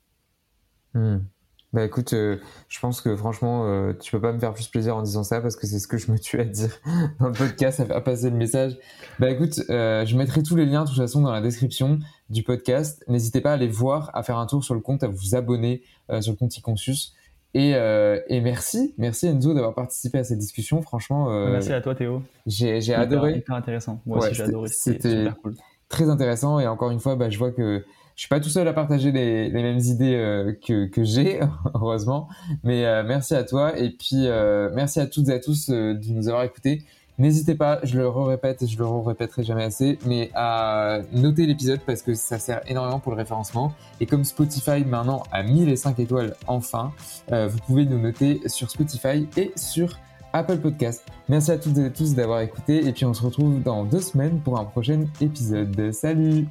Hmm. 0.93 1.18
Bah 1.74 1.84
écoute, 1.84 2.14
euh, 2.14 2.38
je 2.70 2.80
pense 2.80 3.02
que 3.02 3.14
franchement, 3.18 3.66
euh, 3.66 3.91
tu 3.91 4.10
peux 4.10 4.22
pas 4.22 4.32
me 4.32 4.39
faire 4.39 4.54
plus 4.54 4.70
plaisir 4.70 4.95
en 4.95 5.02
disant 5.02 5.26
ça 5.26 5.41
parce 5.41 5.58
que 5.58 5.68
c'est 5.68 5.80
ce 5.80 5.88
que 5.88 5.98
je 5.98 6.10
me 6.10 6.18
tue 6.18 6.39
à 6.39 6.45
dire 6.45 6.80
dans 7.20 7.28
le 7.28 7.34
podcast, 7.34 7.82
à 7.82 7.86
faire 7.86 8.02
passer 8.02 8.30
le 8.30 8.38
message. 8.38 8.78
Bah 9.20 9.30
écoute, 9.30 9.56
je 9.68 10.16
mettrai 10.16 10.43
tous 10.43 10.56
les 10.56 10.66
liens 10.66 10.86
de 10.86 10.88
toute 10.88 10.98
façon 10.98 11.22
dans 11.22 11.34
la 11.34 11.41
description 11.41 12.00
du 12.30 12.43
podcast. 12.43 13.04
N'hésitez 13.10 13.41
pas 13.41 13.52
à 13.52 13.54
aller 13.56 13.68
voir, 13.68 14.12
à 14.14 14.24
faire 14.24 14.38
un 14.38 14.45
tour 14.45 14.64
sur 14.64 14.76
le 14.76 14.80
compte, 14.80 15.04
à 15.04 15.10
vous 15.10 15.36
abonner 15.36 15.84
sur 16.22 16.32
le 16.32 16.38
compte 16.38 16.56
Iconsus. 16.56 17.14
Et, 17.54 17.74
euh, 17.76 18.20
et, 18.28 18.41
merci, 18.41 18.93
merci 18.98 19.28
Enzo 19.28 19.54
d'avoir 19.54 19.74
participé 19.74 20.20
à 20.20 20.24
cette 20.24 20.38
discussion. 20.38 20.82
Franchement, 20.82 21.32
euh, 21.32 21.52
merci 21.52 21.74
à 21.74 21.82
toi 21.82 21.95
Théo. 21.95 22.22
J'ai 22.45 22.93
adoré. 22.93 23.38
Hyper 23.38 23.56
intéressant. 23.56 24.02
Moi 24.06 24.20
aussi 24.20 24.34
j'ai 24.34 24.43
adoré. 24.43 24.70
C'était 24.70 25.26
cool. 25.41 25.56
Très 25.89 26.10
intéressant 26.10 26.60
et 26.60 26.68
encore 26.68 26.91
une 26.91 27.00
fois, 27.00 27.16
bah, 27.16 27.30
je 27.30 27.38
vois 27.38 27.52
que 27.52 27.84
je 28.16 28.22
suis 28.22 28.30
pas 28.30 28.39
tout 28.39 28.50
seul 28.50 28.68
à 28.68 28.74
partager 28.74 29.12
les, 29.12 29.50
les 29.50 29.64
mêmes 29.64 29.80
idées 29.80 30.16
euh, 30.16 30.54
que, 30.66 30.88
que 30.88 31.04
j'ai, 31.04 31.39
heureusement. 31.74 32.28
Mais 32.64 32.84
merci 33.04 33.34
à 33.34 33.43
toi 33.43 33.78
et 33.78 33.91
puis 33.91 34.28
merci 34.74 35.00
à 35.00 35.08
toutes 35.08 35.30
et 35.30 35.34
à 35.34 35.39
tous 35.39 35.70
de 35.70 36.12
nous 36.12 36.28
avoir 36.28 36.43
écoutés. 36.43 36.84
N'hésitez 37.20 37.55
pas, 37.55 37.80
je 37.82 37.97
le 37.97 38.07
répète 38.07 38.61
et 38.61 38.68
je 38.68 38.78
le 38.78 38.86
répéterai 38.86 39.43
jamais 39.43 39.63
assez, 39.63 39.97
mais 40.05 40.30
à 40.36 40.99
noter 41.11 41.47
l'épisode 41.47 41.80
parce 41.80 42.03
que 42.03 42.13
ça 42.13 42.38
sert 42.38 42.61
énormément 42.68 42.99
pour 42.99 43.11
le 43.11 43.18
référencement. 43.18 43.74
Et 43.99 44.05
comme 44.05 44.24
Spotify 44.24 44.86
maintenant 44.86 45.24
a 45.32 45.41
mis 45.41 45.65
les 45.65 45.78
5 45.78 45.97
étoiles 45.97 46.36
enfin, 46.45 46.93
euh, 47.32 47.47
vous 47.47 47.57
pouvez 47.65 47.86
nous 47.86 47.99
noter 47.99 48.41
sur 48.45 48.70
Spotify 48.70 49.28
et 49.36 49.51
sur 49.55 49.97
Apple 50.32 50.57
Podcast. 50.57 51.03
Merci 51.28 51.51
à 51.51 51.57
toutes 51.57 51.80
et 51.80 51.86
à 51.86 51.89
tous 51.89 52.13
d'avoir 52.13 52.41
écouté 52.41 52.86
et 52.86 52.93
puis 52.93 53.05
on 53.05 53.15
se 53.15 53.24
retrouve 53.24 53.63
dans 53.63 53.84
deux 53.84 54.01
semaines 54.01 54.39
pour 54.39 54.59
un 54.59 54.65
prochain 54.65 55.05
épisode. 55.20 55.91
Salut 55.91 56.45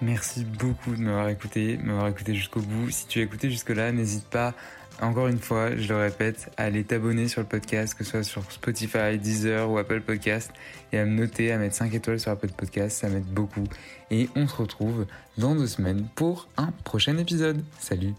Merci 0.00 0.44
beaucoup 0.44 0.94
de 0.94 1.00
m'avoir 1.00 1.28
écouté, 1.28 1.76
m'avoir 1.82 2.06
écouté 2.06 2.32
jusqu'au 2.32 2.60
bout. 2.60 2.90
Si 2.90 3.08
tu 3.08 3.18
as 3.18 3.22
écouté 3.24 3.50
jusque-là, 3.50 3.90
n'hésite 3.90 4.28
pas 4.28 4.54
encore 5.00 5.28
une 5.28 5.38
fois, 5.38 5.76
je 5.76 5.88
le 5.88 5.96
répète, 5.96 6.50
à 6.56 6.64
aller 6.64 6.84
t'abonner 6.84 7.28
sur 7.28 7.40
le 7.40 7.46
podcast, 7.46 7.94
que 7.94 8.04
ce 8.04 8.10
soit 8.10 8.22
sur 8.22 8.50
Spotify, 8.50 9.18
Deezer 9.18 9.70
ou 9.70 9.78
Apple 9.78 10.00
Podcast, 10.00 10.50
et 10.92 10.98
à 10.98 11.04
me 11.04 11.12
noter, 11.12 11.52
à 11.52 11.58
mettre 11.58 11.74
5 11.74 11.94
étoiles 11.94 12.20
sur 12.20 12.32
Apple 12.32 12.50
Podcast, 12.56 12.98
ça 12.98 13.08
m'aide 13.08 13.26
beaucoup. 13.26 13.64
Et 14.10 14.28
on 14.36 14.46
se 14.46 14.56
retrouve 14.56 15.06
dans 15.36 15.54
deux 15.54 15.66
semaines 15.66 16.06
pour 16.14 16.48
un 16.56 16.72
prochain 16.84 17.16
épisode. 17.18 17.62
Salut 17.78 18.14